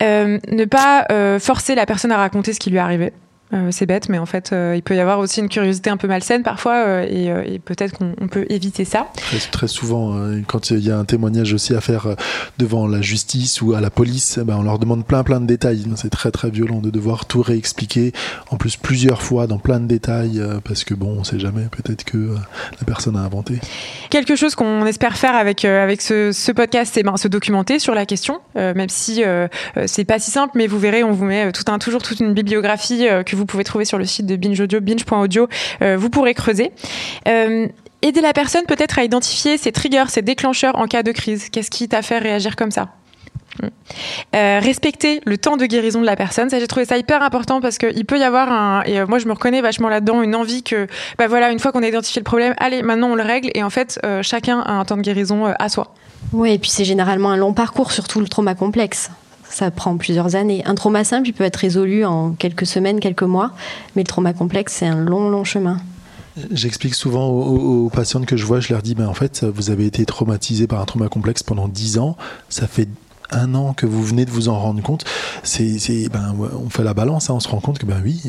ne 0.00 0.64
pas 0.64 1.38
forcer 1.40 1.74
la 1.74 1.84
personne 1.84 2.10
à 2.10 2.16
raconter 2.16 2.54
ce 2.54 2.58
qui 2.58 2.70
lui 2.70 2.78
est 2.78 2.80
arrivé. 2.80 3.12
Euh, 3.52 3.68
c'est 3.70 3.86
bête, 3.86 4.08
mais 4.08 4.18
en 4.18 4.26
fait, 4.26 4.52
euh, 4.52 4.74
il 4.74 4.82
peut 4.82 4.96
y 4.96 5.00
avoir 5.00 5.20
aussi 5.20 5.38
une 5.38 5.48
curiosité 5.48 5.88
un 5.88 5.96
peu 5.96 6.08
malsaine 6.08 6.42
parfois, 6.42 6.84
euh, 6.86 7.44
et, 7.44 7.58
peut-être 7.60 7.96
qu'on 7.96 8.28
peut 8.28 8.44
éviter 8.48 8.84
ça. 8.84 9.08
Très, 9.52 9.68
souvent, 9.68 10.16
hein, 10.16 10.42
quand 10.46 10.70
il 10.70 10.80
y 10.80 10.90
a 10.90 10.98
un 10.98 11.04
témoignage 11.04 11.52
aussi 11.52 11.74
à 11.74 11.80
faire 11.80 12.16
devant 12.58 12.86
la 12.86 13.00
justice 13.00 13.62
ou 13.62 13.74
à 13.74 13.80
la 13.80 13.90
police, 13.90 14.38
eh 14.40 14.44
ben, 14.44 14.56
on 14.56 14.62
leur 14.62 14.78
demande 14.78 15.04
plein 15.04 15.22
plein 15.22 15.40
de 15.40 15.46
détails. 15.46 15.84
C'est 15.96 16.10
très 16.10 16.30
très 16.30 16.50
violent 16.50 16.80
de 16.80 16.90
devoir 16.90 17.26
tout 17.26 17.42
réexpliquer, 17.42 18.12
en 18.50 18.56
plus 18.56 18.76
plusieurs 18.76 19.22
fois 19.22 19.46
dans 19.46 19.58
plein 19.58 19.80
de 19.80 19.86
détails, 19.86 20.42
parce 20.64 20.84
que 20.84 20.94
bon, 20.94 21.16
on 21.18 21.24
sait 21.24 21.38
jamais, 21.38 21.66
peut-être 21.70 22.04
que 22.04 22.34
la 22.78 22.84
personne 22.84 23.16
a 23.16 23.20
inventé. 23.20 23.60
Quelque 24.10 24.36
chose 24.36 24.54
qu'on 24.54 24.84
espère 24.86 25.16
faire 25.16 25.36
avec, 25.36 25.64
avec 25.64 26.02
ce, 26.02 26.52
podcast, 26.52 26.92
c'est 26.94 27.02
ben, 27.02 27.16
se 27.16 27.28
documenter 27.28 27.78
sur 27.78 27.94
la 27.94 28.06
question, 28.06 28.40
même 28.54 28.88
si 28.88 29.22
c'est 29.86 30.04
pas 30.04 30.18
si 30.18 30.30
simple, 30.30 30.52
mais 30.56 30.66
vous 30.66 30.78
verrez, 30.78 31.04
on 31.04 31.12
vous 31.12 31.24
met 31.24 31.52
tout 31.52 31.70
un, 31.70 31.78
toujours 31.78 32.02
toute 32.02 32.20
une 32.20 32.34
bibliographie 32.34 33.06
que 33.24 33.36
vous 33.36 33.45
pouvez 33.46 33.64
trouver 33.64 33.84
sur 33.84 33.98
le 33.98 34.04
site 34.04 34.26
de 34.26 34.36
Binge 34.36 34.60
Audio, 34.60 34.80
binge.audio. 34.80 35.48
Euh, 35.82 35.96
vous 35.96 36.10
pourrez 36.10 36.34
creuser. 36.34 36.72
Euh, 37.28 37.66
aider 38.02 38.20
la 38.20 38.32
personne 38.32 38.64
peut-être 38.66 38.98
à 38.98 39.04
identifier 39.04 39.58
ses 39.58 39.72
triggers, 39.72 40.04
ses 40.08 40.22
déclencheurs 40.22 40.76
en 40.78 40.86
cas 40.86 41.02
de 41.02 41.12
crise. 41.12 41.48
Qu'est-ce 41.50 41.70
qui 41.70 41.88
t'a 41.88 42.02
fait 42.02 42.18
réagir 42.18 42.56
comme 42.56 42.70
ça? 42.70 42.88
Hmm. 43.62 43.68
euh, 44.34 44.60
respecter 44.62 45.22
le 45.24 45.38
temps 45.38 45.56
de 45.56 45.64
guérison 45.64 46.02
de 46.02 46.04
la 46.04 46.14
personne, 46.14 46.50
ça 46.50 46.58
j'ai 46.58 46.66
trouvé 46.66 46.84
ça 46.84 46.98
hyper 46.98 47.22
important 47.22 47.62
parce 47.62 47.78
qu'il 47.78 48.04
peut 48.04 48.18
y 48.18 48.22
avoir 48.22 48.52
un 48.52 48.82
et 48.82 49.02
moi 49.06 49.18
je 49.18 49.26
me 49.26 49.32
reconnais 49.32 49.62
vachement 49.62 49.88
là-dedans 49.88 50.20
une 50.20 50.34
envie 50.34 50.62
que 50.62 50.86
bah 51.16 51.26
voilà 51.26 51.50
une 51.50 51.58
fois 51.58 51.72
qu'on 51.72 51.82
a 51.82 51.88
identifié 51.88 52.20
le 52.20 52.24
problème, 52.24 52.52
allez 52.58 52.82
maintenant 52.82 53.08
on 53.08 53.14
le 53.14 53.22
règle 53.22 53.48
et 53.54 53.62
en 53.62 53.70
fait 53.70 53.98
chacun 54.20 54.60
a 54.60 54.72
un 54.72 54.84
temps 54.84 54.98
de 54.98 55.00
guérison 55.00 55.46
à 55.58 55.68
soi. 55.70 55.94
Oui 56.34 56.52
et 56.52 56.58
puis 56.58 56.68
c'est 56.68 56.84
généralement 56.84 57.30
un 57.30 57.38
long 57.38 57.54
parcours 57.54 57.92
surtout 57.92 58.20
le 58.20 58.28
trauma 58.28 58.54
complexe 58.54 59.10
ça 59.50 59.70
prend 59.70 59.96
plusieurs 59.96 60.36
années. 60.36 60.62
Un 60.66 60.74
trauma 60.74 61.04
simple, 61.04 61.28
il 61.28 61.32
peut 61.32 61.44
être 61.44 61.56
résolu 61.56 62.04
en 62.04 62.32
quelques 62.32 62.66
semaines, 62.66 63.00
quelques 63.00 63.22
mois, 63.22 63.52
mais 63.94 64.02
le 64.02 64.08
trauma 64.08 64.32
complexe, 64.32 64.74
c'est 64.74 64.86
un 64.86 65.04
long, 65.04 65.28
long 65.28 65.44
chemin. 65.44 65.78
J'explique 66.50 66.94
souvent 66.94 67.28
aux, 67.28 67.88
patientes 67.88 68.26
que 68.26 68.36
je 68.36 68.44
vois, 68.44 68.60
je 68.60 68.72
leur 68.72 68.82
dis, 68.82 68.94
ben 68.94 69.08
en 69.08 69.14
fait, 69.14 69.44
vous 69.44 69.70
avez 69.70 69.86
été 69.86 70.04
traumatisé 70.04 70.66
par 70.66 70.80
un 70.80 70.84
trauma 70.84 71.08
complexe 71.08 71.42
pendant 71.42 71.66
10 71.66 71.98
ans, 71.98 72.16
ça 72.50 72.66
fait 72.66 72.88
un 73.30 73.54
an 73.54 73.72
que 73.72 73.86
vous 73.86 74.04
venez 74.04 74.24
de 74.24 74.30
vous 74.30 74.48
en 74.48 74.58
rendre 74.60 74.82
compte, 74.82 75.04
ben, 75.58 76.34
on 76.38 76.68
fait 76.68 76.84
la 76.84 76.94
balance, 76.94 77.30
hein, 77.30 77.34
on 77.34 77.40
se 77.40 77.48
rend 77.48 77.60
compte 77.60 77.78
que 77.78 77.86
ben 77.86 78.00
oui, 78.04 78.22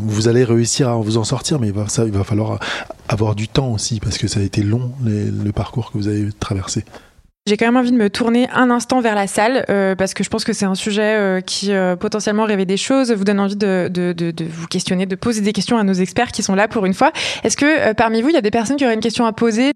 vous 0.00 0.28
allez 0.28 0.44
réussir 0.44 0.90
à 0.90 0.96
vous 0.96 1.16
en 1.16 1.24
sortir, 1.24 1.58
mais 1.58 1.68
il 1.68 1.72
va 1.72 2.24
falloir 2.24 2.60
avoir 3.08 3.34
du 3.34 3.48
temps 3.48 3.72
aussi 3.72 3.98
parce 3.98 4.18
que 4.18 4.28
ça 4.28 4.40
a 4.40 4.42
été 4.42 4.62
long 4.62 4.92
le 5.02 5.50
parcours 5.52 5.90
que 5.90 5.98
vous 5.98 6.08
avez 6.08 6.30
traversé. 6.38 6.84
J'ai 7.44 7.56
quand 7.56 7.66
même 7.66 7.76
envie 7.76 7.90
de 7.90 7.96
me 7.96 8.08
tourner 8.08 8.48
un 8.50 8.70
instant 8.70 9.00
vers 9.00 9.16
la 9.16 9.26
salle 9.26 9.64
euh, 9.68 9.96
parce 9.96 10.14
que 10.14 10.22
je 10.22 10.30
pense 10.30 10.44
que 10.44 10.52
c'est 10.52 10.64
un 10.64 10.76
sujet 10.76 11.16
euh, 11.16 11.40
qui 11.40 11.72
euh, 11.72 11.96
potentiellement 11.96 12.44
réveille 12.44 12.66
des 12.66 12.76
choses, 12.76 13.10
vous 13.10 13.24
donne 13.24 13.40
envie 13.40 13.56
de, 13.56 13.90
vous 14.48 14.68
questionner, 14.68 15.06
de 15.06 15.16
poser 15.16 15.40
des 15.40 15.52
questions 15.52 15.76
à 15.76 15.82
nos 15.82 15.92
experts 15.92 16.30
qui 16.30 16.44
sont 16.44 16.54
là 16.54 16.68
pour 16.68 16.86
une 16.86 16.94
fois. 16.94 17.10
Est-ce 17.42 17.56
que 17.56 17.94
parmi 17.94 18.22
vous, 18.22 18.28
il 18.28 18.34
y 18.34 18.38
a 18.38 18.42
des 18.42 18.52
personnes 18.52 18.76
qui 18.76 18.84
auraient 18.84 18.94
une 18.94 19.00
question 19.00 19.26
à 19.26 19.32
poser? 19.32 19.72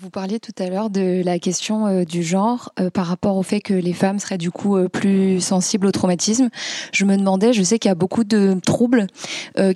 Vous 0.00 0.10
parliez 0.10 0.38
tout 0.38 0.52
à 0.58 0.68
l'heure 0.68 0.90
de 0.90 1.22
la 1.24 1.38
question 1.38 1.86
euh, 1.86 2.04
du 2.04 2.22
genre 2.22 2.72
euh, 2.78 2.90
par 2.90 3.06
rapport 3.06 3.36
au 3.36 3.42
fait 3.42 3.60
que 3.60 3.72
les 3.72 3.92
femmes 3.92 4.18
seraient 4.18 4.38
du 4.38 4.50
coup 4.50 4.76
plus 4.88 5.40
sensibles 5.40 5.86
au 5.86 5.90
traumatisme. 5.90 6.48
Je 6.92 7.04
me 7.04 7.16
demandais, 7.16 7.52
je 7.52 7.62
sais 7.62 7.78
qu'il 7.78 7.88
y 7.88 7.92
a 7.92 7.94
beaucoup 7.94 8.24
de 8.24 8.56
troubles 8.64 9.06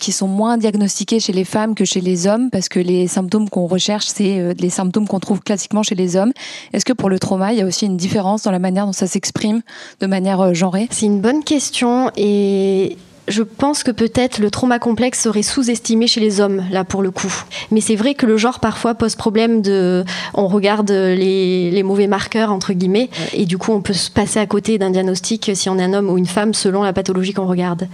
qui 0.00 0.12
sont 0.12 0.28
moins 0.28 0.56
diagnostiqués 0.58 1.20
chez 1.20 1.32
les 1.32 1.44
femmes 1.44 1.74
que 1.74 1.84
chez 1.84 2.00
les 2.00 2.26
hommes 2.26 2.50
parce 2.50 2.68
que 2.68 2.78
les 2.78 3.06
symptômes 3.06 3.48
qu'on 3.48 3.66
recherche, 3.66 4.06
c'est 4.06 4.54
les 4.54 4.70
symptômes 4.70 5.06
qu'on 5.06 5.20
trouve 5.20 5.40
classiquement 5.40 5.82
chez 5.82 5.94
les 5.94 6.16
hommes. 6.16 6.32
Est-ce 6.72 6.84
que 6.84 6.92
pour 6.92 7.08
le 7.08 7.18
trauma, 7.18 7.52
il 7.52 7.58
y 7.58 7.62
a 7.62 7.66
aussi 7.66 7.86
une 7.86 7.96
différence 7.96 8.42
dans 8.42 8.50
la 8.50 8.58
manière 8.58 8.86
dont 8.86 8.92
ça 8.92 9.06
s'exprime 9.06 9.62
de 10.00 10.06
manière 10.06 10.54
genrée? 10.54 10.88
C'est 10.90 11.06
une 11.06 11.20
bonne 11.20 11.44
question 11.44 12.10
et 12.16 12.96
je 13.28 13.42
pense 13.42 13.82
que 13.82 13.90
peut-être 13.90 14.38
le 14.38 14.50
trauma 14.50 14.78
complexe 14.78 15.22
serait 15.22 15.42
sous-estimé 15.42 16.06
chez 16.06 16.20
les 16.20 16.40
hommes, 16.40 16.62
là 16.70 16.84
pour 16.84 17.02
le 17.02 17.10
coup. 17.10 17.32
Mais 17.70 17.80
c'est 17.80 17.96
vrai 17.96 18.14
que 18.14 18.26
le 18.26 18.36
genre 18.36 18.60
parfois 18.60 18.94
pose 18.94 19.14
problème 19.14 19.62
de. 19.62 20.04
On 20.34 20.46
regarde 20.46 20.90
les, 20.90 21.70
les 21.70 21.82
mauvais 21.82 22.06
marqueurs, 22.06 22.52
entre 22.52 22.72
guillemets, 22.72 23.08
et 23.32 23.46
du 23.46 23.56
coup 23.56 23.72
on 23.72 23.80
peut 23.80 23.94
se 23.94 24.10
passer 24.10 24.38
à 24.40 24.46
côté 24.46 24.76
d'un 24.78 24.90
diagnostic 24.90 25.50
si 25.54 25.68
on 25.68 25.78
est 25.78 25.84
un 25.84 25.94
homme 25.94 26.10
ou 26.10 26.18
une 26.18 26.26
femme 26.26 26.52
selon 26.52 26.82
la 26.82 26.92
pathologie 26.92 27.32
qu'on 27.32 27.46
regarde. 27.46 27.88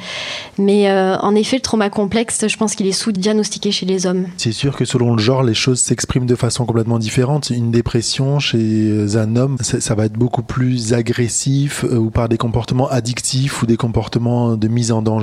Mais 0.59 0.91
euh, 0.91 1.16
en 1.18 1.35
effet, 1.37 1.57
le 1.57 1.62
trauma 1.62 1.91
complexe, 1.91 2.49
je 2.49 2.57
pense 2.57 2.74
qu'il 2.74 2.87
est 2.87 2.93
sous-diagnostiqué 2.93 3.70
chez 3.70 3.87
les 3.87 4.07
hommes. 4.07 4.26
C'est 4.37 4.53
sûr 4.53 4.76
que 4.76 4.85
selon 4.85 5.14
le 5.14 5.22
genre, 5.22 5.43
les 5.43 5.55
choses 5.55 5.78
s'expriment 5.78 6.26
de 6.26 6.35
façon 6.35 6.64
complètement 6.64 6.99
différente. 6.99 7.51
Une 7.51 7.70
dépression 7.70 8.41
chez 8.41 9.16
un 9.16 9.37
homme, 9.37 9.59
ça, 9.61 9.81
ça 9.81 9.95
va 9.95 10.07
être 10.07 10.14
beaucoup 10.14 10.43
plus 10.43 10.93
agressif 10.93 11.85
euh, 11.85 11.97
ou 11.97 12.11
par 12.11 12.28
des 12.28 12.37
comportements 12.37 12.89
addictifs 12.89 13.62
ou 13.62 13.66
des 13.66 13.76
comportements 13.76 14.57
de 14.57 14.68
mise 14.68 14.91
en 14.91 15.03
danger 15.03 15.20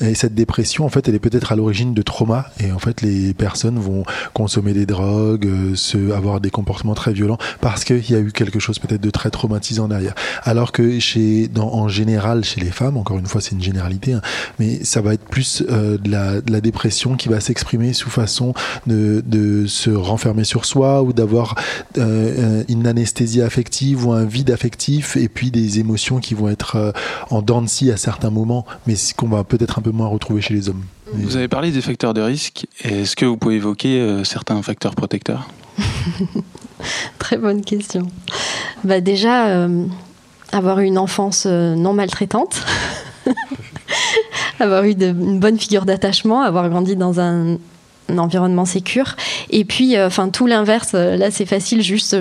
et 0.00 0.14
cette 0.14 0.34
dépression, 0.34 0.84
en 0.84 0.88
fait, 0.88 1.08
elle 1.08 1.14
est 1.14 1.20
peut-être 1.20 1.52
à 1.52 1.56
l'origine 1.56 1.94
de 1.94 2.02
trauma. 2.02 2.46
Et 2.60 2.72
en 2.72 2.78
fait, 2.78 3.02
les 3.02 3.34
personnes 3.34 3.78
vont 3.78 4.04
consommer 4.34 4.72
des 4.72 4.86
drogues, 4.86 5.46
euh, 5.46 6.16
avoir 6.16 6.40
des 6.40 6.50
comportements 6.50 6.94
très 6.94 7.12
violents 7.12 7.38
parce 7.60 7.84
qu'il 7.84 8.10
y 8.10 8.14
a 8.14 8.18
eu 8.18 8.32
quelque 8.32 8.58
chose 8.58 8.78
peut-être 8.78 9.00
de 9.00 9.10
très 9.10 9.30
traumatisant 9.30 9.88
derrière. 9.88 10.14
Alors 10.42 10.72
que 10.72 10.98
chez, 10.98 11.48
dans, 11.48 11.72
en 11.72 11.88
général, 11.88 12.44
chez 12.44 12.60
les 12.60 12.70
femmes, 12.70 12.96
encore 12.96 13.18
une 13.18 13.26
fois, 13.26 13.40
c'est 13.40 13.52
une 13.52 13.62
généralité, 13.62 14.14
hein, 14.14 14.22
mais 14.58 14.84
ça 14.84 15.00
va 15.00 15.14
être 15.14 15.24
plus 15.24 15.62
euh, 15.68 15.98
de, 15.98 16.10
la, 16.10 16.60
dépression 16.60 17.16
qui 17.16 17.28
va 17.28 17.40
s'exprimer 17.40 17.92
sous 17.92 18.10
façon 18.10 18.52
de, 18.86 19.22
se 19.66 19.90
renfermer 19.90 20.44
sur 20.44 20.64
soi 20.64 21.02
ou 21.02 21.12
d'avoir 21.12 21.54
euh, 21.96 22.62
une 22.68 22.86
anesthésie 22.86 23.40
affective 23.40 24.06
ou 24.06 24.12
un 24.12 24.24
vide 24.24 24.50
affectif 24.50 25.16
et 25.16 25.28
puis 25.28 25.50
des 25.50 25.78
émotions 25.78 26.18
qui 26.18 26.34
vont 26.34 26.48
être 26.48 26.92
en 27.30 27.40
dents 27.40 27.62
de 27.62 27.68
scie 27.68 27.90
à 27.90 27.96
certains 27.96 28.30
moments, 28.30 28.66
mais 28.86 28.94
qu'on 29.16 29.28
va 29.36 29.44
peut-être 29.44 29.78
un 29.78 29.82
peu 29.82 29.90
moins 29.90 30.08
retrouver 30.08 30.40
chez 30.40 30.54
les 30.54 30.68
hommes. 30.68 30.82
Vous 31.12 31.36
avez 31.36 31.48
parlé 31.48 31.70
des 31.70 31.80
facteurs 31.80 32.14
de 32.14 32.20
risque. 32.20 32.66
Est-ce 32.82 33.16
que 33.16 33.24
vous 33.24 33.36
pouvez 33.36 33.56
évoquer 33.56 34.00
euh, 34.00 34.24
certains 34.24 34.60
facteurs 34.62 34.94
protecteurs? 34.94 35.48
Très 37.18 37.36
bonne 37.36 37.62
question. 37.62 38.06
Bah 38.84 39.00
déjà, 39.00 39.48
euh, 39.48 39.84
avoir 40.52 40.80
eu 40.80 40.84
une 40.84 40.98
enfance 40.98 41.44
euh, 41.46 41.74
non 41.74 41.92
maltraitante, 41.92 42.64
avoir 44.60 44.84
eu 44.84 44.94
de, 44.94 45.08
une 45.08 45.40
bonne 45.40 45.58
figure 45.58 45.84
d'attachement, 45.84 46.42
avoir 46.42 46.68
grandi 46.70 46.96
dans 46.96 47.20
un, 47.20 47.56
un 48.08 48.18
environnement 48.18 48.64
sécure. 48.64 49.16
Et 49.50 49.64
puis, 49.64 50.00
enfin, 50.00 50.28
tout 50.28 50.46
l'inverse. 50.46 50.92
Là, 50.92 51.30
c'est 51.30 51.46
facile, 51.46 51.82
juste, 51.82 52.16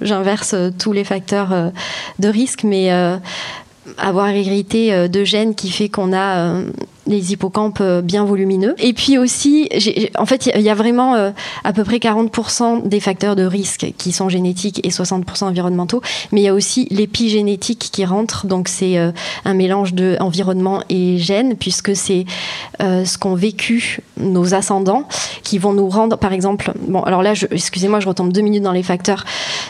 j'inverse 0.00 0.54
tous 0.78 0.92
les 0.92 1.04
facteurs 1.04 1.72
de 2.18 2.28
risque, 2.28 2.64
mais 2.64 2.90
avoir 3.98 4.28
hérité 4.28 5.08
de 5.08 5.24
gènes 5.24 5.54
qui 5.54 5.70
fait 5.70 5.88
qu'on 5.88 6.12
a 6.12 6.62
les 7.06 7.32
hippocampes 7.32 7.78
euh, 7.80 8.02
bien 8.02 8.24
volumineux. 8.24 8.74
Et 8.78 8.92
puis 8.92 9.18
aussi, 9.18 9.68
en 10.16 10.26
fait, 10.26 10.50
il 10.54 10.62
y, 10.62 10.70
a 10.70 10.74
vraiment 10.74 11.14
euh, 11.14 11.30
à 11.64 11.72
peu 11.72 11.84
près 11.84 11.96
40% 11.96 12.86
des 12.86 13.00
facteurs 13.00 13.36
de 13.36 13.44
risque 13.44 13.92
qui 13.96 14.12
sont 14.12 14.28
génétiques 14.28 14.80
et 14.84 14.90
60% 14.90 15.44
environnementaux, 15.44 16.02
mais 16.32 16.42
il 16.42 16.44
y 16.44 16.48
a 16.48 16.54
aussi 16.54 16.86
l'épigénétique 16.90 17.90
qui 17.92 18.04
rentre, 18.04 18.46
donc 18.46 18.68
c'est 18.68 18.98
euh, 18.98 19.12
un 19.44 19.54
mélange 19.54 19.94
de 19.94 20.16
environnement 20.20 20.82
et 20.88 21.18
gènes, 21.18 21.56
puisque 21.56 21.96
c'est 21.96 22.24
ce 22.80 23.18
qu'ont 23.18 23.34
vécu 23.34 24.00
nos 24.16 24.54
ascendants 24.54 25.06
qui 25.42 25.58
vont 25.58 25.72
nous 25.72 25.88
rendre, 25.88 26.16
par 26.16 26.32
exemple, 26.32 26.72
bon, 26.88 27.02
alors 27.02 27.22
là, 27.22 27.34
excusez-moi, 27.50 28.00
je 28.00 28.08
retombe 28.08 28.32
deux 28.32 28.40
minutes 28.40 28.62
dans 28.62 28.72
les 28.72 28.82
facteurs 28.82 29.24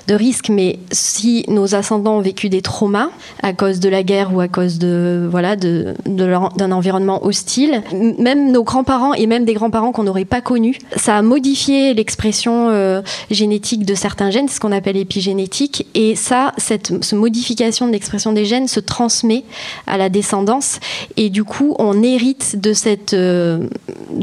de 0.07 0.15
risque, 0.15 0.49
mais 0.49 0.79
si 0.93 1.45
nos 1.49 1.75
ascendants 1.75 2.17
ont 2.19 2.21
vécu 2.21 2.49
des 2.49 2.63
traumas 2.63 3.09
à 3.43 3.53
cause 3.53 3.81
de 3.81 3.89
la 3.89 4.03
guerre 4.03 4.35
ou 4.35 4.41
à 4.41 4.49
cause 4.49 4.79
de 4.79 5.29
voilà 5.31 5.57
de 5.57 5.95
d'un 6.07 6.73
environnement 6.73 7.20
hostile. 7.21 7.83
Même 8.19 8.53
nos 8.53 8.65
grands-parents 8.65 9.15
et 9.15 9.27
même 9.27 9.45
des 9.45 9.55
grands-parents 9.55 9.93
qu'on 9.93 10.05
n'aurait 10.05 10.25
pas 10.25 10.41
connus, 10.41 10.79
ça 10.97 11.17
a 11.17 11.23
modifié 11.23 11.95
l'expression 11.95 12.69
euh, 12.71 13.03
génétique 13.31 13.85
de 13.85 13.95
certains 13.95 14.31
gènes, 14.31 14.49
ce 14.49 14.61
qu'on 14.61 14.73
appelle 14.73 14.97
épigénétique. 14.97 15.87
Et 15.95 16.15
ça, 16.15 16.53
cette, 16.57 17.13
modification 17.13 17.87
de 17.87 17.93
l'expression 17.93 18.33
des 18.33 18.45
gènes 18.45 18.69
se 18.69 18.81
transmet 18.81 19.45
à 19.87 19.97
la 19.97 20.09
descendance. 20.09 20.81
Et 21.17 21.31
du 21.31 21.45
coup, 21.45 21.75
on 21.79 22.03
hérite 22.03 22.61
de 22.61 22.73
cette, 22.73 23.15
euh, 23.15 23.67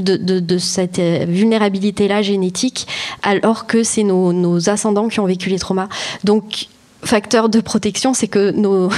euh, 0.09 1.25
vulnérabilité-là 1.27 2.21
génétique, 2.21 2.87
alors 3.23 3.67
que 3.67 3.83
c'est 3.83 4.03
nos, 4.03 4.33
nos 4.33 4.69
ascendants 4.69 5.07
qui 5.07 5.19
ont 5.19 5.25
vécu 5.25 5.49
les 5.49 5.59
traumas. 5.59 5.89
Donc, 6.23 6.67
facteur 7.03 7.49
de 7.49 7.59
protection, 7.59 8.13
c'est 8.13 8.27
que 8.27 8.53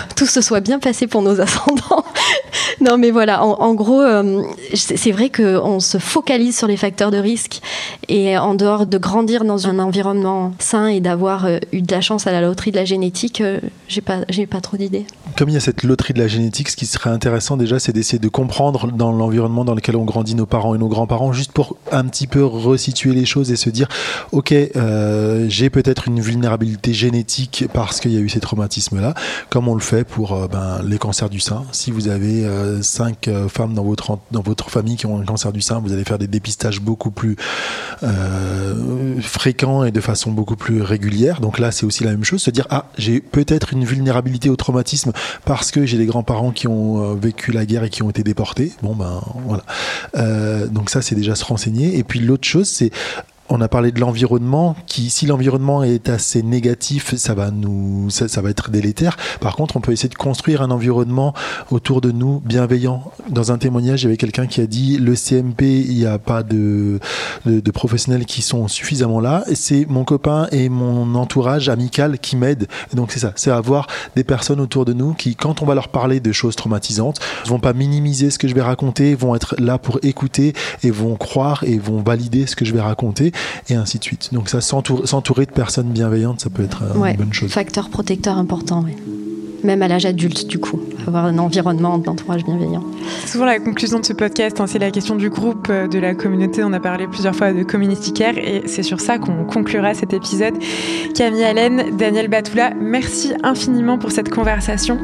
tout 0.16 0.26
se 0.26 0.42
soit 0.42 0.62
bien 0.62 0.80
passé 0.80 1.08
pour 1.08 1.22
nos 1.22 1.40
ascendants. 1.42 2.04
non, 2.82 2.98
mais 2.98 3.12
voilà, 3.12 3.44
en, 3.44 3.74
gros, 3.74 4.02
euh, 4.02 4.44
c'est 4.74 5.12
vrai 5.12 5.30
qu'on 5.30 5.80
se 5.80 5.98
focalise 5.98 6.58
sur 6.58 6.68
les 6.68 6.78
facteurs 6.78 7.12
de 7.12 7.18
risque 7.18 7.62
et 8.08 8.38
en 8.38 8.56
dehors 8.56 8.86
de 8.86 8.98
grandir 8.98 9.44
dans 9.44 9.68
un 9.68 9.80
environnement 9.80 10.54
sain 10.60 10.88
et 10.88 11.00
d'avoir 11.00 11.46
euh, 11.46 11.58
eu 11.72 11.82
de 11.82 11.92
la 11.92 12.02
chance 12.02 12.28
à 12.28 12.32
la 12.32 12.42
loterie 12.42 12.72
de 12.72 12.78
la 12.78 12.86
génétique, 12.86 13.42
euh, 13.42 13.60
j'ai 13.88 14.02
pas, 14.02 14.20
pas 14.50 14.62
trop 14.62 14.78
d'idées. 14.78 15.06
Comme 15.38 15.50
il 15.50 15.54
y 15.54 15.58
a 15.58 15.62
cette 15.62 15.84
loterie 15.84 16.14
de 16.14 16.20
la 16.20 16.28
génétique, 16.28 16.70
ce 16.70 16.76
qui 16.76 16.86
serait 16.86 17.10
intéressant 17.10 17.58
déjà, 17.58 17.80
c'est 17.80 17.94
d'essayer 17.94 18.20
de 18.20 18.30
comprendre 18.30 18.92
dans 18.92 19.12
l'environnement 19.12 19.66
dans 19.66 19.76
lequel 19.76 19.96
on 19.96 20.06
grandit 20.06 20.36
nos 20.36 20.46
parents 20.46 20.76
et 20.76 20.78
nos 20.78 20.88
grands-parents, 20.88 21.34
juste 21.34 21.52
pour 21.52 21.78
un 21.92 22.06
petit 22.06 22.28
peu 22.28 22.44
resituer 22.44 23.14
les 23.14 23.26
choses 23.26 23.52
et 23.52 23.56
se 23.56 23.70
dire, 23.70 23.88
ok, 24.32 24.54
j'ai 25.48 25.70
peut-être 25.70 26.08
une 26.08 26.20
vulnérabilité 26.20 26.94
génétique 26.94 27.66
parce 27.90 28.02
qu'il 28.02 28.12
y 28.12 28.18
a 28.18 28.20
eu 28.20 28.30
ces 28.30 28.40
traumatismes-là, 28.40 29.16
comme 29.50 29.68
on 29.68 29.74
le 29.74 29.82
fait 29.82 30.04
pour 30.04 30.34
euh, 30.34 30.48
ben, 30.48 30.80
les 30.86 31.00
cancers 31.00 31.28
du 31.28 31.40
sein. 31.40 31.64
Si 31.72 31.90
vous 31.90 32.08
avez 32.08 32.46
euh, 32.46 32.84
cinq 32.84 33.28
euh, 33.28 33.50
femmes 33.50 33.74
dans 33.74 33.84
votre, 33.84 34.20
dans 34.30 34.44
votre 34.44 34.70
famille 34.70 34.96
qui 34.96 35.08
ont 35.08 35.20
un 35.20 35.26
cancer 35.26 35.52
du 35.52 35.62
sein, 35.62 35.80
vous 35.80 35.92
allez 35.92 36.04
faire 36.04 36.20
des 36.20 36.28
dépistages 36.28 36.82
beaucoup 36.82 37.10
plus 37.10 37.36
fréquents 39.22 39.84
et 39.84 39.92
de 39.92 40.02
façon 40.02 40.32
beaucoup 40.32 40.56
plus 40.56 40.84
régulière. 40.84 41.42
Donc 41.42 41.58
là, 41.58 41.72
c'est 41.72 41.86
aussi 41.88 42.04
la 42.04 42.12
même 42.12 42.24
chose, 42.24 42.44
se 42.44 42.52
dire, 42.52 42.68
ah, 42.70 42.86
j'ai 43.00 43.22
peut-être 43.22 43.74
une 43.74 43.86
vulnérabilité 43.86 44.52
au 44.52 44.56
traumatisme 44.56 45.12
parce 45.44 45.72
que 45.72 45.88
j'ai 45.88 45.98
des 45.98 46.06
grands-parents 46.06 46.52
qui 46.52 46.68
ont 46.68 47.16
vécu 47.16 47.52
la 47.52 47.66
guerre 47.66 47.84
et 47.84 47.90
qui 47.90 48.04
ont 48.04 48.10
été 48.12 48.22
déportés. 48.22 48.72
Bon, 48.84 48.96
ben 48.96 49.22
voilà. 49.48 50.68
donc 50.68 50.92
ça, 50.92 51.02
c'est 51.02 51.16
déjà 51.16 51.34
se 51.34 51.44
renseigner. 51.44 51.98
Et 51.98 52.04
puis 52.04 52.20
l'autre 52.20 52.48
chose, 52.48 52.70
c'est 52.70 52.92
on 53.50 53.62
a 53.62 53.68
parlé 53.68 53.92
de 53.92 54.00
l'environnement 54.00 54.76
qui 54.86 55.10
si 55.10 55.26
l'environnement 55.26 55.84
est 55.84 56.10
assez 56.10 56.44
négatif 56.44 57.16
ça 57.16 57.34
va 57.34 57.52
nous 57.52 58.10
ça, 58.10 58.42
va 58.42 58.50
être 58.50 58.70
délétère. 58.70 59.18
Par 59.40 59.56
contre 59.56 59.78
on 59.78 59.82
peut 59.82 59.92
essayer 59.92 60.10
de 60.10 60.16
construire 60.16 60.62
un 60.62 60.72
environnement 60.72 61.34
autour 61.72 62.02
de 62.02 62.12
nous 62.12 62.42
bienveillant. 62.46 63.12
Dans 63.30 63.52
un 63.52 63.58
témoignage 63.58 64.02
il 64.02 64.06
y 64.06 64.08
avait 64.08 64.18
quelqu'un 64.18 64.48
qui 64.48 64.62
a 64.62 64.68
dit 64.68 64.98
le 64.98 65.16
CMP 65.16 65.62
il 65.62 65.96
n'y 65.96 66.06
a 66.06 66.20
pas 66.20 66.44
de, 66.44 67.00
de, 67.46 67.72
professionnels 67.72 68.26
qui 68.26 68.42
sont 68.42 68.68
suffisamment 68.68 69.20
là. 69.20 69.44
C'est 69.54 69.86
mon 69.88 70.04
copain 70.04 70.48
et 70.52 70.70
mon 70.70 71.16
entourage 71.16 71.70
amical 71.70 72.20
qui 72.20 72.36
m'aident 72.36 72.68
donc 72.94 73.12
c'est 73.12 73.20
ça. 73.20 73.34
C'est 73.36 73.52
avoir 73.52 73.88
des 74.16 74.24
personnes 74.24 74.60
autour 74.60 74.86
de 74.86 74.94
nous 74.94 75.14
qui 75.14 75.36
quand 75.36 75.62
on 75.62 75.66
va 75.66 75.76
leur 75.76 75.90
parler 75.90 76.20
de 76.20 76.32
choses 76.32 76.56
traumatisantes 76.56 77.20
vont 77.46 77.60
pas 77.60 77.74
minimiser 77.74 78.30
ce 78.30 78.38
que 78.38 78.48
je 78.48 78.54
vais 78.54 78.62
raconter 78.62 79.16
vont 79.16 79.36
être 79.36 79.56
là 79.58 79.78
pour 79.78 80.00
écouter 80.04 80.54
et 80.84 80.92
vont 80.92 81.16
croire 81.16 81.64
et 81.64 81.78
vont 81.78 82.02
valider 82.02 82.46
ce 82.46 82.56
que 82.56 82.66
je 82.66 82.74
vais 82.74 82.82
raconter 82.82 83.32
et 83.70 83.76
ainsi 83.76 84.00
de 84.00 84.04
suite. 84.04 84.30
Donc 84.34 84.50
ça, 84.50 84.62
s'entourer 84.62 85.46
de 85.46 85.52
personnes 85.52 85.90
bienveillantes, 85.90 86.42
ça 86.42 86.50
peut 86.50 86.64
être 86.64 86.84
une 86.84 87.16
bonne 87.16 87.34
chose. 87.34 87.52
Facteur 87.52 87.90
protecteur 87.90 88.38
important, 88.38 88.84
oui. 88.86 88.96
Même 89.64 89.82
à 89.82 89.88
l'âge 89.88 90.06
adulte 90.06 90.48
du 90.48 90.60
coup, 90.60 90.80
avoir 91.08 91.26
un 91.26 91.38
environnement 91.38 91.98
d'entourage 91.98 92.44
bienveillant. 92.44 92.84
C'est 93.22 93.34
souvent 93.34 93.46
la 93.46 93.60
conclusion 93.60 94.00
de 94.00 94.06
ce 94.06 94.14
podcast, 94.14 94.60
hein, 94.60 94.68
c'est 94.68 94.80
la 94.80 94.92
question 94.92 95.16
du 95.16 95.30
groupe, 95.30 95.68
euh, 95.70 95.88
de 95.88 96.00
la 96.00 96.16
communauté. 96.16 96.64
On 96.64 96.74
a 96.74 96.80
parlé 96.80 97.08
plusieurs 97.08 97.36
fois 97.36 97.54
de 97.54 97.64
Community 97.64 98.14
Care 98.14 98.38
et 98.38 98.64
c'est 98.66 98.84
sur 98.84 99.00
ça 99.00 99.18
qu'on 99.18 99.46
conclura 99.46 99.94
cet 99.94 100.14
épisode. 100.14 100.56
Camille 101.16 101.44
Allen, 101.44 101.98
Daniel 101.98 102.28
Batoula, 102.28 102.72
merci 102.80 103.34
infiniment 103.44 103.98
pour 103.98 104.12
cette 104.12 104.30
conversation. 104.30 104.98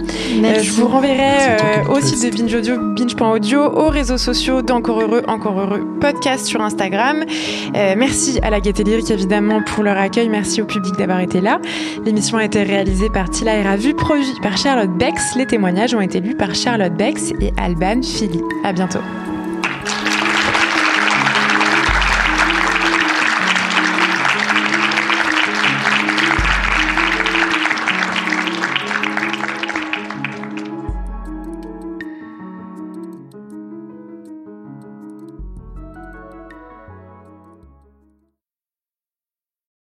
Euh, 0.44 0.62
je 0.62 0.72
vous 0.72 0.88
renverrai 0.88 1.58
euh, 1.88 1.94
au 1.94 2.00
site 2.00 2.24
de 2.24 2.38
Binge 2.38 2.54
Audio, 2.54 2.78
binge.audio, 2.96 3.62
aux 3.62 3.90
réseaux 3.90 4.18
sociaux 4.18 4.62
d'Encore 4.62 5.02
Heureux, 5.02 5.24
Encore 5.28 5.60
Heureux 5.60 5.86
podcast 6.00 6.46
sur 6.46 6.62
Instagram. 6.62 7.26
merci 7.74 8.40
à 8.44 8.50
la 8.50 8.60
Gaieté 8.60 8.84
Lyrique 8.84 9.10
évidemment 9.10 9.62
pour 9.64 9.84
leur 9.84 9.98
accueil. 9.98 10.30
Merci 10.30 10.62
au 10.62 10.66
public 10.66 10.96
d'avoir 10.98 11.20
été 11.20 11.42
là. 11.42 11.60
L'émission 12.06 12.38
a 12.38 12.46
été 12.46 12.64
réalisée 12.64 13.10
par 13.10 13.30
Tila 13.30 13.58
et 13.58 13.64
Ravu, 13.64 13.94
produit 13.94 14.26
par 14.46 14.58
Charlotte 14.58 14.96
Bex. 14.96 15.36
Les 15.36 15.48
témoignages 15.48 15.96
ont 15.96 16.02
été 16.02 16.20
lus 16.20 16.36
par 16.36 16.54
Charlotte 16.54 16.94
Bex 16.94 17.32
et 17.42 17.52
Alban 17.58 18.04
Philly. 18.04 18.44
À 18.64 18.74
bientôt. 18.74 19.00